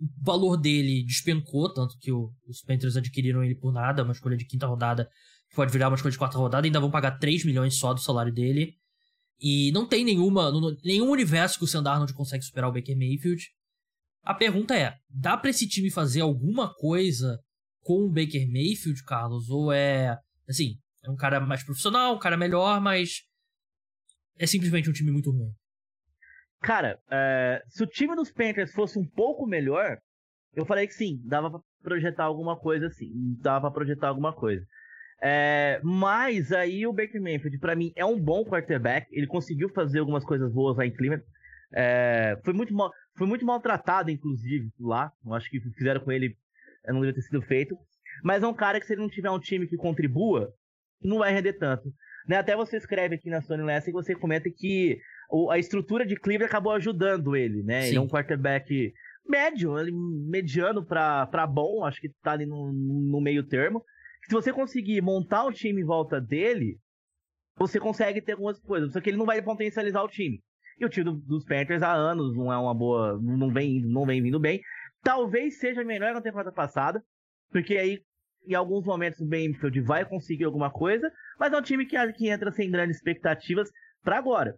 o 0.00 0.24
valor 0.24 0.56
dele 0.56 1.04
despencou, 1.04 1.72
tanto 1.72 1.96
que 1.98 2.10
o- 2.10 2.32
os 2.48 2.62
Panthers 2.62 2.96
adquiriram 2.96 3.44
ele 3.44 3.54
por 3.54 3.72
nada, 3.72 4.02
uma 4.02 4.12
escolha 4.12 4.36
de 4.36 4.46
quinta 4.46 4.66
rodada, 4.66 5.08
que 5.48 5.54
pode 5.56 5.70
virar 5.72 5.88
uma 5.88 5.94
escolha 5.94 6.12
de 6.12 6.18
quarta 6.18 6.38
rodada, 6.38 6.66
ainda 6.66 6.80
vão 6.80 6.90
pagar 6.90 7.18
3 7.18 7.44
milhões 7.44 7.76
só 7.76 7.92
do 7.92 8.00
salário 8.00 8.32
dele. 8.32 8.79
E 9.40 9.72
não 9.72 9.86
tem 9.86 10.04
nenhuma, 10.04 10.52
nenhum 10.84 11.10
universo 11.10 11.58
que 11.58 11.64
o 11.64 11.66
Sam 11.66 11.82
Darnold 11.82 12.12
consegue 12.12 12.44
superar 12.44 12.68
o 12.68 12.72
Baker 12.72 12.96
Mayfield. 12.96 13.48
A 14.22 14.34
pergunta 14.34 14.76
é: 14.76 14.96
dá 15.08 15.36
pra 15.36 15.50
esse 15.50 15.66
time 15.66 15.90
fazer 15.90 16.20
alguma 16.20 16.74
coisa 16.74 17.38
com 17.82 18.04
o 18.04 18.10
Baker 18.10 18.46
Mayfield, 18.46 19.02
Carlos? 19.04 19.48
Ou 19.48 19.72
é, 19.72 20.18
assim, 20.48 20.78
é 21.02 21.10
um 21.10 21.16
cara 21.16 21.40
mais 21.40 21.64
profissional, 21.64 22.14
um 22.14 22.18
cara 22.18 22.36
melhor, 22.36 22.80
mas 22.80 23.22
é 24.38 24.46
simplesmente 24.46 24.90
um 24.90 24.92
time 24.92 25.10
muito 25.10 25.30
ruim? 25.30 25.52
Cara, 26.60 27.00
é, 27.10 27.62
se 27.68 27.82
o 27.82 27.86
time 27.86 28.14
dos 28.14 28.30
Panthers 28.30 28.72
fosse 28.72 28.98
um 28.98 29.08
pouco 29.08 29.46
melhor, 29.46 29.96
eu 30.54 30.66
falei 30.66 30.86
que 30.86 30.92
sim, 30.92 31.18
dava 31.24 31.50
pra 31.50 31.60
projetar 31.82 32.24
alguma 32.24 32.58
coisa 32.58 32.86
assim, 32.86 33.10
dava 33.40 33.70
pra 33.70 33.70
projetar 33.70 34.08
alguma 34.08 34.34
coisa. 34.34 34.62
É, 35.22 35.80
mas 35.82 36.50
aí 36.50 36.86
o 36.86 36.92
Baker 36.92 37.20
Mayfield, 37.20 37.58
pra 37.58 37.76
mim, 37.76 37.92
é 37.94 38.04
um 38.04 38.18
bom 38.18 38.44
quarterback. 38.44 39.06
Ele 39.12 39.26
conseguiu 39.26 39.68
fazer 39.68 39.98
algumas 39.98 40.24
coisas 40.24 40.52
boas 40.52 40.76
lá 40.76 40.86
em 40.86 40.90
Cleveland. 40.90 41.24
É, 41.72 42.38
foi 42.42 42.52
muito 42.52 42.74
mal, 42.74 42.90
Foi 43.16 43.26
muito 43.26 43.44
maltratado, 43.44 44.10
inclusive, 44.10 44.70
lá. 44.80 45.12
Eu 45.24 45.34
acho 45.34 45.50
que 45.50 45.60
fizeram 45.60 46.00
com 46.00 46.10
ele, 46.10 46.36
não 46.86 46.94
deveria 46.94 47.14
ter 47.14 47.22
sido 47.22 47.42
feito. 47.42 47.76
Mas 48.24 48.42
é 48.42 48.46
um 48.46 48.54
cara 48.54 48.80
que, 48.80 48.86
se 48.86 48.94
ele 48.94 49.02
não 49.02 49.08
tiver 49.08 49.30
um 49.30 49.38
time 49.38 49.66
que 49.66 49.76
contribua, 49.76 50.52
não 51.02 51.18
vai 51.18 51.32
render 51.32 51.54
tanto. 51.54 51.92
Né? 52.26 52.36
Até 52.36 52.56
você 52.56 52.76
escreve 52.76 53.14
aqui 53.14 53.30
na 53.30 53.40
Sony 53.40 53.62
Lessing 53.62 53.90
e 53.90 53.94
você 53.94 54.14
comenta 54.14 54.50
que 54.50 54.98
a 55.50 55.58
estrutura 55.58 56.04
de 56.04 56.16
Cleveland 56.16 56.50
acabou 56.50 56.72
ajudando 56.72 57.36
ele, 57.36 57.62
né? 57.62 57.82
Sim. 57.82 57.88
Ele 57.88 57.96
é 57.98 58.00
um 58.00 58.08
quarterback 58.08 58.92
médio, 59.28 59.72
mediano 60.28 60.84
para 60.84 61.46
bom, 61.46 61.84
acho 61.84 62.00
que 62.00 62.08
tá 62.22 62.32
ali 62.32 62.46
no, 62.46 62.72
no 62.72 63.20
meio 63.20 63.44
termo. 63.44 63.84
Se 64.30 64.34
você 64.34 64.52
conseguir 64.52 65.02
montar 65.02 65.44
um 65.44 65.50
time 65.50 65.82
em 65.82 65.84
volta 65.84 66.20
dele, 66.20 66.78
você 67.56 67.80
consegue 67.80 68.22
ter 68.22 68.34
algumas 68.34 68.60
coisas. 68.60 68.92
Só 68.92 69.00
que 69.00 69.10
ele 69.10 69.16
não 69.16 69.26
vai 69.26 69.42
potencializar 69.42 70.04
o 70.04 70.08
time. 70.08 70.40
E 70.78 70.84
o 70.84 70.88
time 70.88 71.06
do, 71.06 71.16
dos 71.16 71.44
Panthers 71.44 71.82
há 71.82 71.92
anos 71.92 72.36
não 72.36 72.52
é 72.52 72.56
uma 72.56 72.72
boa. 72.72 73.18
não 73.20 73.52
vem, 73.52 73.80
não 73.82 74.06
vem 74.06 74.22
vindo 74.22 74.38
bem. 74.38 74.60
Talvez 75.02 75.58
seja 75.58 75.82
melhor 75.82 76.14
na 76.14 76.20
temporada 76.20 76.52
passada, 76.52 77.02
porque 77.50 77.76
aí 77.76 78.04
em 78.46 78.54
alguns 78.54 78.86
momentos 78.86 79.18
o 79.18 79.26
Benfield 79.26 79.80
vai 79.80 80.04
conseguir 80.04 80.44
alguma 80.44 80.70
coisa, 80.70 81.10
mas 81.36 81.52
é 81.52 81.56
um 81.56 81.62
time 81.62 81.84
que, 81.84 81.96
que 82.12 82.28
entra 82.28 82.52
sem 82.52 82.70
grandes 82.70 82.98
expectativas 82.98 83.68
para 84.00 84.16
agora. 84.16 84.56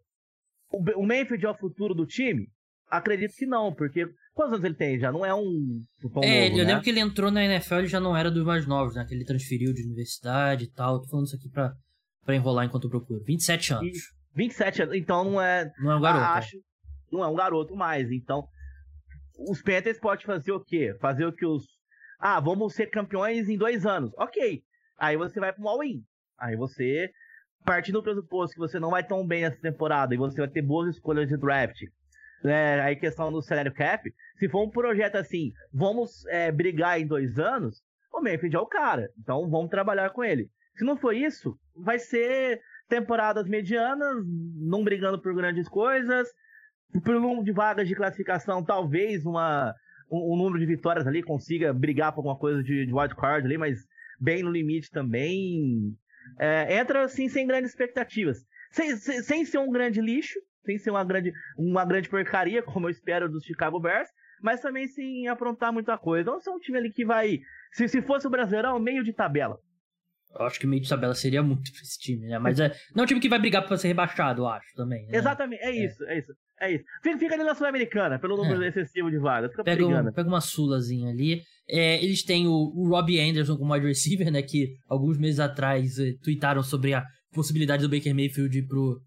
O, 0.71 0.83
o 1.03 1.13
é 1.13 1.51
o 1.51 1.59
futuro 1.59 1.95
do 1.95 2.05
time? 2.05 2.47
Acredito 2.91 3.35
que 3.35 3.47
não, 3.47 3.75
porque 3.75 4.07
quantos 4.35 4.55
anos 4.55 4.65
ele 4.65 4.75
tem? 4.75 4.99
Já 4.99 5.13
não 5.13 5.25
é 5.25 5.35
um. 5.35 5.41
um 5.41 6.25
é, 6.25 6.49
novo, 6.49 6.61
eu 6.61 6.65
né? 6.65 6.71
lembro 6.71 6.83
que 6.83 6.91
ele 6.91 7.01
entrou 7.01 7.31
na 7.31 7.45
NFL 7.45 7.75
ele 7.77 7.87
já 7.87 8.01
não 8.01 8.17
era 8.17 8.31
dos 8.31 8.45
mais 8.45 8.67
novos, 8.67 8.95
né? 8.95 9.05
Que 9.07 9.15
ele 9.15 9.25
transferiu 9.25 9.73
de 9.73 9.83
universidade 9.83 10.65
e 10.65 10.71
tal. 10.71 11.01
Tô 11.01 11.09
falando 11.09 11.27
isso 11.27 11.37
aqui 11.37 11.49
pra, 11.49 11.73
pra 12.25 12.35
enrolar 12.35 12.67
enquanto 12.67 12.85
eu 12.85 12.91
procuro. 12.91 13.23
27 13.25 13.75
anos. 13.75 13.87
E 13.87 13.93
27 14.35 14.83
anos, 14.83 14.97
então 14.97 15.25
não 15.25 15.41
é. 15.41 15.71
Não 15.79 15.93
é 15.93 15.97
um 15.97 16.01
garoto. 16.01 16.25
É. 16.25 16.29
Acho, 16.29 16.57
não 17.11 17.25
é 17.25 17.29
um 17.29 17.35
garoto 17.35 17.77
mais. 17.77 18.11
Então, 18.11 18.47
os 19.49 19.63
Panthers 19.63 19.99
podem 19.99 20.25
fazer 20.25 20.53
o 20.53 20.61
quê? 20.61 20.97
Fazer 21.01 21.27
o 21.27 21.33
que 21.33 21.47
os. 21.47 21.65
Ah, 22.19 22.41
vamos 22.41 22.75
ser 22.75 22.87
campeões 22.87 23.49
em 23.49 23.59
dois 23.59 23.85
anos. 23.85 24.13
Ok. 24.17 24.63
Aí 24.99 25.17
você 25.17 25.41
vai 25.41 25.53
um 25.59 25.69
all-in. 25.69 26.03
Aí 26.39 26.57
você, 26.57 27.11
partindo 27.65 27.95
do 27.95 28.03
pressuposto 28.03 28.55
que 28.55 28.61
você 28.61 28.79
não 28.79 28.91
vai 28.91 29.05
tão 29.05 29.27
bem 29.27 29.43
nessa 29.43 29.61
temporada 29.61 30.15
e 30.15 30.19
você 30.19 30.41
vai 30.41 30.49
ter 30.49 30.63
boas 30.63 30.95
escolhas 30.95 31.29
de 31.29 31.37
draft, 31.37 31.81
né, 32.43 32.81
aí 32.81 32.97
questão 32.97 33.31
do 33.31 33.43
salário 33.43 33.73
cap, 33.73 34.13
se 34.39 34.49
for 34.49 34.65
um 34.65 34.71
projeto 34.71 35.17
assim, 35.17 35.53
vamos 35.73 36.25
é, 36.27 36.51
brigar 36.51 37.01
em 37.01 37.07
dois 37.07 37.39
anos, 37.39 37.83
o 38.13 38.21
Memphis 38.21 38.53
é 38.53 38.59
o 38.59 38.67
cara. 38.67 39.09
Então 39.19 39.49
vamos 39.49 39.71
trabalhar 39.71 40.11
com 40.11 40.23
ele. 40.23 40.51
Se 40.77 40.85
não 40.85 40.97
for 40.97 41.15
isso, 41.15 41.59
vai 41.75 41.99
ser 41.99 42.61
temporadas 42.89 43.49
medianas, 43.49 44.25
não 44.57 44.85
brigando 44.85 45.21
por 45.21 45.35
grandes 45.35 45.69
coisas, 45.69 46.29
por 47.05 47.15
número 47.15 47.45
de 47.45 47.53
vagas 47.53 47.89
de 47.89 47.95
classificação, 47.95 48.63
talvez 48.63 49.25
uma, 49.25 49.75
um, 50.11 50.35
um, 50.35 50.37
número 50.37 50.59
de 50.59 50.67
vitórias 50.67 51.07
ali 51.07 51.23
consiga 51.23 51.73
brigar 51.73 52.13
por 52.13 52.19
alguma 52.19 52.37
coisa 52.37 52.63
de, 52.63 52.87
de 52.87 52.93
wild 52.93 53.15
card 53.17 53.47
ali, 53.47 53.57
mas 53.57 53.87
bem 54.21 54.43
no 54.43 54.51
limite 54.51 54.91
também. 54.91 55.97
É, 56.39 56.79
entra 56.79 57.05
assim 57.05 57.29
sem 57.29 57.47
grandes 57.47 57.71
expectativas. 57.71 58.45
Sem, 58.71 58.97
sem, 58.97 59.23
sem, 59.23 59.45
ser 59.45 59.59
um 59.59 59.71
grande 59.71 60.01
lixo, 60.01 60.39
sem 60.65 60.79
ser 60.79 60.91
uma 60.91 61.05
grande, 61.05 61.33
uma 61.57 61.85
grande 61.85 62.09
porcaria, 62.09 62.63
como 62.65 62.87
eu 62.87 62.91
espero 62.91 63.29
dos 63.29 63.45
Chicago 63.45 63.81
Bears, 63.81 64.09
mas 64.43 64.61
também 64.61 64.87
sem 64.89 65.29
aprontar 65.29 65.73
muita 65.73 65.97
coisa. 65.97 66.23
Então, 66.23 66.53
é 66.55 66.57
um 66.57 66.61
time 66.61 66.79
ali 66.79 66.93
que 66.93 67.05
vai. 67.05 67.41
Se, 67.73 67.89
se 67.89 68.03
fosse 68.03 68.27
o 68.27 68.31
Brasileirão, 68.31 68.79
meio 68.79 69.05
de 69.05 69.13
tabela. 69.13 69.59
Eu 70.35 70.47
acho 70.47 70.59
que 70.59 70.67
meio 70.67 70.83
de 70.83 70.89
tabela 70.89 71.15
seria 71.15 71.43
muito 71.43 71.71
pra 71.71 71.83
esse 71.83 71.99
time, 71.99 72.27
né? 72.27 72.39
Mas 72.39 72.59
é, 72.59 72.75
não 72.95 73.03
é 73.03 73.05
um 73.05 73.07
time 73.07 73.21
que 73.21 73.29
vai 73.29 73.39
brigar 73.39 73.67
pra 73.67 73.77
ser 73.77 73.89
rebaixado, 73.89 74.43
eu 74.43 74.49
acho, 74.49 74.67
também. 74.75 75.07
Né? 75.07 75.19
Exatamente, 75.19 75.63
é, 75.63 75.69
é 75.69 75.85
isso, 75.85 76.05
é, 76.05 76.19
isso. 76.19 76.33
É 76.63 76.73
isso. 76.73 76.85
Fica, 77.03 77.19
fica 77.19 77.35
ali 77.35 77.43
na 77.43 77.57
Sul-Americana, 77.57 78.21
pelo 78.21 78.37
número 78.37 78.63
é. 78.63 78.69
excessivo 78.69 79.11
de 79.11 79.19
vagas. 79.19 79.51
Fica 79.51 79.65
pega, 79.65 79.85
um, 79.85 80.13
pega 80.13 80.29
uma 80.29 80.41
sulazinha 80.41 81.11
ali. 81.11 81.43
É, 81.69 82.03
eles 82.03 82.23
têm 82.23 82.47
o, 82.47 82.53
o 82.53 82.89
Robbie 82.89 83.21
Anderson 83.21 83.57
como 83.57 83.75
wide 83.75 83.87
receiver, 83.87 84.31
né? 84.31 84.43
Que 84.43 84.77
alguns 84.89 85.19
meses 85.19 85.41
atrás 85.41 85.99
eh, 85.99 86.13
tweetaram 86.23 86.63
sobre 86.63 86.95
a 86.95 87.05
possibilidade 87.33 87.83
do 87.83 87.89
Baker 87.89 88.15
Mayfield 88.15 88.57
ir 88.57 88.67
pro, 88.67 89.01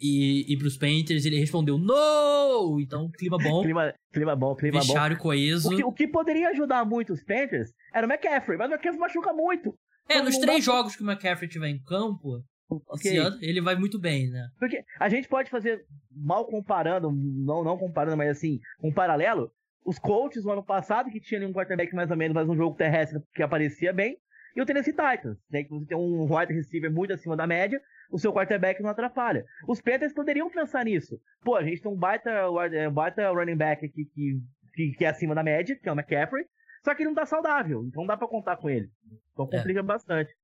e, 0.00 0.52
e 0.52 0.56
pros 0.56 0.76
Panthers, 0.76 1.24
ele 1.24 1.38
respondeu 1.38 1.76
no! 1.78 2.80
Então, 2.80 3.10
clima 3.10 3.36
bom. 3.36 3.60
clima, 3.62 3.94
clima 4.12 4.36
bom, 4.36 4.54
clima 4.54 4.78
vestiário 4.78 5.16
bom. 5.16 5.22
coeso. 5.22 5.68
O 5.68 5.76
que, 5.76 5.84
o 5.84 5.92
que, 5.92 6.08
poderia 6.08 6.48
ajudar 6.50 6.84
muito 6.84 7.12
os 7.12 7.22
Panthers 7.22 7.70
era 7.92 8.06
o 8.06 8.10
McCaffrey, 8.10 8.56
mas 8.56 8.70
o 8.70 8.74
McCaffrey 8.74 9.00
machuca 9.00 9.32
muito. 9.32 9.76
É, 10.08 10.22
nos 10.22 10.38
três 10.38 10.64
dá... 10.64 10.72
jogos 10.72 10.96
que 10.96 11.02
o 11.02 11.06
McCaffrey 11.06 11.48
tiver 11.48 11.68
em 11.68 11.82
campo, 11.82 12.42
okay. 12.88 13.18
ano, 13.18 13.38
ele 13.42 13.60
vai 13.60 13.76
muito 13.76 13.98
bem, 13.98 14.28
né? 14.30 14.48
Porque 14.58 14.82
a 14.98 15.08
gente 15.08 15.28
pode 15.28 15.50
fazer, 15.50 15.84
mal 16.10 16.46
comparando, 16.46 17.10
não, 17.12 17.62
não 17.62 17.76
comparando, 17.76 18.16
mas 18.16 18.30
assim, 18.30 18.58
um 18.82 18.92
paralelo, 18.92 19.52
os 19.84 19.98
coaches 19.98 20.44
no 20.44 20.52
ano 20.52 20.64
passado, 20.64 21.10
que 21.10 21.20
tinha 21.20 21.46
um 21.46 21.52
quarterback 21.52 21.94
mais 21.94 22.10
ou 22.10 22.16
menos, 22.16 22.34
mas 22.34 22.48
um 22.48 22.56
jogo 22.56 22.76
terrestre 22.76 23.20
que 23.34 23.42
aparecia 23.42 23.92
bem, 23.92 24.16
e 24.54 24.60
o 24.60 24.66
Tennessee 24.66 24.92
Titans, 24.92 25.38
né, 25.50 25.62
que 25.62 25.70
você 25.70 25.86
tem 25.86 25.96
um 25.96 26.24
wide 26.34 26.52
receiver 26.52 26.92
muito 26.92 27.12
acima 27.12 27.36
da 27.36 27.46
média, 27.46 27.80
o 28.10 28.18
seu 28.18 28.32
quarterback 28.32 28.82
não 28.82 28.90
atrapalha. 28.90 29.44
Os 29.68 29.80
Panthers 29.80 30.12
poderiam 30.12 30.50
pensar 30.50 30.84
nisso. 30.84 31.20
Pô, 31.42 31.56
a 31.56 31.62
gente 31.62 31.80
tem 31.80 31.90
um 31.90 31.96
baita, 31.96 32.30
um 32.50 32.92
baita 32.92 33.30
running 33.30 33.56
back 33.56 33.84
aqui 33.84 34.04
que, 34.04 34.40
que, 34.74 34.92
que, 34.92 35.04
é 35.04 35.08
acima 35.08 35.34
da 35.34 35.42
média, 35.42 35.76
que 35.76 35.88
é 35.88 35.92
o 35.92 35.94
McCaffrey, 35.94 36.44
só 36.84 36.94
que 36.94 37.02
ele 37.02 37.10
não 37.10 37.14
tá 37.14 37.26
saudável, 37.26 37.84
então 37.84 38.02
não 38.02 38.08
dá 38.08 38.16
pra 38.16 38.26
contar 38.26 38.56
com 38.56 38.68
ele. 38.68 38.90
Então 39.32 39.48
é. 39.52 39.56
complica 39.56 39.80
é. 39.80 39.82
bastante. 39.82 40.34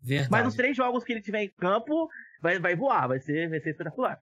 Verdade. 0.00 0.30
Mas 0.30 0.46
os 0.46 0.54
três 0.54 0.76
jogos 0.76 1.02
que 1.02 1.12
ele 1.12 1.22
tiver 1.22 1.42
em 1.42 1.50
campo, 1.50 2.08
vai, 2.40 2.58
vai 2.58 2.76
voar, 2.76 3.08
vai 3.08 3.20
ser, 3.20 3.48
vai 3.48 3.60
ser 3.60 3.70
espetacular. 3.70 4.20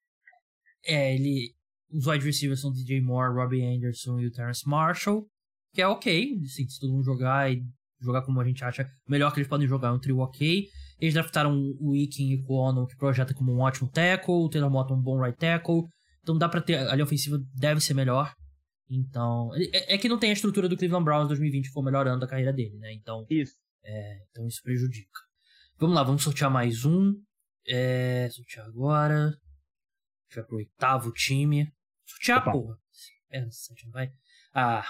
É, 0.84 1.14
ele. 1.14 1.54
Os 1.90 2.06
wide 2.06 2.24
receivers 2.24 2.62
são 2.62 2.72
DJ 2.72 3.02
Moore, 3.02 3.34
Robbie 3.34 3.62
Anderson 3.62 4.18
e 4.18 4.26
o 4.26 4.32
Terrence 4.32 4.66
Marshall, 4.66 5.28
que 5.74 5.82
é 5.82 5.86
ok, 5.86 6.40
assim, 6.42 6.66
se 6.66 6.80
todo 6.80 6.92
mundo 6.92 7.04
jogar 7.04 7.52
e 7.52 7.62
jogar 8.04 8.22
como 8.22 8.40
a 8.40 8.44
gente 8.44 8.64
acha 8.64 8.88
melhor 9.08 9.32
que 9.32 9.38
eles 9.38 9.48
podem 9.48 9.66
jogar, 9.66 9.88
é 9.88 9.92
um 9.92 9.98
trio 9.98 10.18
ok. 10.18 10.68
Eles 11.00 11.14
draftaram 11.14 11.74
o 11.80 11.96
Ikin 11.96 12.30
e 12.30 12.36
o 12.36 12.52
Ono, 12.52 12.86
que 12.86 12.96
projeta 12.96 13.34
como 13.34 13.52
um 13.52 13.60
ótimo 13.60 13.90
tackle, 13.90 14.34
o 14.34 14.48
Taylor 14.48 14.70
Motta 14.70 14.94
um 14.94 15.00
bom 15.00 15.20
right 15.20 15.36
tackle, 15.36 15.84
então 16.22 16.38
dá 16.38 16.48
pra 16.48 16.60
ter, 16.60 16.76
a 16.76 16.94
linha 16.94 17.04
ofensiva 17.04 17.38
deve 17.54 17.80
ser 17.80 17.94
melhor. 17.94 18.32
Então, 18.88 19.50
é, 19.54 19.94
é, 19.94 19.98
que 19.98 20.08
não 20.08 20.18
tem 20.18 20.30
a 20.30 20.34
estrutura 20.34 20.68
do 20.68 20.76
Cleveland 20.76 21.04
Browns 21.04 21.28
2020, 21.28 21.66
que 21.66 21.72
foi 21.72 21.82
o 21.82 21.84
melhor 21.84 22.06
ano 22.06 22.20
da 22.20 22.26
carreira 22.26 22.52
dele, 22.52 22.76
né? 22.78 22.92
Então, 22.92 23.26
isso. 23.30 23.54
É, 23.84 24.18
então 24.30 24.46
isso 24.46 24.62
prejudica. 24.62 25.20
Vamos 25.78 25.96
lá, 25.96 26.02
vamos 26.02 26.22
sortear 26.22 26.50
mais 26.50 26.84
um. 26.84 27.14
É, 27.66 28.28
sortear 28.30 28.66
agora. 28.66 29.28
A 29.28 29.30
gente 29.30 30.36
vai 30.36 30.44
pro 30.44 30.56
oitavo 30.56 31.10
time. 31.12 31.72
Sortear, 32.04 32.42
Opa. 32.42 32.52
porra. 32.52 32.78
É, 33.30 33.44
vai. 33.90 34.12
Ah. 34.54 34.86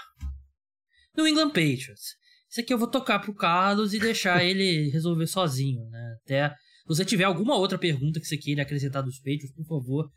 New 1.15 1.27
England 1.27 1.49
Patriots. 1.49 2.15
Esse 2.53 2.61
aqui 2.61 2.71
eu 2.71 2.77
vou 2.77 2.87
tocar 2.87 3.17
pro 3.17 3.33
Carlos 3.33 3.95
e 3.95 3.99
deixar 3.99 4.43
ele 4.45 4.91
resolver 4.91 5.25
sozinho, 5.25 5.89
né? 5.89 6.17
Até 6.21 6.49
se 6.49 6.87
você 6.87 7.03
tiver 7.03 7.23
alguma 7.23 7.55
outra 7.55 7.79
pergunta 7.79 8.19
que 8.19 8.27
você 8.27 8.37
queira 8.37 8.61
acrescentar 8.61 9.01
dos 9.01 9.17
Patriots, 9.17 9.51
por 9.55 9.65
favor, 9.65 10.07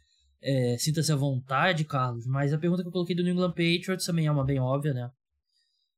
é, 0.43 0.77
Sinta-se 0.77 1.11
à 1.11 1.17
vontade, 1.17 1.87
Carlos. 1.87 2.27
Mas 2.27 2.53
a 2.53 2.59
pergunta 2.59 2.83
que 2.83 2.89
eu 2.89 2.93
coloquei 2.93 3.17
do 3.17 3.23
New 3.23 3.33
England 3.33 3.53
Patriots 3.53 4.05
também 4.05 4.27
é 4.27 4.31
uma 4.31 4.45
bem 4.45 4.61
óbvia, 4.61 4.93
né? 4.93 5.09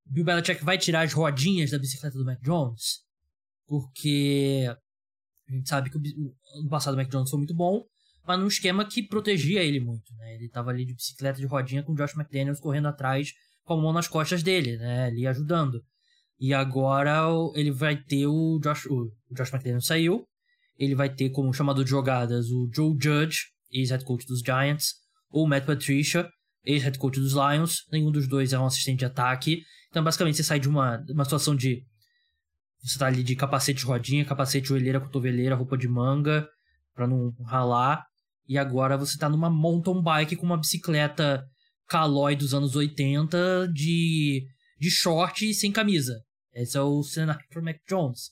Bill 0.07 0.24
Belichick 0.24 0.64
vai 0.64 0.78
tirar 0.78 1.03
as 1.03 1.12
rodinhas 1.12 1.72
da 1.72 1.78
bicicleta 1.78 2.16
do 2.16 2.24
Mac 2.24 2.41
Jones? 2.41 3.01
Porque 3.66 4.64
a 5.49 5.53
gente 5.53 5.68
sabe 5.68 5.91
que 5.91 5.99
o, 5.99 6.34
ano 6.61 6.68
passado 6.68 6.95
o 6.95 6.97
Mac 6.97 7.11
Jones 7.11 7.30
foi 7.30 7.39
muito 7.39 7.53
bom, 7.53 7.84
mas 8.24 8.39
num 8.39 8.47
esquema 8.47 8.86
que 8.86 9.03
protegia 9.03 9.61
ele 9.61 9.80
muito, 9.80 10.14
né? 10.14 10.36
Ele 10.36 10.49
tava 10.49 10.70
ali 10.70 10.84
de 10.84 10.95
bicicleta 10.95 11.41
de 11.41 11.47
rodinha 11.47 11.82
com 11.82 11.93
o 11.93 11.97
Josh 11.97 12.14
McDaniels 12.14 12.61
correndo 12.61 12.86
atrás 12.86 13.32
com 13.64 13.74
a 13.74 13.76
mão 13.76 13.93
nas 13.93 14.07
costas 14.07 14.41
dele, 14.41 14.76
né? 14.76 15.07
Ali 15.07 15.26
ajudando. 15.26 15.82
E 16.41 16.55
agora 16.55 17.20
ele 17.55 17.72
vai 17.72 17.97
ter 17.97 18.26
o 18.26 18.61
Josh, 18.62 18.86
o 18.86 19.11
Josh 19.32 19.53
McDaniels 19.53 19.86
saiu, 19.86 20.24
ele 20.78 20.95
vai 20.95 21.12
ter 21.12 21.30
como 21.30 21.53
chamador 21.53 21.84
de 21.84 21.91
jogadas 21.91 22.47
o 22.51 22.70
Joe 22.72 22.97
Judge, 23.01 23.47
ex-head 23.70 24.05
coach 24.05 24.24
dos 24.26 24.41
Giants, 24.41 24.95
ou 25.30 25.47
Matt 25.47 25.66
Patricia, 25.66 26.28
ex-head 26.64 26.99
coach 26.99 27.18
dos 27.18 27.32
Lions. 27.32 27.84
Nenhum 27.91 28.12
dos 28.12 28.28
dois 28.28 28.53
é 28.53 28.59
um 28.59 28.66
assistente 28.66 29.01
de 29.01 29.05
ataque. 29.05 29.62
Então, 29.91 30.05
basicamente, 30.05 30.36
você 30.36 30.45
sai 30.45 30.61
de 30.61 30.68
uma, 30.68 31.03
uma 31.11 31.24
situação 31.24 31.57
de. 31.57 31.82
Você 32.82 32.99
tá 32.99 33.07
ali 33.07 33.24
de 33.24 33.34
capacete 33.34 33.80
de 33.80 33.86
rodinha, 33.86 34.24
capacete 34.24 34.68
joelheira, 34.68 35.01
cotoveleira, 35.01 35.57
roupa 35.57 35.76
de 35.76 35.89
manga, 35.89 36.49
para 36.95 37.09
não 37.09 37.32
ralar. 37.45 38.05
E 38.47 38.57
agora 38.57 38.97
você 38.97 39.18
tá 39.18 39.28
numa 39.28 39.51
mountain 39.51 40.01
bike 40.01 40.36
com 40.36 40.47
uma 40.47 40.57
bicicleta 40.57 41.45
calói 41.89 42.36
dos 42.36 42.55
anos 42.55 42.76
80 42.76 43.68
de, 43.72 44.47
de 44.78 44.91
short 44.91 45.49
e 45.49 45.53
sem 45.55 45.72
camisa. 45.72 46.14
Esse 46.63 46.77
é 46.77 46.81
o 46.81 47.03
cenário 47.03 47.45
pro 47.49 47.63
Mac 47.63 47.77
Jones. 47.89 48.31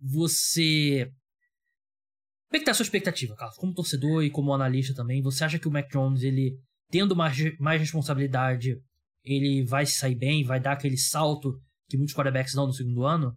Você 0.00 1.10
como 2.48 2.56
é 2.56 2.58
que 2.60 2.64
tá 2.64 2.70
a 2.70 2.74
sua 2.74 2.84
expectativa, 2.84 3.34
Carlos? 3.34 3.58
Como 3.58 3.74
torcedor 3.74 4.22
e 4.22 4.30
como 4.30 4.54
analista 4.54 4.94
também, 4.94 5.20
você 5.20 5.42
acha 5.42 5.58
que 5.58 5.66
o 5.66 5.70
Mac 5.70 5.90
Jones, 5.90 6.22
ele 6.22 6.56
tendo 6.90 7.16
mais, 7.16 7.36
mais 7.58 7.80
responsabilidade, 7.80 8.76
ele 9.24 9.64
vai 9.64 9.84
se 9.84 9.98
sair 9.98 10.14
bem, 10.14 10.44
vai 10.44 10.60
dar 10.60 10.72
aquele 10.72 10.96
salto 10.96 11.60
que 11.88 11.96
muitos 11.96 12.14
quarterbacks 12.14 12.54
dão 12.54 12.66
no 12.66 12.72
segundo 12.72 13.04
ano? 13.04 13.36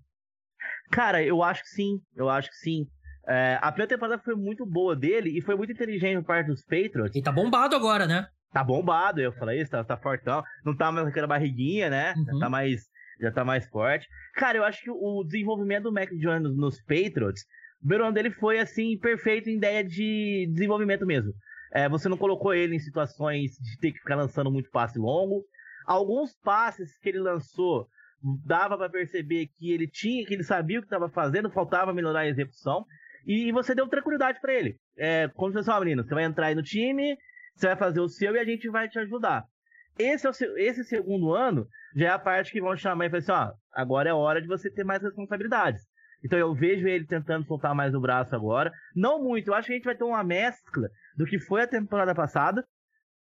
Cara, 0.92 1.24
eu 1.24 1.42
acho 1.42 1.64
que 1.64 1.70
sim, 1.70 2.00
eu 2.16 2.30
acho 2.30 2.50
que 2.50 2.58
sim. 2.58 2.86
É, 3.28 3.58
a 3.62 3.72
primeira 3.72 3.90
temporada 3.90 4.22
foi 4.24 4.36
muito 4.36 4.66
boa 4.66 4.96
dele 4.96 5.36
e 5.36 5.42
foi 5.42 5.56
muito 5.56 5.72
inteligente 5.72 6.18
por 6.18 6.26
parte 6.26 6.48
dos 6.48 6.64
Patriots. 6.64 7.16
Ele 7.16 7.24
tá 7.24 7.32
bombado 7.32 7.76
agora, 7.76 8.06
né? 8.06 8.28
tá 8.52 8.64
bombado, 8.64 9.22
eu 9.22 9.32
falei 9.34 9.62
isso, 9.62 9.72
tá, 9.72 9.84
tá 9.84 9.98
fortão. 9.98 10.44
Não 10.66 10.76
tá 10.76 10.92
mais 10.92 11.08
aquela 11.08 11.28
barriguinha, 11.28 11.90
né? 11.90 12.14
Uhum. 12.16 12.40
Tá 12.40 12.50
mais. 12.50 12.82
Já 13.20 13.32
tá 13.32 13.44
mais 13.44 13.68
forte. 13.68 14.08
Cara, 14.34 14.58
eu 14.58 14.64
acho 14.64 14.82
que 14.82 14.90
o 14.90 15.24
desenvolvimento 15.24 15.84
do 15.84 15.92
Mac 15.92 16.10
Jones 16.12 16.56
nos 16.56 16.82
Patriots, 16.82 17.44
o 17.82 17.88
primeiro 17.88 18.12
dele 18.12 18.32
foi 18.32 18.60
assim, 18.60 18.98
perfeito 18.98 19.50
em 19.50 19.58
ideia 19.58 19.84
de 19.84 20.48
desenvolvimento 20.52 21.06
mesmo. 21.06 21.34
É, 21.72 21.88
você 21.88 22.10
não 22.10 22.18
colocou 22.18 22.54
ele 22.54 22.76
em 22.76 22.80
situações 22.80 23.52
de 23.60 23.78
ter 23.80 23.92
que 23.92 24.00
ficar 24.00 24.16
lançando 24.16 24.52
muito 24.52 24.70
passe 24.72 24.98
longo. 24.98 25.44
Alguns 25.86 26.36
passes 26.44 26.98
que 26.98 27.10
ele 27.10 27.20
lançou 27.20 27.88
dava 28.46 28.78
para 28.78 28.90
perceber 28.90 29.48
que 29.48 29.72
ele 29.72 29.88
tinha, 29.88 30.26
que 30.26 30.34
ele 30.34 30.44
sabia 30.44 30.80
o 30.80 30.82
que 30.82 30.88
estava 30.88 31.10
fazendo, 31.10 31.50
faltava 31.50 31.94
melhorar 31.94 32.22
a 32.22 32.28
execução. 32.28 32.86
E 33.26 33.52
você 33.52 33.76
deu 33.76 33.88
tranquilidade 33.88 34.40
para 34.42 34.54
ele. 34.54 34.78
É, 34.98 35.30
quando 35.36 35.54
você 35.54 35.64
fala, 35.64 35.86
menino, 35.86 36.04
você 36.04 36.14
vai 36.14 36.24
entrar 36.24 36.48
aí 36.48 36.56
no 36.56 36.64
time, 36.64 37.18
você 37.56 37.68
vai 37.68 37.76
fazer 37.76 38.00
o 38.00 38.10
seu 38.10 38.36
e 38.36 38.40
a 38.40 38.46
gente 38.46 38.70
vai 38.70 38.88
te 38.90 38.98
ajudar. 39.00 39.46
Esse, 40.00 40.26
é 40.26 40.30
o 40.30 40.58
esse 40.58 40.84
segundo 40.86 41.34
ano 41.34 41.68
já 41.94 42.08
é 42.08 42.10
a 42.10 42.18
parte 42.20 42.52
que 42.52 42.62
vão 42.62 42.76
chamar 42.78 43.06
e 43.06 43.10
falar 43.10 43.20
assim: 43.20 43.32
ó, 43.32 43.54
agora 43.74 44.10
é 44.10 44.14
hora 44.14 44.42
de 44.42 44.48
você 44.48 44.72
ter 44.72 44.86
mais 44.86 45.04
responsabilidades. 45.04 45.82
Então 46.24 46.40
eu 46.40 46.54
vejo 46.54 46.88
ele 46.88 47.06
tentando 47.06 47.46
soltar 47.46 47.76
mais 47.76 47.94
o 47.94 48.00
braço 48.00 48.36
agora. 48.36 48.72
Não 48.96 49.22
muito, 49.22 49.50
eu 49.50 49.54
acho 49.54 49.68
que 49.68 49.74
a 49.74 49.76
gente 49.76 49.86
vai 49.86 49.96
ter 49.96 50.04
uma 50.04 50.24
mescla 50.24 50.90
do 51.18 51.26
que 51.26 51.40
foi 51.40 51.64
a 51.64 51.68
temporada 51.68 52.16
passada 52.16 52.66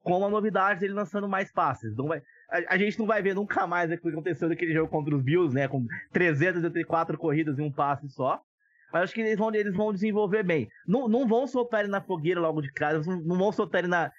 com 0.01 0.17
uma 0.17 0.29
novidade 0.29 0.81
dele 0.81 0.93
lançando 0.93 1.29
mais 1.29 1.51
passes. 1.51 1.95
Não 1.95 2.07
vai, 2.07 2.21
a, 2.49 2.73
a, 2.73 2.77
gente 2.77 2.99
não 2.99 3.05
vai 3.05 3.21
ver 3.21 3.33
nunca 3.33 3.65
mais 3.65 3.91
o 3.91 3.97
que 3.97 4.09
aconteceu 4.09 4.49
naquele 4.49 4.73
jogo 4.73 4.89
contra 4.89 5.15
os 5.15 5.23
Bills, 5.23 5.55
né? 5.55 5.67
Com 5.67 5.85
384 6.11 7.17
corridas 7.17 7.57
e 7.57 7.61
um 7.61 7.71
passe 7.71 8.09
só. 8.09 8.41
Mas 8.91 9.03
acho 9.03 9.13
que 9.13 9.21
eles 9.21 9.37
vão, 9.37 9.53
eles 9.53 9.75
vão 9.75 9.91
desenvolver 9.91 10.43
bem. 10.43 10.67
Não, 10.85 11.07
não 11.07 11.27
vão 11.27 11.47
soltar 11.47 11.79
ele 11.79 11.89
na 11.89 12.01
fogueira 12.01 12.39
logo 12.39 12.61
de 12.61 12.71
cara, 12.71 13.01
não 13.01 13.37
vão 13.37 13.51
soltar 13.51 13.79
ele 13.79 13.87
na, 13.87 14.11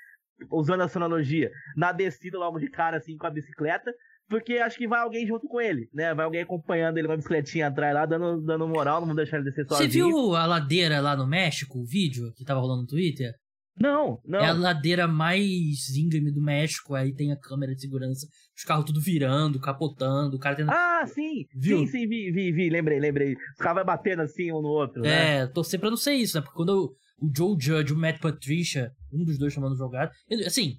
usando 0.50 0.82
a 0.82 0.88
sonologia, 0.88 1.50
na 1.76 1.92
descida 1.92 2.38
logo 2.38 2.58
de 2.58 2.68
cara, 2.68 2.96
assim, 2.96 3.16
com 3.16 3.26
a 3.26 3.30
bicicleta, 3.30 3.92
porque 4.28 4.54
acho 4.54 4.78
que 4.78 4.88
vai 4.88 5.00
alguém 5.00 5.26
junto 5.26 5.46
com 5.46 5.60
ele, 5.60 5.88
né? 5.92 6.14
Vai 6.14 6.24
alguém 6.24 6.42
acompanhando 6.42 6.96
ele 6.96 7.06
com 7.06 7.12
a 7.12 7.16
bicicletinha 7.16 7.68
atrás 7.68 7.94
lá, 7.94 8.06
dando, 8.06 8.40
dando 8.42 8.66
moral, 8.66 9.00
não 9.00 9.08
vão 9.08 9.16
deixar 9.16 9.36
ele 9.36 9.44
descer 9.44 9.66
sozinho. 9.66 9.90
Você 9.90 9.98
viu 9.98 10.34
a 10.34 10.46
ladeira 10.46 11.00
lá 11.00 11.16
no 11.16 11.26
México, 11.26 11.78
o 11.78 11.84
vídeo 11.84 12.32
que 12.34 12.44
tava 12.44 12.60
rolando 12.60 12.82
no 12.82 12.88
Twitter? 12.88 13.32
Não, 13.78 14.20
não. 14.24 14.38
É 14.38 14.46
a 14.46 14.52
ladeira 14.52 15.08
mais 15.08 15.90
íngreme 15.96 16.30
do 16.30 16.40
México, 16.40 16.94
aí 16.94 17.12
tem 17.12 17.32
a 17.32 17.36
câmera 17.36 17.74
de 17.74 17.80
segurança, 17.80 18.26
os 18.56 18.62
carros 18.62 18.84
tudo 18.84 19.00
virando, 19.00 19.60
capotando, 19.60 20.36
o 20.36 20.38
cara 20.38 20.54
tendo... 20.54 20.70
Ah, 20.70 21.04
sim! 21.06 21.44
Viu? 21.52 21.78
Sim, 21.78 21.86
sim, 21.88 22.08
vi, 22.08 22.30
vi, 22.30 22.52
vi, 22.52 22.70
lembrei, 22.70 23.00
lembrei. 23.00 23.34
Os 23.34 23.58
carros 23.58 23.74
vai 23.74 23.84
batendo 23.84 24.22
assim 24.22 24.52
um 24.52 24.62
no 24.62 24.68
outro, 24.68 25.02
né? 25.02 25.38
É, 25.38 25.46
torcer 25.48 25.80
pra 25.80 25.90
não 25.90 25.96
ser 25.96 26.14
isso, 26.14 26.36
né? 26.36 26.42
Porque 26.42 26.56
quando 26.56 26.94
o 27.20 27.30
Joe 27.36 27.56
Judge, 27.58 27.92
o 27.92 27.96
Matt 27.96 28.20
Patricia, 28.20 28.92
um 29.14 29.24
dos 29.24 29.38
dois 29.38 29.52
chamando 29.52 29.76
jogada. 29.76 30.12
Assim, 30.46 30.78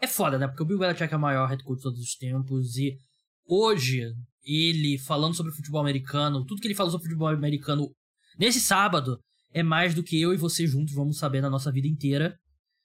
é 0.00 0.06
foda, 0.06 0.38
né? 0.38 0.46
Porque 0.46 0.62
o 0.62 0.66
Bill 0.66 0.78
Belichick 0.78 1.12
é 1.12 1.16
o 1.16 1.20
maior 1.20 1.48
head 1.48 1.62
coach 1.62 1.78
de 1.78 1.82
todos 1.82 2.00
os 2.00 2.14
tempos 2.14 2.76
e 2.76 2.96
hoje, 3.46 4.12
ele 4.44 4.98
falando 4.98 5.34
sobre 5.34 5.52
futebol 5.52 5.80
americano, 5.80 6.44
tudo 6.44 6.60
que 6.60 6.66
ele 6.66 6.74
falou 6.74 6.92
sobre 6.92 7.08
futebol 7.08 7.28
americano 7.28 7.90
nesse 8.38 8.60
sábado 8.60 9.18
é 9.52 9.62
mais 9.62 9.94
do 9.94 10.02
que 10.02 10.20
eu 10.20 10.32
e 10.32 10.36
você 10.36 10.66
juntos 10.66 10.94
vamos 10.94 11.18
saber 11.18 11.40
na 11.40 11.50
nossa 11.50 11.72
vida 11.72 11.88
inteira. 11.88 12.36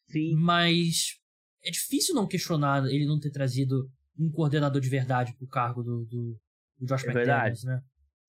Sim. 0.09 0.35
Mas 0.35 1.13
é 1.63 1.71
difícil 1.71 2.15
não 2.15 2.27
questionar 2.27 2.85
ele 2.85 3.05
não 3.05 3.19
ter 3.19 3.31
trazido 3.31 3.87
um 4.17 4.29
coordenador 4.31 4.81
de 4.81 4.89
verdade 4.89 5.35
pro 5.37 5.47
cargo 5.47 5.81
do, 5.83 6.05
do, 6.05 6.37
do 6.79 6.85
Josh 6.85 7.03
é 7.03 7.11
McDaniels, 7.11 7.63
né? 7.63 7.79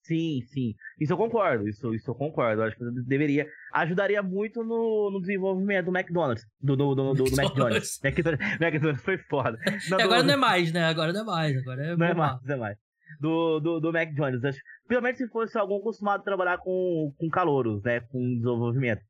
Sim, 0.05 0.43
sim. 0.49 0.75
Isso 1.01 1.15
eu 1.15 1.17
concordo, 1.17 1.67
isso, 1.67 1.95
isso 1.95 2.11
eu 2.11 2.15
concordo. 2.15 2.61
Eu 2.61 2.67
acho 2.67 2.77
que 2.77 2.85
deveria. 3.07 3.47
Ajudaria 3.73 4.23
muito 4.23 4.63
no, 4.63 5.11
no 5.11 5.21
desenvolvimento 5.21 5.87
do 5.87 5.97
McDonald's. 5.97 6.45
Do, 6.61 6.77
do, 6.77 6.95
do, 6.95 7.15
do, 7.15 7.25
do 7.25 7.31
McDonald's. 7.41 8.01
McDonald's 8.61 9.03
foi 9.03 9.17
foda. 9.17 9.59
Não, 9.91 9.99
agora 9.99 10.23
do, 10.23 10.27
não 10.27 10.35
é 10.35 10.37
mais, 10.37 10.73
né? 10.73 10.85
Agora 10.85 11.13
não 11.13 11.23
é 11.23 11.25
mais. 11.25 11.57
Agora 11.57 11.87
é 11.87 11.97
não 11.97 12.07
é 12.07 12.15
mais, 12.15 12.39
não 12.45 12.55
é 12.55 12.59
mais. 12.59 12.79
Do, 13.19 13.61
do, 13.61 13.81
do 13.81 13.97
McDonald's. 13.97 14.45
Acho, 14.45 14.59
principalmente 14.87 15.19
se 15.19 15.29
fosse 15.29 15.57
algum 15.57 15.79
acostumado 15.79 16.21
a 16.21 16.25
trabalhar 16.25 16.59
com, 16.59 17.15
com 17.17 17.29
calouros, 17.31 17.83
né? 17.83 18.01
Com 18.01 18.21
desenvolvimento. 18.37 19.01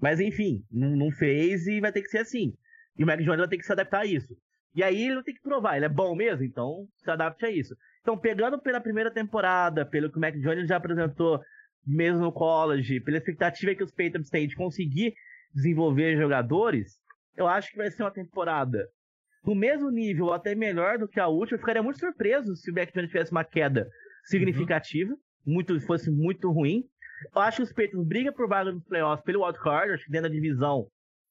Mas 0.00 0.20
enfim, 0.20 0.64
não, 0.70 0.96
não 0.96 1.10
fez 1.10 1.66
e 1.66 1.80
vai 1.80 1.92
ter 1.92 2.00
que 2.00 2.08
ser 2.08 2.18
assim. 2.18 2.54
E 2.96 3.04
o 3.04 3.06
McDonald's 3.06 3.40
vai 3.40 3.48
ter 3.48 3.58
que 3.58 3.66
se 3.66 3.72
adaptar 3.72 4.00
a 4.00 4.06
isso. 4.06 4.34
E 4.74 4.82
aí 4.82 5.02
ele 5.02 5.22
ter 5.22 5.34
que 5.34 5.42
provar, 5.42 5.76
ele 5.76 5.84
é 5.84 5.88
bom 5.88 6.14
mesmo, 6.14 6.44
então 6.44 6.86
se 6.96 7.10
adapte 7.10 7.44
a 7.44 7.50
isso. 7.50 7.74
Então, 8.00 8.16
pegando 8.16 8.58
pela 8.58 8.80
primeira 8.80 9.10
temporada, 9.10 9.84
pelo 9.84 10.10
que 10.10 10.16
o 10.16 10.20
Mac 10.20 10.34
Jones 10.36 10.68
já 10.68 10.76
apresentou, 10.76 11.40
mesmo 11.86 12.20
no 12.20 12.32
college, 12.32 13.00
pela 13.00 13.18
expectativa 13.18 13.74
que 13.74 13.84
os 13.84 13.90
Patriots 13.90 14.30
têm 14.30 14.48
de 14.48 14.56
conseguir 14.56 15.14
desenvolver 15.54 16.16
jogadores, 16.16 16.98
eu 17.36 17.46
acho 17.46 17.70
que 17.70 17.76
vai 17.76 17.90
ser 17.90 18.02
uma 18.02 18.10
temporada 18.10 18.88
no 19.44 19.54
mesmo 19.54 19.90
nível, 19.90 20.26
ou 20.26 20.32
até 20.32 20.54
melhor 20.54 20.98
do 20.98 21.08
que 21.08 21.18
a 21.18 21.26
última. 21.26 21.56
Eu 21.56 21.60
ficaria 21.60 21.82
muito 21.82 21.98
surpreso 21.98 22.54
se 22.56 22.70
o 22.70 22.74
Mac 22.74 22.92
Jones 22.92 23.10
tivesse 23.10 23.32
uma 23.32 23.44
queda 23.44 23.88
significativa, 24.24 25.12
uhum. 25.12 25.54
muito, 25.54 25.80
fosse 25.80 26.10
muito 26.10 26.50
ruim. 26.50 26.84
Eu 27.34 27.42
acho 27.42 27.58
que 27.58 27.62
os 27.62 27.72
Patriots 27.72 28.06
brigam 28.06 28.32
por 28.32 28.48
vaga 28.48 28.72
nos 28.72 28.84
playoffs 28.84 29.24
pelo 29.24 29.44
wildcard, 29.44 29.92
acho 29.92 30.04
que 30.04 30.10
dentro 30.10 30.28
da 30.28 30.34
divisão. 30.34 30.86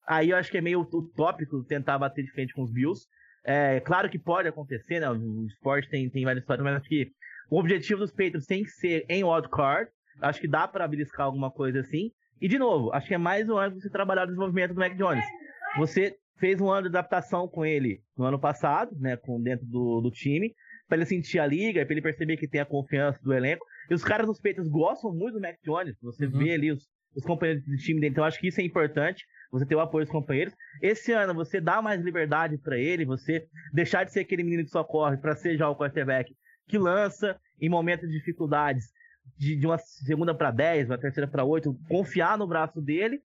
Aí 0.08 0.32
eu 0.32 0.38
acho 0.38 0.50
que 0.50 0.58
é 0.58 0.62
meio 0.62 0.82
utópico 0.82 1.64
tentar 1.64 1.98
bater 2.00 2.24
de 2.24 2.32
frente 2.32 2.54
com 2.54 2.64
os 2.64 2.72
Bills. 2.72 3.08
É 3.44 3.80
claro 3.80 4.10
que 4.10 4.20
pode 4.20 4.48
acontecer, 4.48 5.00
né? 5.00 5.10
O 5.10 5.46
esporte 5.48 5.90
tem, 5.90 6.10
tem 6.10 6.24
várias 6.24 6.44
histórias, 6.44 6.64
mas 6.64 6.78
acho 6.78 6.90
que 6.90 7.12
o 7.50 7.60
objetivo 7.60 8.02
dos 8.02 8.12
Patriots 8.12 8.46
tem 8.46 8.64
que 8.64 8.70
ser 8.70 9.06
em 9.10 9.24
wildcard. 9.24 9.90
Acho 10.22 10.42
que 10.42 10.48
dá 10.48 10.68
para 10.68 10.88
beliscar 10.88 11.26
alguma 11.26 11.50
coisa 11.50 11.80
assim. 11.80 12.12
E, 12.42 12.48
de 12.48 12.60
novo, 12.60 12.92
acho 12.94 13.08
que 13.08 13.14
é 13.14 13.18
mais 13.18 13.50
um 13.50 13.58
ano 13.58 13.80
você 13.80 13.90
trabalhar 13.90 14.24
o 14.24 14.28
desenvolvimento 14.28 14.74
do 14.74 14.80
Mac 14.80 14.96
Jones. 14.96 15.26
Você 15.78 16.16
fez 16.38 16.62
um 16.62 16.70
ano 16.70 16.90
de 16.90 16.98
adaptação 16.98 17.48
com 17.48 17.66
ele 17.66 18.02
no 18.18 18.26
ano 18.26 18.40
passado, 18.40 18.96
né? 19.00 19.18
Com, 19.18 19.42
dentro 19.42 19.66
do, 19.66 20.02
do 20.02 20.12
time, 20.12 20.54
para 20.88 20.98
ele 20.98 21.06
sentir 21.06 21.40
a 21.40 21.46
liga, 21.46 21.86
para 21.86 21.94
ele 21.94 22.02
perceber 22.02 22.38
que 22.38 22.48
tem 22.48 22.62
a 22.62 22.66
confiança 22.66 23.20
do 23.24 23.34
elenco. 23.34 23.66
E 23.90 23.94
os 23.94 24.04
caras 24.04 24.28
dos 24.28 24.40
Patriots 24.40 24.70
gostam 24.70 25.14
muito 25.14 25.36
do 25.36 25.42
Mac 25.42 25.56
Jones. 25.64 25.96
Você 26.02 26.26
uhum. 26.26 26.38
vê 26.38 26.54
ali 26.54 26.72
os, 26.72 26.88
os 27.16 27.24
companheiros 27.24 27.64
do 27.66 27.76
time 27.78 28.00
dele. 28.00 28.12
Então, 28.12 28.24
acho 28.24 28.40
que 28.40 28.48
isso 28.48 28.62
é 28.62 28.64
importante 28.64 29.26
você 29.52 29.66
ter 29.66 29.76
o 29.76 29.80
apoio 29.80 30.06
dos 30.06 30.12
companheiros. 30.12 30.54
Esse 30.82 31.12
ano 31.12 31.34
você 31.34 31.60
dá 31.60 31.82
mais 31.82 32.02
liberdade 32.02 32.58
para 32.58 32.78
ele, 32.78 33.06
você 33.06 33.48
deixar 33.74 34.04
de 34.04 34.12
ser 34.12 34.22
aquele 34.22 34.44
menino 34.44 34.64
que 34.64 34.70
só 34.70 34.84
corre 34.84 35.18
para 35.18 35.36
ser 35.36 35.58
já 35.58 35.68
o 35.68 35.76
quarterback 35.76 36.36
que 36.70 36.78
lança 36.78 37.38
em 37.60 37.68
momentos 37.68 38.08
de 38.08 38.16
dificuldades, 38.16 38.86
de, 39.36 39.56
de 39.56 39.66
uma 39.66 39.78
segunda 39.78 40.34
para 40.36 40.52
10, 40.52 40.90
uma 40.90 40.98
terceira 40.98 41.28
para 41.28 41.44
8, 41.44 41.74
confiar 41.90 42.38
no 42.38 42.48
braço 42.48 42.80
dele, 42.80 43.22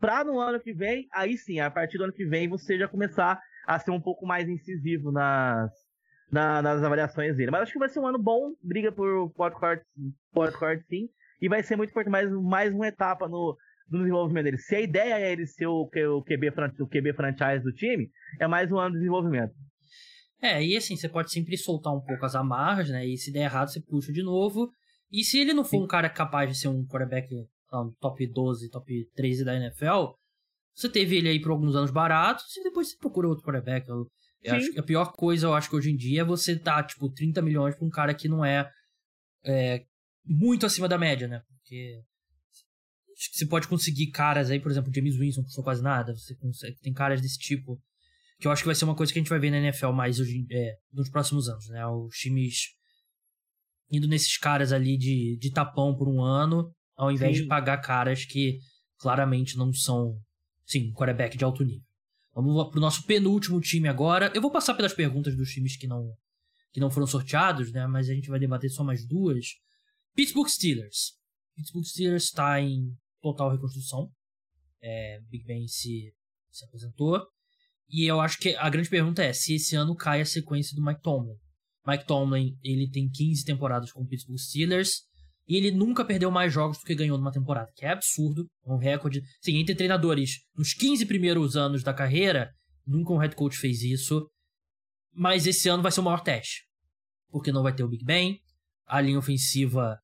para 0.00 0.24
no 0.24 0.38
ano 0.38 0.60
que 0.60 0.72
vem, 0.72 1.08
aí 1.12 1.38
sim, 1.38 1.60
a 1.60 1.70
partir 1.70 1.96
do 1.96 2.04
ano 2.04 2.12
que 2.12 2.26
vem 2.26 2.48
você 2.48 2.76
já 2.76 2.88
começar 2.88 3.40
a 3.66 3.78
ser 3.78 3.90
um 3.90 4.00
pouco 4.00 4.26
mais 4.26 4.48
incisivo 4.48 5.10
nas, 5.12 5.70
na, 6.30 6.60
nas 6.60 6.82
avaliações 6.82 7.36
dele. 7.36 7.50
Mas 7.50 7.62
acho 7.62 7.72
que 7.72 7.78
vai 7.78 7.88
ser 7.88 8.00
um 8.00 8.06
ano 8.06 8.18
bom, 8.18 8.52
briga 8.62 8.90
por 8.92 9.30
podcast 9.30 9.84
sim, 10.88 11.08
e 11.40 11.48
vai 11.48 11.62
ser 11.62 11.76
muito 11.76 11.90
importante, 11.90 12.12
mais, 12.12 12.30
mais 12.30 12.74
uma 12.74 12.88
etapa 12.88 13.28
no, 13.28 13.56
no 13.90 13.98
desenvolvimento 14.00 14.44
dele. 14.44 14.58
Se 14.58 14.76
a 14.76 14.80
ideia 14.80 15.18
é 15.18 15.32
ele 15.32 15.46
ser 15.46 15.66
o, 15.66 15.82
o, 15.82 16.22
QB, 16.22 16.48
o 16.80 16.86
QB 16.86 17.12
franchise 17.14 17.62
do 17.62 17.72
time, 17.72 18.10
é 18.40 18.46
mais 18.46 18.70
um 18.70 18.78
ano 18.78 18.92
de 18.92 18.98
desenvolvimento. 18.98 19.54
É, 20.40 20.64
e 20.64 20.76
assim, 20.76 20.96
você 20.96 21.08
pode 21.08 21.32
sempre 21.32 21.56
soltar 21.56 21.92
um 21.92 22.00
pouco 22.00 22.24
as 22.24 22.34
amarras, 22.34 22.88
né? 22.88 23.04
E 23.04 23.16
se 23.16 23.32
der 23.32 23.44
errado, 23.44 23.68
você 23.68 23.80
puxa 23.80 24.12
de 24.12 24.22
novo. 24.22 24.70
E 25.10 25.24
se 25.24 25.38
ele 25.38 25.52
não 25.52 25.64
for 25.64 25.78
Sim. 25.78 25.84
um 25.84 25.86
cara 25.86 26.08
capaz 26.08 26.48
de 26.50 26.58
ser 26.58 26.68
um 26.68 26.86
quarterback 26.86 27.28
não, 27.72 27.92
top 28.00 28.26
12, 28.26 28.70
top 28.70 29.08
13 29.14 29.44
da 29.44 29.56
NFL, 29.56 30.12
você 30.74 30.88
teve 30.88 31.16
ele 31.16 31.28
aí 31.28 31.40
por 31.40 31.50
alguns 31.50 31.74
anos 31.74 31.90
baratos 31.90 32.56
e 32.56 32.62
depois 32.62 32.90
você 32.90 32.96
procura 32.98 33.28
outro 33.28 33.44
quarterback. 33.44 33.88
Eu, 33.88 34.06
eu 34.42 34.54
acho 34.54 34.72
que 34.72 34.78
a 34.78 34.82
pior 34.82 35.12
coisa, 35.12 35.46
eu 35.46 35.54
acho 35.54 35.68
que 35.68 35.76
hoje 35.76 35.90
em 35.90 35.96
dia 35.96 36.20
é 36.20 36.24
você 36.24 36.54
dar, 36.54 36.86
tipo, 36.86 37.10
30 37.10 37.42
milhões 37.42 37.74
pra 37.74 37.84
um 37.84 37.90
cara 37.90 38.14
que 38.14 38.28
não 38.28 38.44
é, 38.44 38.70
é 39.44 39.84
muito 40.28 40.66
acima 40.66 40.88
da 40.88 40.98
média, 40.98 41.26
né? 41.26 41.42
Porque 41.48 42.00
você 43.32 43.46
pode 43.46 43.66
conseguir 43.66 44.10
caras 44.10 44.50
aí, 44.50 44.60
por 44.60 44.70
exemplo, 44.70 44.92
James 44.94 45.16
Winston 45.16 45.42
custou 45.42 45.64
quase 45.64 45.82
nada. 45.82 46.14
Você 46.14 46.34
consegue, 46.36 46.78
tem 46.80 46.92
caras 46.92 47.20
desse 47.20 47.38
tipo. 47.38 47.80
Que 48.38 48.46
eu 48.46 48.52
acho 48.52 48.62
que 48.62 48.66
vai 48.66 48.74
ser 48.74 48.84
uma 48.84 48.94
coisa 48.94 49.12
que 49.12 49.18
a 49.18 49.22
gente 49.22 49.30
vai 49.30 49.40
ver 49.40 49.50
na 49.50 49.58
NFL 49.58 49.90
mais 49.90 50.20
hoje, 50.20 50.46
é, 50.50 50.76
nos 50.92 51.08
próximos 51.08 51.48
anos, 51.48 51.68
né? 51.68 51.84
Os 51.86 52.16
times 52.16 52.68
indo 53.90 54.06
nesses 54.06 54.36
caras 54.36 54.72
ali 54.72 54.96
de, 54.96 55.36
de 55.40 55.50
tapão 55.50 55.96
por 55.96 56.08
um 56.08 56.22
ano, 56.22 56.72
ao 56.96 57.10
invés 57.10 57.36
sim. 57.36 57.42
de 57.42 57.48
pagar 57.48 57.78
caras 57.78 58.24
que 58.24 58.58
claramente 58.98 59.56
não 59.56 59.72
são, 59.72 60.20
sim, 60.66 60.92
quarterback 60.92 61.36
de 61.36 61.44
alto 61.44 61.64
nível. 61.64 61.82
Vamos 62.34 62.70
pro 62.70 62.80
nosso 62.80 63.04
penúltimo 63.04 63.60
time 63.60 63.88
agora. 63.88 64.30
Eu 64.34 64.42
vou 64.42 64.50
passar 64.50 64.74
pelas 64.74 64.92
perguntas 64.92 65.36
dos 65.36 65.50
times 65.50 65.76
que 65.76 65.88
não, 65.88 66.12
que 66.72 66.78
não 66.78 66.90
foram 66.90 67.06
sorteados, 67.06 67.72
né? 67.72 67.86
Mas 67.86 68.08
a 68.08 68.14
gente 68.14 68.28
vai 68.28 68.38
debater 68.38 68.70
só 68.70 68.84
mais 68.84 69.04
duas. 69.04 69.46
Pittsburgh 70.14 70.48
Steelers. 70.48 71.14
Pittsburgh 71.54 71.84
Steelers 71.84 72.24
está 72.24 72.60
em 72.60 72.96
total 73.20 73.52
reconstrução. 73.52 74.10
É, 74.82 75.20
Big 75.28 75.44
Ben 75.44 75.66
se, 75.66 76.12
se 76.50 76.64
aposentou. 76.64 77.20
E 77.88 78.04
eu 78.04 78.20
acho 78.20 78.38
que 78.38 78.54
a 78.56 78.68
grande 78.68 78.90
pergunta 78.90 79.22
é 79.22 79.32
se 79.32 79.54
esse 79.54 79.74
ano 79.74 79.96
cai 79.96 80.20
a 80.20 80.26
sequência 80.26 80.74
do 80.76 80.84
Mike 80.84 81.00
Tomlin. 81.02 81.36
Mike 81.86 82.06
Tomlin, 82.06 82.58
ele 82.62 82.90
tem 82.90 83.08
15 83.10 83.44
temporadas 83.44 83.90
com 83.90 84.02
o 84.02 84.06
Pittsburgh 84.06 84.38
Steelers 84.38 85.04
e 85.46 85.56
ele 85.56 85.70
nunca 85.70 86.04
perdeu 86.04 86.30
mais 86.30 86.52
jogos 86.52 86.78
do 86.78 86.84
que 86.84 86.94
ganhou 86.94 87.16
numa 87.16 87.32
temporada, 87.32 87.72
que 87.74 87.86
é 87.86 87.90
absurdo, 87.90 88.46
é 88.66 88.70
um 88.70 88.76
recorde. 88.76 89.22
Sim, 89.40 89.56
entre 89.56 89.74
treinadores, 89.74 90.42
nos 90.54 90.74
15 90.74 91.06
primeiros 91.06 91.56
anos 91.56 91.82
da 91.82 91.94
carreira, 91.94 92.52
Nunca 92.88 93.12
um 93.12 93.18
head 93.18 93.36
coach 93.36 93.58
fez 93.58 93.82
isso. 93.82 94.30
Mas 95.12 95.46
esse 95.46 95.68
ano 95.68 95.82
vai 95.82 95.92
ser 95.92 96.00
o 96.00 96.04
maior 96.04 96.22
teste. 96.22 96.66
Porque 97.28 97.52
não 97.52 97.62
vai 97.62 97.74
ter 97.74 97.84
o 97.84 97.88
Big 97.88 98.02
Ben. 98.02 98.40
A 98.88 99.00
linha 99.00 99.18
ofensiva 99.18 99.98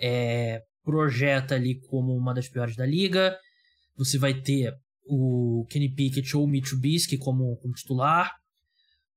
é, 0.00 0.62
projeta 0.84 1.54
ali 1.54 1.80
como 1.80 2.16
uma 2.16 2.32
das 2.32 2.48
piores 2.48 2.76
da 2.76 2.86
liga. 2.86 3.36
Você 3.96 4.16
vai 4.16 4.40
ter 4.40 4.72
o 5.04 5.66
Kenny 5.70 5.92
Pickett 5.92 6.36
ou 6.36 6.44
o 6.44 6.48
Mitch 6.48 6.68
Trubisky 6.68 7.18
como, 7.18 7.56
como 7.56 7.74
titular. 7.74 8.32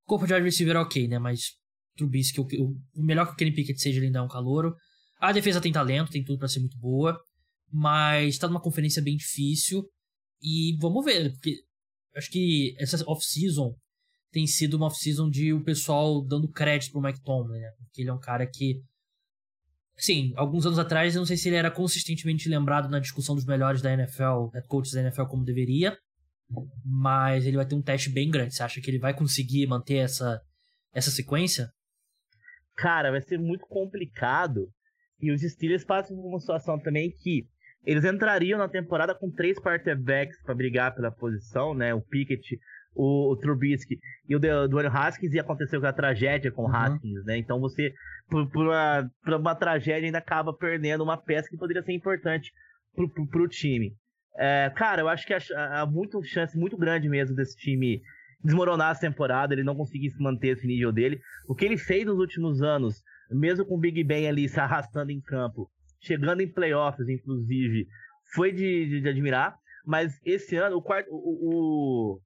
O 0.03 0.07
corpo 0.07 0.26
de 0.26 0.34
wide 0.34 0.45
receiver 0.45 0.76
é 0.76 0.80
ok, 0.80 1.07
né? 1.07 1.19
Mas 1.19 1.51
Trubisky, 1.95 2.41
o, 2.41 2.45
o 2.95 3.03
melhor 3.03 3.28
que 3.28 3.34
o 3.34 3.36
Kenny 3.36 3.53
Pickett 3.53 3.80
seja, 3.80 3.99
ele 3.99 4.07
ainda 4.07 4.19
é 4.19 4.22
um 4.22 4.28
calouro. 4.28 4.76
A 5.19 5.32
defesa 5.32 5.61
tem 5.61 5.72
talento, 5.72 6.11
tem 6.11 6.24
tudo 6.24 6.39
para 6.39 6.47
ser 6.47 6.59
muito 6.59 6.78
boa. 6.78 7.19
Mas 7.72 8.38
tá 8.38 8.47
numa 8.47 8.61
conferência 8.61 9.01
bem 9.01 9.15
difícil. 9.15 9.88
E 10.41 10.76
vamos 10.80 11.05
ver, 11.05 11.32
porque 11.34 11.55
acho 12.15 12.30
que 12.32 12.76
essa 12.80 13.03
off-season 13.07 13.76
tem 14.32 14.47
sido 14.47 14.76
uma 14.76 14.88
off-season 14.88 15.30
de 15.30 15.53
o 15.53 15.63
pessoal 15.63 16.26
dando 16.26 16.49
crédito 16.49 16.91
pro 16.91 17.01
Mike 17.01 17.22
Tomlin, 17.22 17.59
né? 17.59 17.72
Porque 17.78 18.01
ele 18.01 18.09
é 18.09 18.13
um 18.13 18.19
cara 18.19 18.47
que. 18.47 18.82
Sim, 20.02 20.34
alguns 20.36 20.66
anos 20.66 20.80
atrás 20.80 21.14
eu 21.14 21.20
não 21.20 21.28
sei 21.28 21.38
se 21.38 21.47
ele 21.47 21.58
era 21.58 21.70
consistentemente 21.70 22.49
lembrado 22.49 22.89
na 22.89 22.97
discussão 22.97 23.36
dos 23.36 23.45
melhores 23.45 23.84
da 23.84 23.93
NFL, 23.93 24.47
head 24.52 24.68
coaches 24.68 24.93
da 24.93 25.02
NFL 25.02 25.26
como 25.26 25.45
deveria, 25.45 25.95
mas 26.84 27.45
ele 27.45 27.56
vai 27.56 27.68
ter 27.68 27.76
um 27.76 27.84
teste 27.84 28.10
bem 28.10 28.32
grande. 28.32 28.56
Você 28.56 28.64
acha 28.64 28.82
que 28.82 28.89
ele 28.89 28.97
vai 28.97 29.14
conseguir 29.14 29.68
manter 29.68 29.97
essa, 29.97 30.41
essa 30.91 31.12
sequência? 31.12 31.70
Cara, 32.76 33.12
vai 33.12 33.22
ser 33.22 33.38
muito 33.38 33.68
complicado. 33.68 34.68
E 35.20 35.32
os 35.32 35.39
Steelers 35.43 35.86
passam 35.86 36.18
por 36.18 36.28
uma 36.28 36.39
situação 36.39 36.80
também 36.80 37.12
que 37.12 37.45
eles 37.86 38.04
entrariam 38.04 38.58
na 38.58 38.68
temporada 38.68 39.14
com 39.14 39.30
três 39.30 39.60
quarterbacks 39.60 40.41
para 40.41 40.56
brigar 40.56 40.95
pela 40.95 41.12
posição, 41.12 41.76
né? 41.76 41.93
O 41.93 42.02
Pickett, 42.02 42.58
o, 42.93 43.31
o 43.31 43.37
Trubisky 43.37 43.99
e 44.27 44.35
o 44.35 44.39
Dwayne 44.39 44.89
Haskins, 44.91 45.33
e 45.33 45.39
aconteceu 45.39 45.79
com 45.79 45.87
a 45.87 45.93
tragédia 45.93 46.51
com 46.51 46.63
o 46.63 46.65
uhum. 46.65 46.75
Haskins, 46.75 47.25
né? 47.25 47.37
Então 47.37 47.59
você, 47.59 47.93
por, 48.29 48.49
por, 48.49 48.65
uma, 48.67 49.09
por, 49.23 49.33
uma, 49.33 49.55
tragédia, 49.55 50.07
ainda 50.07 50.17
acaba 50.17 50.53
perdendo 50.53 51.03
uma 51.03 51.17
peça 51.17 51.49
que 51.49 51.57
poderia 51.57 51.83
ser 51.83 51.93
importante 51.93 52.51
pro, 52.93 53.09
pro, 53.09 53.27
pro 53.27 53.47
time. 53.47 53.93
É, 54.37 54.71
cara, 54.75 55.01
eu 55.01 55.09
acho 55.09 55.25
que 55.25 55.33
há, 55.33 55.85
muito 55.85 56.23
chance 56.23 56.57
muito 56.57 56.77
grande 56.77 57.09
mesmo 57.09 57.35
desse 57.35 57.57
time 57.57 58.01
desmoronar 58.43 58.91
essa 58.91 59.01
temporada, 59.01 59.53
ele 59.53 59.63
não 59.63 59.75
conseguir 59.75 60.11
manter 60.19 60.57
esse 60.57 60.65
nível 60.65 60.91
dele. 60.91 61.19
O 61.47 61.53
que 61.53 61.65
ele 61.65 61.77
fez 61.77 62.05
nos 62.05 62.17
últimos 62.17 62.61
anos, 62.61 63.01
mesmo 63.29 63.65
com 63.65 63.75
o 63.75 63.79
Big 63.79 64.03
Ben 64.03 64.27
ali 64.27 64.49
se 64.49 64.59
arrastando 64.59 65.11
em 65.11 65.21
campo, 65.21 65.69
chegando 66.01 66.41
em 66.41 66.51
playoffs, 66.51 67.07
inclusive, 67.07 67.85
foi 68.33 68.51
de, 68.51 68.87
de, 68.87 69.01
de 69.01 69.09
admirar. 69.09 69.55
Mas 69.85 70.19
esse 70.25 70.55
ano, 70.55 70.77
o, 70.77 70.81
quarto, 70.81 71.07
o, 71.11 72.15
o, 72.15 72.19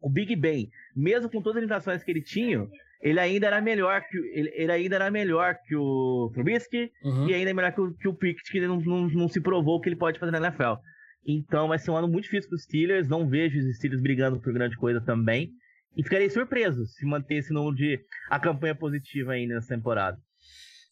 o, 0.00 0.10
Big 0.10 0.34
Ben, 0.36 0.68
mesmo 0.94 1.30
com 1.30 1.40
todas 1.40 1.56
as 1.56 1.62
limitações 1.62 2.02
que 2.02 2.10
ele 2.10 2.22
tinha, 2.22 2.66
ele 3.00 3.20
ainda 3.20 3.46
era 3.46 3.60
melhor 3.60 4.02
que 4.02 4.16
ele, 4.16 4.52
ele 4.54 4.72
ainda 4.72 4.96
era 4.96 5.10
melhor 5.10 5.56
que 5.66 5.76
o 5.76 6.30
Trubisky 6.34 6.90
uhum. 7.02 7.28
e 7.28 7.34
ainda 7.34 7.50
é 7.50 7.54
melhor 7.54 7.72
que 7.72 7.80
o, 7.80 7.94
que 7.94 8.08
o 8.08 8.14
Pickett, 8.14 8.50
que 8.50 8.58
ele 8.58 8.66
não, 8.66 8.80
não, 8.80 9.08
não 9.08 9.28
se 9.28 9.40
provou 9.40 9.80
que 9.80 9.88
ele 9.88 9.96
pode 9.96 10.18
fazer 10.18 10.32
na 10.32 10.38
NFL. 10.38 10.74
Então 11.26 11.68
vai 11.68 11.78
ser 11.78 11.90
um 11.90 11.96
ano 11.96 12.08
muito 12.08 12.24
difícil 12.24 12.48
para 12.48 12.56
os 12.56 12.62
Steelers. 12.62 13.08
Não 13.08 13.28
vejo 13.28 13.58
os 13.58 13.76
Steelers 13.76 14.02
brigando 14.02 14.40
por 14.40 14.52
grande 14.52 14.76
coisa 14.76 15.00
também. 15.00 15.50
E 15.96 16.02
ficarei 16.02 16.30
surpreso 16.30 16.86
se 16.86 17.04
manter 17.04 17.36
esse 17.36 17.52
número 17.52 17.74
de 17.74 18.00
a 18.30 18.38
campanha 18.38 18.74
positiva 18.74 19.32
ainda 19.32 19.54
nessa 19.54 19.74
temporada. 19.74 20.16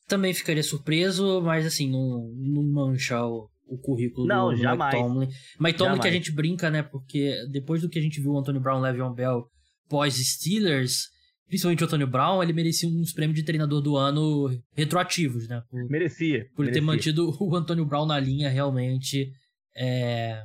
Também 0.09 0.35
ficaria 0.35 0.63
surpreso, 0.63 1.41
mas 1.43 1.67
assim, 1.67 1.91
não, 1.91 2.33
não 2.37 2.63
mancha 2.63 3.25
o, 3.25 3.49
o 3.67 3.79
currículo 3.79 4.27
não, 4.27 4.51
do, 4.51 4.57
do 4.57 4.63
jamais. 4.63 4.95
Mike 4.95 5.07
Tomlin. 5.07 5.29
Mike 5.61 5.79
Tomlin 5.79 6.01
que 6.01 6.09
a 6.09 6.13
gente 6.13 6.33
brinca, 6.33 6.71
né? 6.71 6.83
Porque 6.83 7.35
depois 7.51 7.83
do 7.83 7.89
que 7.89 7.99
a 7.99 8.03
gente 8.03 8.21
viu 8.21 8.33
o 8.33 8.39
Antônio 8.39 8.61
Brown, 8.61 8.81
Le'Veon 8.81 9.13
Bell 9.13 9.49
pós-Steelers, 9.89 11.09
principalmente 11.47 11.83
o 11.83 11.87
Antônio 11.87 12.07
Brown, 12.07 12.43
ele 12.43 12.53
merecia 12.53 12.89
uns 12.89 13.13
prêmios 13.13 13.39
de 13.39 13.45
treinador 13.45 13.81
do 13.81 13.97
ano 13.97 14.49
retroativos, 14.73 15.49
né? 15.49 15.63
Por, 15.69 15.89
merecia. 15.89 16.47
Por 16.55 16.65
merecia. 16.65 16.81
ter 16.81 16.87
mantido 16.87 17.31
o 17.41 17.57
Antônio 17.57 17.85
Brown 17.85 18.07
na 18.07 18.19
linha, 18.19 18.49
realmente 18.49 19.31
é, 19.77 20.43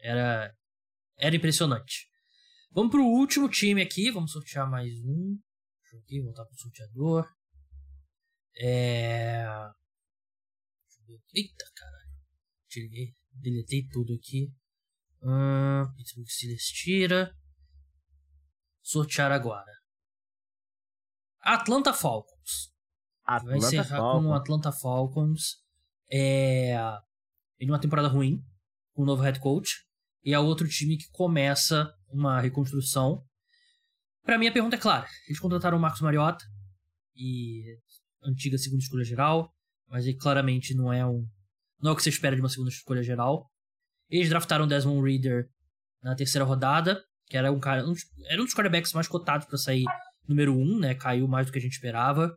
era, 0.00 0.52
era 1.18 1.36
impressionante. 1.36 2.08
Vamos 2.72 2.90
pro 2.90 3.04
último 3.04 3.48
time 3.48 3.82
aqui, 3.82 4.10
vamos 4.10 4.32
sortear 4.32 4.68
mais 4.68 4.92
um. 5.04 5.38
Deixa 5.82 5.96
eu 5.96 6.00
aqui, 6.00 6.20
voltar 6.20 6.44
pro 6.44 6.56
sorteador. 6.56 7.26
É... 8.58 9.44
Eita, 11.34 11.64
caralho. 11.76 11.93
Tirei, 12.74 13.14
deletei 13.32 13.86
tudo 13.86 14.14
aqui. 14.14 14.52
Hum, 15.22 15.94
Pittsburgh 15.96 16.26
Steelers 16.26 16.64
tira. 16.64 17.36
Sortear 18.82 19.30
agora. 19.30 19.70
Atlanta 21.40 21.92
Falcons. 21.92 22.72
Atlanta 23.24 23.60
Vai 23.60 23.68
encerrar 23.68 23.98
Falcons. 23.98 24.24
com 24.24 24.28
o 24.28 24.34
Atlanta 24.34 24.72
Falcons. 24.72 25.62
É... 26.10 26.74
Em 27.60 27.70
uma 27.70 27.80
temporada 27.80 28.08
ruim, 28.08 28.44
com 28.92 29.02
um 29.02 29.06
novo 29.06 29.22
head 29.22 29.38
coach. 29.38 29.86
E 30.24 30.34
é 30.34 30.38
outro 30.40 30.68
time 30.68 30.96
que 30.96 31.08
começa 31.12 31.94
uma 32.08 32.40
reconstrução. 32.40 33.24
Para 34.24 34.36
mim, 34.36 34.48
a 34.48 34.52
pergunta 34.52 34.74
é 34.74 34.80
clara. 34.80 35.06
Eles 35.28 35.38
contrataram 35.38 35.78
o 35.78 35.80
Marcos 35.80 36.00
Mariota. 36.00 36.44
E 37.14 37.78
antiga 38.20 38.58
segunda 38.58 38.82
escolha 38.82 39.04
geral, 39.04 39.54
mas 39.86 40.06
ele 40.06 40.16
claramente 40.16 40.74
não 40.74 40.92
é 40.92 41.06
um 41.06 41.24
não 41.80 41.90
é 41.90 41.92
o 41.92 41.96
que 41.96 42.02
você 42.02 42.10
espera 42.10 42.34
de 42.34 42.42
uma 42.42 42.48
segunda 42.48 42.70
escolha 42.70 43.02
geral. 43.02 43.50
Eles 44.08 44.28
draftaram 44.28 44.66
Desmond 44.66 45.08
Reader 45.08 45.48
na 46.02 46.14
terceira 46.14 46.44
rodada, 46.44 47.02
que 47.26 47.36
era 47.36 47.50
um 47.50 47.58
cara, 47.58 47.86
um, 47.86 47.94
era 48.26 48.40
um 48.40 48.44
dos 48.44 48.54
quarterbacks 48.54 48.92
mais 48.92 49.08
cotados 49.08 49.46
para 49.46 49.58
sair 49.58 49.84
número 50.28 50.54
um, 50.54 50.78
né? 50.78 50.94
Caiu 50.94 51.26
mais 51.26 51.46
do 51.46 51.52
que 51.52 51.58
a 51.58 51.62
gente 51.62 51.72
esperava. 51.72 52.34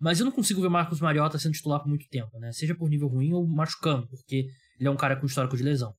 Mas 0.00 0.20
eu 0.20 0.24
não 0.24 0.32
consigo 0.32 0.60
ver 0.60 0.68
Marcos 0.68 1.00
Mariota 1.00 1.38
sendo 1.38 1.54
titular 1.54 1.80
por 1.80 1.88
muito 1.88 2.08
tempo, 2.08 2.38
né? 2.38 2.52
Seja 2.52 2.74
por 2.74 2.88
nível 2.88 3.08
ruim 3.08 3.32
ou 3.32 3.46
machucando, 3.46 4.06
porque 4.08 4.46
ele 4.78 4.88
é 4.88 4.90
um 4.90 4.96
cara 4.96 5.16
com 5.16 5.26
histórico 5.26 5.56
de 5.56 5.62
lesão. 5.62 5.92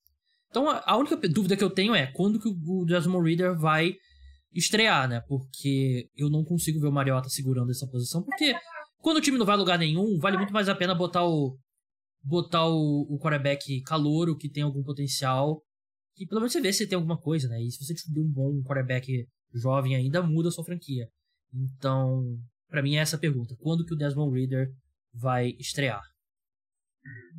Então 0.49 0.69
a 0.69 0.97
única 0.97 1.15
dúvida 1.27 1.55
que 1.55 1.63
eu 1.63 1.69
tenho 1.69 1.93
é 1.93 2.07
quando 2.07 2.39
que 2.39 2.47
o 2.47 2.85
Desmond 2.85 3.27
Reader 3.27 3.57
vai 3.57 3.93
estrear, 4.53 5.07
né? 5.07 5.21
Porque 5.27 6.09
eu 6.15 6.29
não 6.29 6.43
consigo 6.43 6.79
ver 6.79 6.87
o 6.87 6.91
Mariota 6.91 7.29
segurando 7.29 7.71
essa 7.71 7.87
posição, 7.87 8.23
porque 8.23 8.55
quando 8.97 9.17
o 9.17 9.21
time 9.21 9.37
não 9.37 9.45
vai 9.45 9.55
a 9.55 9.59
lugar 9.59 9.77
nenhum, 9.77 10.17
vale 10.17 10.37
muito 10.37 10.53
mais 10.53 10.69
a 10.69 10.75
pena 10.75 10.95
botar 10.95 11.23
o 11.23 11.57
botar 12.23 12.67
o, 12.67 13.07
o 13.09 13.19
quarterback 13.19 13.81
calouro, 13.81 14.37
que 14.37 14.49
tem 14.49 14.63
algum 14.63 14.83
potencial, 14.83 15.61
que 16.15 16.25
pelo 16.25 16.41
menos 16.41 16.51
você 16.51 16.61
vê 16.61 16.73
se 16.73 16.87
tem 16.87 16.95
alguma 16.95 17.17
coisa, 17.17 17.47
né? 17.47 17.61
E 17.61 17.71
se 17.71 17.83
você 17.83 17.93
descobrir 17.93 18.21
um 18.21 18.31
bom 18.31 18.61
quarterback 18.63 19.27
jovem 19.53 19.95
ainda, 19.95 20.21
muda 20.21 20.49
a 20.49 20.51
sua 20.51 20.65
franquia. 20.65 21.07
Então, 21.53 22.37
para 22.69 22.81
mim 22.81 22.95
é 22.95 22.99
essa 22.99 23.15
a 23.15 23.19
pergunta. 23.19 23.55
Quando 23.59 23.85
que 23.85 23.93
o 23.93 23.97
Desmond 23.97 24.37
Reader 24.37 24.69
vai 25.13 25.55
estrear? 25.59 26.01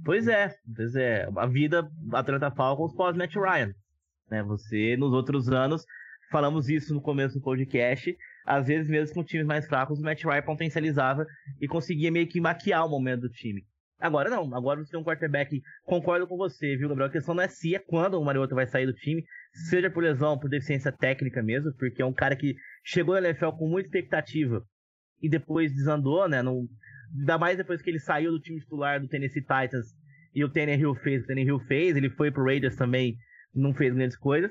Pois 0.05 0.27
é, 0.27 0.55
pois 0.75 0.95
é. 0.97 1.29
A 1.37 1.47
vida 1.47 1.89
Atlanta 2.13 2.51
Falcons 2.51 2.95
pós 2.95 3.17
Matt 3.17 3.35
Ryan. 3.35 3.73
Né? 4.31 4.43
Você, 4.45 4.97
nos 4.97 5.13
outros 5.13 5.49
anos, 5.49 5.85
falamos 6.31 6.69
isso 6.69 6.95
no 6.95 7.03
começo 7.03 7.35
do 7.35 7.43
podcast, 7.43 8.17
às 8.47 8.67
vezes 8.67 8.89
mesmo 8.89 9.15
com 9.15 9.25
times 9.25 9.47
mais 9.47 9.67
fracos, 9.67 9.99
o 9.99 10.03
Matt 10.03 10.25
Ryan 10.25 10.43
potencializava 10.43 11.27
e 11.61 11.69
conseguia 11.69 12.11
meio 12.11 12.27
que 12.27 12.41
maquiar 12.41 12.87
o 12.87 12.89
momento 12.89 13.23
do 13.23 13.31
time. 13.31 13.65
Agora 14.01 14.31
não, 14.31 14.55
agora 14.55 14.83
você 14.83 14.91
tem 14.91 14.99
um 14.99 15.05
quarterback, 15.05 15.61
concordo 15.85 16.27
com 16.27 16.37
você, 16.37 16.75
viu, 16.77 16.89
Gabriel? 16.89 17.09
A 17.09 17.13
questão 17.13 17.35
não 17.35 17.43
é 17.43 17.49
se, 17.49 17.75
é 17.75 17.79
quando 17.79 18.15
o 18.15 18.25
Mariota 18.25 18.55
vai 18.55 18.67
sair 18.67 18.87
do 18.87 18.95
time, 18.95 19.23
seja 19.69 19.91
por 19.91 20.03
lesão, 20.03 20.39
por 20.39 20.49
deficiência 20.49 20.91
técnica 20.91 21.43
mesmo, 21.43 21.73
porque 21.75 22.01
é 22.01 22.07
um 22.07 22.13
cara 22.13 22.35
que 22.35 22.57
chegou 22.83 23.21
na 23.21 23.29
NFL 23.29 23.51
com 23.51 23.69
muita 23.69 23.89
expectativa 23.89 24.65
e 25.21 25.29
depois 25.29 25.71
desandou, 25.75 26.27
né? 26.27 26.43
Não, 26.43 26.67
ainda 27.19 27.37
mais 27.37 27.59
depois 27.59 27.83
que 27.83 27.91
ele 27.91 27.99
saiu 27.99 28.33
do 28.33 28.41
time 28.41 28.59
titular 28.61 29.01
do 29.01 29.09
Tennessee 29.09 29.43
Titans 29.43 29.95
e 30.35 30.43
o 30.43 30.49
Tannehill 30.49 30.95
fez 30.95 31.23
o 31.23 31.27
Tannehill 31.27 31.61
fez, 31.61 31.95
ele 31.95 32.09
foi 32.09 32.31
pro 32.31 32.45
Raiders 32.45 32.77
também, 32.77 33.17
não 33.55 33.75
fez 33.75 33.93
grandes 33.93 34.17
coisas. 34.17 34.51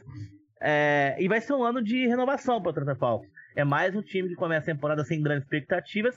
É, 0.61 1.15
e 1.19 1.27
vai 1.27 1.41
ser 1.41 1.53
um 1.53 1.63
ano 1.63 1.81
de 1.81 2.05
renovação 2.05 2.61
para 2.61 2.69
o 2.69 2.71
Atlanta 2.71 2.95
Falcons. 2.95 3.31
É 3.55 3.63
mais 3.63 3.95
um 3.95 4.01
time 4.01 4.29
que 4.29 4.35
começa 4.35 4.69
a 4.69 4.75
temporada 4.75 5.03
sem 5.03 5.21
grandes 5.23 5.45
expectativas 5.45 6.15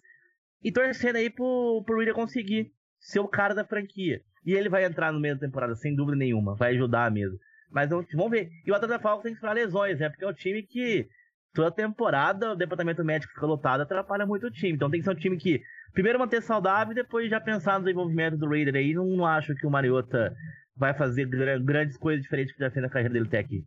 e 0.62 0.70
torcendo 0.70 1.16
aí 1.16 1.30
pro, 1.30 1.82
pro 1.86 1.96
Reader 1.96 2.14
conseguir 2.14 2.72
ser 3.02 3.20
o 3.20 3.28
cara 3.28 3.54
da 3.54 3.64
franquia. 3.64 4.22
E 4.46 4.54
ele 4.54 4.68
vai 4.68 4.84
entrar 4.84 5.12
no 5.12 5.20
meio 5.20 5.34
da 5.34 5.40
temporada, 5.40 5.74
sem 5.74 5.94
dúvida 5.94 6.16
nenhuma. 6.16 6.54
Vai 6.54 6.74
ajudar 6.74 7.10
mesmo. 7.10 7.38
Mas 7.70 7.90
vamos 7.90 8.30
ver. 8.30 8.50
E 8.64 8.70
o 8.70 8.74
Atlanta 8.74 8.98
Falcons 8.98 9.22
tem 9.22 9.32
que 9.32 9.36
esperar 9.36 9.54
lesões, 9.54 9.98
né? 9.98 10.08
Porque 10.08 10.24
é 10.24 10.28
um 10.28 10.32
time 10.32 10.62
que 10.62 11.08
toda 11.54 11.70
temporada 11.70 12.52
o 12.52 12.56
departamento 12.56 13.04
médico 13.04 13.32
fica 13.32 13.46
lotado, 13.46 13.80
atrapalha 13.82 14.26
muito 14.26 14.46
o 14.46 14.50
time. 14.50 14.74
Então 14.74 14.90
tem 14.90 15.00
que 15.00 15.04
ser 15.04 15.12
um 15.12 15.18
time 15.18 15.36
que 15.36 15.62
primeiro 15.92 16.18
manter 16.18 16.42
saudável 16.42 16.92
e 16.92 16.96
depois 16.96 17.30
já 17.30 17.40
pensar 17.40 17.78
no 17.78 17.84
desenvolvimento 17.84 18.36
do 18.36 18.48
Raider 18.48 18.76
aí. 18.76 18.94
Não, 18.94 19.06
não 19.06 19.26
acho 19.26 19.54
que 19.54 19.66
o 19.66 19.70
Mariota 19.70 20.34
vai 20.76 20.94
fazer 20.94 21.26
grandes 21.60 21.96
coisas 21.96 22.22
diferentes 22.22 22.52
que 22.54 22.60
já 22.60 22.70
fez 22.70 22.82
na 22.82 22.90
carreira 22.90 23.12
dele 23.12 23.26
até 23.26 23.38
aqui. 23.38 23.64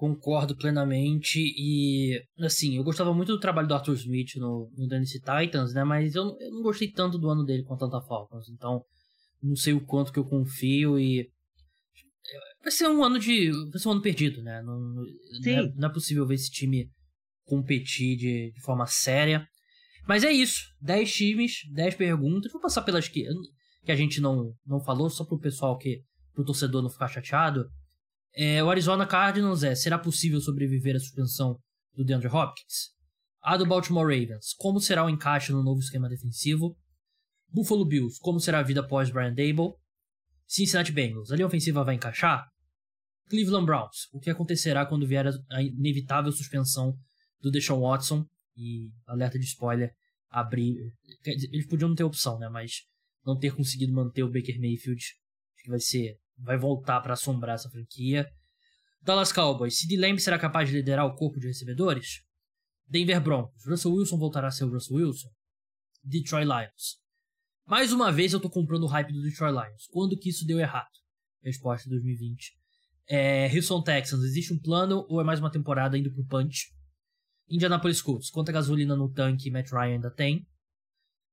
Concordo 0.00 0.56
plenamente 0.56 1.38
e, 1.38 2.18
assim, 2.38 2.74
eu 2.78 2.82
gostava 2.82 3.12
muito 3.12 3.32
do 3.32 3.38
trabalho 3.38 3.68
do 3.68 3.74
Arthur 3.74 3.92
Smith 3.96 4.36
no, 4.36 4.72
no 4.74 4.88
Tennessee 4.88 5.20
Titans, 5.20 5.74
né? 5.74 5.84
Mas 5.84 6.14
eu, 6.14 6.24
eu, 6.40 6.50
não 6.52 6.62
gostei 6.62 6.90
tanto 6.90 7.18
do 7.18 7.28
ano 7.28 7.44
dele 7.44 7.64
com 7.64 7.76
tanta 7.76 8.00
Falcons, 8.00 8.48
então 8.48 8.82
não 9.42 9.54
sei 9.54 9.74
o 9.74 9.84
quanto 9.84 10.10
que 10.10 10.18
eu 10.18 10.24
confio 10.24 10.98
e 10.98 11.28
vai 12.62 12.72
ser 12.72 12.88
um 12.88 13.04
ano 13.04 13.18
de. 13.18 13.50
Vai 13.70 13.78
ser 13.78 13.88
um 13.88 13.92
ano 13.92 14.00
perdido, 14.00 14.42
né? 14.42 14.62
Não, 14.62 14.80
não, 14.80 15.04
é, 15.44 15.72
não 15.74 15.88
é, 15.90 15.92
possível 15.92 16.26
ver 16.26 16.36
esse 16.36 16.50
time 16.50 16.88
competir 17.44 18.16
de, 18.16 18.52
de 18.52 18.60
forma 18.62 18.86
séria. 18.86 19.46
Mas 20.08 20.24
é 20.24 20.32
isso. 20.32 20.62
10 20.80 21.12
times, 21.12 21.52
10 21.74 21.94
perguntas. 21.96 22.50
Vou 22.50 22.62
passar 22.62 22.80
pelas 22.80 23.06
que, 23.06 23.26
que 23.84 23.92
a 23.92 23.96
gente 23.96 24.18
não, 24.18 24.54
não 24.66 24.80
falou, 24.80 25.10
só 25.10 25.26
pro 25.26 25.38
pessoal 25.38 25.76
que. 25.76 26.00
pro 26.32 26.42
torcedor 26.42 26.80
não 26.80 26.88
ficar 26.88 27.08
chateado. 27.08 27.68
É, 28.32 28.62
o 28.62 28.70
Arizona 28.70 29.06
Cardinals 29.06 29.62
é: 29.62 29.74
será 29.74 29.98
possível 29.98 30.40
sobreviver 30.40 30.96
à 30.96 30.98
suspensão 30.98 31.58
do 31.94 32.04
DeAndre 32.04 32.28
Hopkins? 32.28 32.90
A 33.42 33.56
do 33.56 33.66
Baltimore 33.66 34.04
Ravens: 34.06 34.54
como 34.58 34.80
será 34.80 35.04
o 35.04 35.10
encaixe 35.10 35.52
no 35.52 35.62
novo 35.62 35.80
esquema 35.80 36.08
defensivo? 36.08 36.76
Buffalo 37.48 37.84
Bills: 37.84 38.18
como 38.20 38.38
será 38.38 38.60
a 38.60 38.62
vida 38.62 38.80
após 38.80 39.10
Brian 39.10 39.34
Dable? 39.34 39.74
Cincinnati 40.46 40.92
Bengals: 40.92 41.30
a 41.30 41.36
linha 41.36 41.46
ofensiva 41.46 41.84
vai 41.84 41.94
encaixar? 41.94 42.46
Cleveland 43.28 43.66
Browns: 43.66 44.08
o 44.12 44.20
que 44.20 44.30
acontecerá 44.30 44.86
quando 44.86 45.06
vier 45.06 45.26
a 45.50 45.62
inevitável 45.62 46.32
suspensão 46.32 46.96
do 47.40 47.50
Deshaun 47.50 47.80
Watson? 47.80 48.24
E 48.56 48.90
alerta 49.06 49.38
de 49.38 49.44
spoiler: 49.46 49.92
abrir. 50.28 50.76
Eles 51.24 51.66
podiam 51.66 51.88
não 51.88 51.96
ter 51.96 52.04
opção, 52.04 52.38
né? 52.38 52.48
Mas 52.48 52.82
não 53.24 53.38
ter 53.38 53.54
conseguido 53.54 53.92
manter 53.92 54.22
o 54.22 54.30
Baker 54.30 54.58
Mayfield, 54.60 55.02
que 55.62 55.70
vai 55.70 55.80
ser 55.80 56.16
vai 56.42 56.58
voltar 56.58 57.00
para 57.00 57.14
assombrar 57.14 57.54
essa 57.54 57.70
franquia. 57.70 58.26
Dallas 59.02 59.32
Cowboys, 59.32 59.78
Sid 59.78 59.96
Lamb 59.96 60.18
será 60.20 60.38
capaz 60.38 60.68
de 60.68 60.76
liderar 60.76 61.06
o 61.06 61.14
corpo 61.14 61.38
de 61.40 61.46
recebedores? 61.46 62.22
Denver 62.86 63.20
Broncos, 63.20 63.64
Russell 63.64 63.92
Wilson 63.92 64.18
voltará 64.18 64.48
a 64.48 64.50
ser 64.50 64.64
o 64.64 64.72
Russell 64.72 64.96
Wilson? 64.96 65.28
Detroit 66.02 66.44
Lions. 66.44 66.98
Mais 67.66 67.92
uma 67.92 68.10
vez 68.10 68.32
eu 68.32 68.40
tô 68.40 68.50
comprando 68.50 68.82
o 68.82 68.88
hype 68.88 69.12
do 69.12 69.22
Detroit 69.22 69.52
Lions. 69.52 69.86
Quando 69.90 70.18
que 70.18 70.28
isso 70.28 70.44
deu 70.44 70.58
errado? 70.58 70.90
Resposta 71.42 71.88
2020. 71.88 72.52
É, 73.08 73.46
Houston 73.54 73.82
Texans, 73.82 74.22
existe 74.22 74.52
um 74.52 74.58
plano 74.58 75.06
ou 75.08 75.20
é 75.20 75.24
mais 75.24 75.40
uma 75.40 75.50
temporada 75.50 75.96
indo 75.96 76.12
pro 76.12 76.26
punch? 76.26 76.66
Indianapolis 77.48 78.00
Colts, 78.00 78.30
quanta 78.30 78.52
gasolina 78.52 78.94
no 78.94 79.12
tanque 79.12 79.50
Matt 79.50 79.70
Ryan 79.70 79.94
ainda 79.94 80.10
tem? 80.10 80.46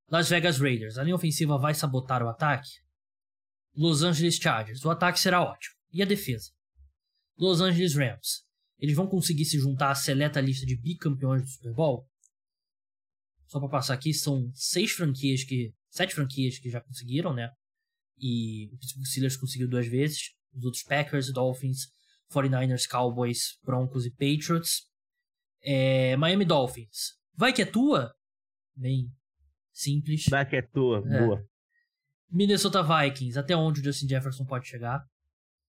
Las 0.09 0.29
Vegas 0.29 0.59
Raiders, 0.59 0.97
a 0.97 1.03
linha 1.03 1.15
ofensiva 1.15 1.57
vai 1.57 1.73
sabotar 1.73 2.23
o 2.23 2.29
ataque? 2.29 2.69
Los 3.77 4.01
Angeles 4.01 4.37
Chargers. 4.37 4.83
O 4.83 4.89
ataque 4.89 5.19
será 5.19 5.41
ótimo. 5.41 5.75
E 5.93 6.01
a 6.01 6.05
defesa? 6.05 6.51
Los 7.37 7.61
Angeles 7.61 7.93
Rams. 7.95 8.43
Eles 8.79 8.95
vão 8.95 9.07
conseguir 9.07 9.45
se 9.45 9.59
juntar 9.59 9.91
à 9.91 9.95
seleta 9.95 10.41
lista 10.41 10.65
de 10.65 10.75
bicampeões 10.75 11.43
do 11.43 11.47
Super 11.47 11.73
Bowl? 11.73 12.09
Só 13.45 13.59
para 13.59 13.69
passar 13.69 13.93
aqui, 13.93 14.13
são 14.13 14.51
seis 14.53 14.91
franquias 14.91 15.43
que. 15.43 15.73
Sete 15.89 16.13
franquias 16.13 16.59
que 16.59 16.69
já 16.69 16.81
conseguiram, 16.81 17.33
né? 17.33 17.49
E 18.19 18.67
o 18.73 18.77
Pittsburgh 18.77 19.05
Steelers 19.05 19.37
conseguiu 19.37 19.69
duas 19.69 19.87
vezes. 19.87 20.31
Os 20.53 20.65
outros 20.65 20.83
Packers, 20.83 21.31
Dolphins, 21.31 21.87
49ers, 22.33 22.87
Cowboys, 22.87 23.57
Broncos 23.63 24.05
e 24.05 24.11
Patriots. 24.11 24.83
É, 25.61 26.15
Miami 26.17 26.45
Dolphins. 26.45 27.13
Vai 27.35 27.53
que 27.53 27.61
é 27.61 27.65
tua? 27.65 28.13
Bem 28.75 29.11
simples. 29.71 30.25
Vai 30.29 30.47
que 30.47 30.55
é 30.55 30.61
tua, 30.61 30.97
é. 30.97 31.19
boa. 31.19 31.47
Minnesota 32.29 32.83
Vikings, 32.83 33.37
até 33.37 33.55
onde 33.55 33.79
o 33.79 33.83
Justin 33.83 34.07
Jefferson 34.07 34.45
pode 34.45 34.67
chegar. 34.67 35.01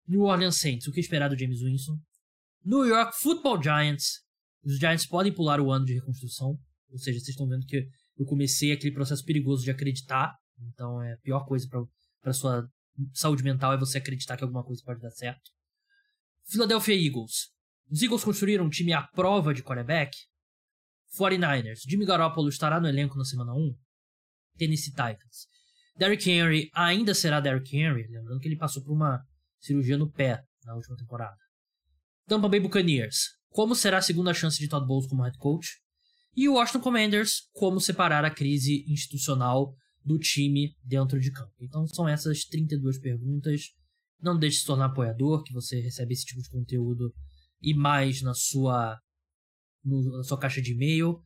New 0.07 0.23
Orleans 0.23 0.59
Saints, 0.59 0.87
o 0.87 0.93
que 0.93 1.01
esperar 1.01 1.29
do 1.29 1.39
James 1.39 1.61
Winston. 1.61 1.99
New 2.65 2.87
York 2.87 3.17
Football 3.21 3.63
Giants, 3.63 4.23
os 4.63 4.79
Giants 4.79 5.07
podem 5.07 5.33
pular 5.33 5.61
o 5.61 5.71
ano 5.71 5.85
de 5.85 5.95
reconstrução. 5.95 6.59
Ou 6.91 6.99
seja, 6.99 7.19
vocês 7.19 7.31
estão 7.31 7.49
vendo 7.49 7.67
que 7.67 7.87
eu 8.17 8.25
comecei 8.25 8.73
aquele 8.73 8.95
processo 8.95 9.25
perigoso 9.25 9.65
de 9.65 9.71
acreditar. 9.71 10.35
Então 10.73 11.03
é 11.03 11.15
a 11.15 11.19
pior 11.19 11.45
coisa 11.45 11.67
para 12.21 12.33
sua 12.33 12.67
saúde 13.13 13.43
mental 13.43 13.73
é 13.73 13.79
você 13.79 13.99
acreditar 13.99 14.37
que 14.37 14.45
alguma 14.45 14.63
coisa 14.65 14.83
pode 14.85 15.01
dar 15.01 15.11
certo. 15.11 15.51
Philadelphia 16.47 16.95
Eagles. 16.95 17.51
Os 17.91 18.03
Eagles 18.03 18.25
construíram 18.25 18.65
um 18.65 18.71
time 18.71 18.93
à 18.93 19.03
prova 19.03 19.53
de 19.53 19.63
quarterback. 19.63 20.17
49ers. 21.19 21.81
Jimmy 21.89 22.05
Garoppolo 22.05 22.49
estará 22.49 22.81
no 22.81 22.89
elenco 22.89 23.17
na 23.17 23.25
semana 23.25 23.53
1. 23.55 23.77
Tennessee 24.57 24.91
Titans. 24.91 25.49
Derrick 25.97 26.29
Henry 26.29 26.71
ainda 26.75 27.15
será 27.15 27.41
Derrick 27.41 27.77
Henry, 27.77 28.07
lembrando 28.09 28.41
que 28.41 28.49
ele 28.49 28.57
passou 28.57 28.83
por 28.83 28.93
uma 28.93 29.25
cirurgia 29.61 29.97
no 29.97 30.11
pé 30.11 30.43
na 30.65 30.75
última 30.75 30.97
temporada. 30.97 31.37
Tampa 32.27 32.49
Bay 32.49 32.61
Buccaneers, 32.61 33.37
como 33.51 33.75
será 33.75 33.99
a 33.99 34.03
segunda 34.03 34.35
chance 34.35 34.59
de 34.59 34.69
Todd 34.69 34.87
Bowles 34.87 35.07
como 35.07 35.23
head 35.23 35.39
coach? 35.39 35.69
E 36.37 36.49
o 36.49 36.55
Washington 36.55 36.81
Commanders, 36.81 37.49
como 37.53 37.81
separar 37.81 38.25
a 38.25 38.31
crise 38.31 38.85
institucional 38.89 39.73
do 40.05 40.19
time 40.19 40.75
dentro 40.83 41.21
de 41.21 41.31
campo. 41.31 41.53
Então 41.61 41.87
são 41.87 42.09
essas 42.09 42.45
32 42.45 42.99
perguntas. 42.99 43.71
Não 44.21 44.37
deixe 44.39 44.57
de 44.57 44.61
se 44.63 44.67
tornar 44.67 44.87
apoiador, 44.87 45.43
que 45.45 45.53
você 45.53 45.81
recebe 45.81 46.13
esse 46.13 46.25
tipo 46.25 46.43
de 46.43 46.51
conteúdo 46.51 47.15
e 47.63 47.73
mais 47.75 48.21
na 48.21 48.35
sua, 48.35 48.99
no, 49.85 50.17
na 50.17 50.25
sua 50.25 50.39
caixa 50.39 50.61
de 50.61 50.73
e-mail. 50.73 51.23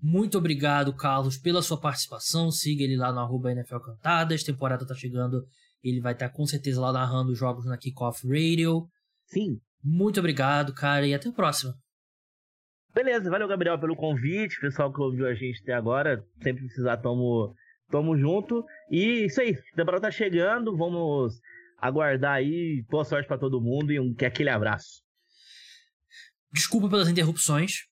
Muito 0.00 0.38
obrigado, 0.38 0.94
Carlos, 0.94 1.36
pela 1.36 1.60
sua 1.60 1.80
participação. 1.80 2.50
Siga 2.52 2.84
ele 2.84 2.96
lá 2.96 3.12
no 3.12 3.18
arroba 3.18 3.50
NFL 3.50 3.78
Cantadas. 3.78 4.44
Temporada 4.44 4.86
tá 4.86 4.94
chegando. 4.94 5.44
Ele 5.82 6.00
vai 6.00 6.12
estar 6.12 6.28
tá, 6.28 6.34
com 6.34 6.46
certeza 6.46 6.80
lá 6.80 6.92
narrando 6.92 7.34
jogos 7.34 7.66
na 7.66 7.76
Kickoff 7.76 8.26
Radio. 8.26 8.86
Sim. 9.26 9.58
Muito 9.82 10.20
obrigado, 10.20 10.72
cara, 10.72 11.06
e 11.06 11.14
até 11.14 11.28
a 11.28 11.32
próxima. 11.32 11.74
Beleza, 12.94 13.30
valeu, 13.30 13.46
Gabriel, 13.46 13.78
pelo 13.78 13.96
convite. 13.96 14.60
Pessoal 14.60 14.92
que 14.92 15.00
ouviu 15.00 15.26
a 15.26 15.34
gente 15.34 15.60
até 15.62 15.74
agora, 15.74 16.24
sempre 16.42 16.64
precisar, 16.64 16.96
tamo, 16.96 17.54
tamo 17.90 18.16
junto. 18.16 18.64
E 18.90 19.26
isso 19.26 19.40
aí, 19.40 19.50
a 19.50 19.76
temporada 19.76 20.02
tá 20.02 20.10
chegando. 20.10 20.76
Vamos 20.76 21.34
aguardar 21.76 22.34
aí. 22.34 22.84
Boa 22.88 23.04
sorte 23.04 23.28
para 23.28 23.38
todo 23.38 23.60
mundo 23.60 23.92
e 23.92 24.00
um 24.00 24.14
aquele 24.24 24.50
abraço. 24.50 25.02
Desculpa 26.52 26.88
pelas 26.88 27.08
interrupções. 27.08 27.86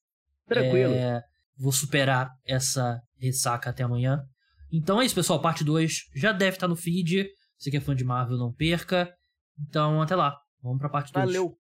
Tranquilo. 0.49 0.95
É 0.95 1.23
vou 1.57 1.73
superar 1.73 2.31
essa 2.45 3.01
ressaca 3.19 3.71
até 3.71 3.83
amanhã. 3.83 4.23
Então 4.73 5.01
é 5.01 5.05
isso, 5.05 5.15
pessoal. 5.15 5.41
Parte 5.41 5.65
2 5.65 5.93
já 6.15 6.33
deve 6.33 6.57
estar 6.57 6.69
no 6.69 6.77
feed. 6.77 7.29
Você 7.59 7.71
que 7.71 7.77
é 7.77 7.81
fã 7.81 7.95
de 7.95 8.05
Marvel, 8.05 8.37
não 8.37 8.53
perca. 8.53 9.13
Então, 9.59 10.03
até 10.03 10.15
lá. 10.15 10.37
Vamos 10.63 10.79
pra 10.79 10.89
parte 10.89 11.13
2. 11.13 11.27
Valeu. 11.27 11.57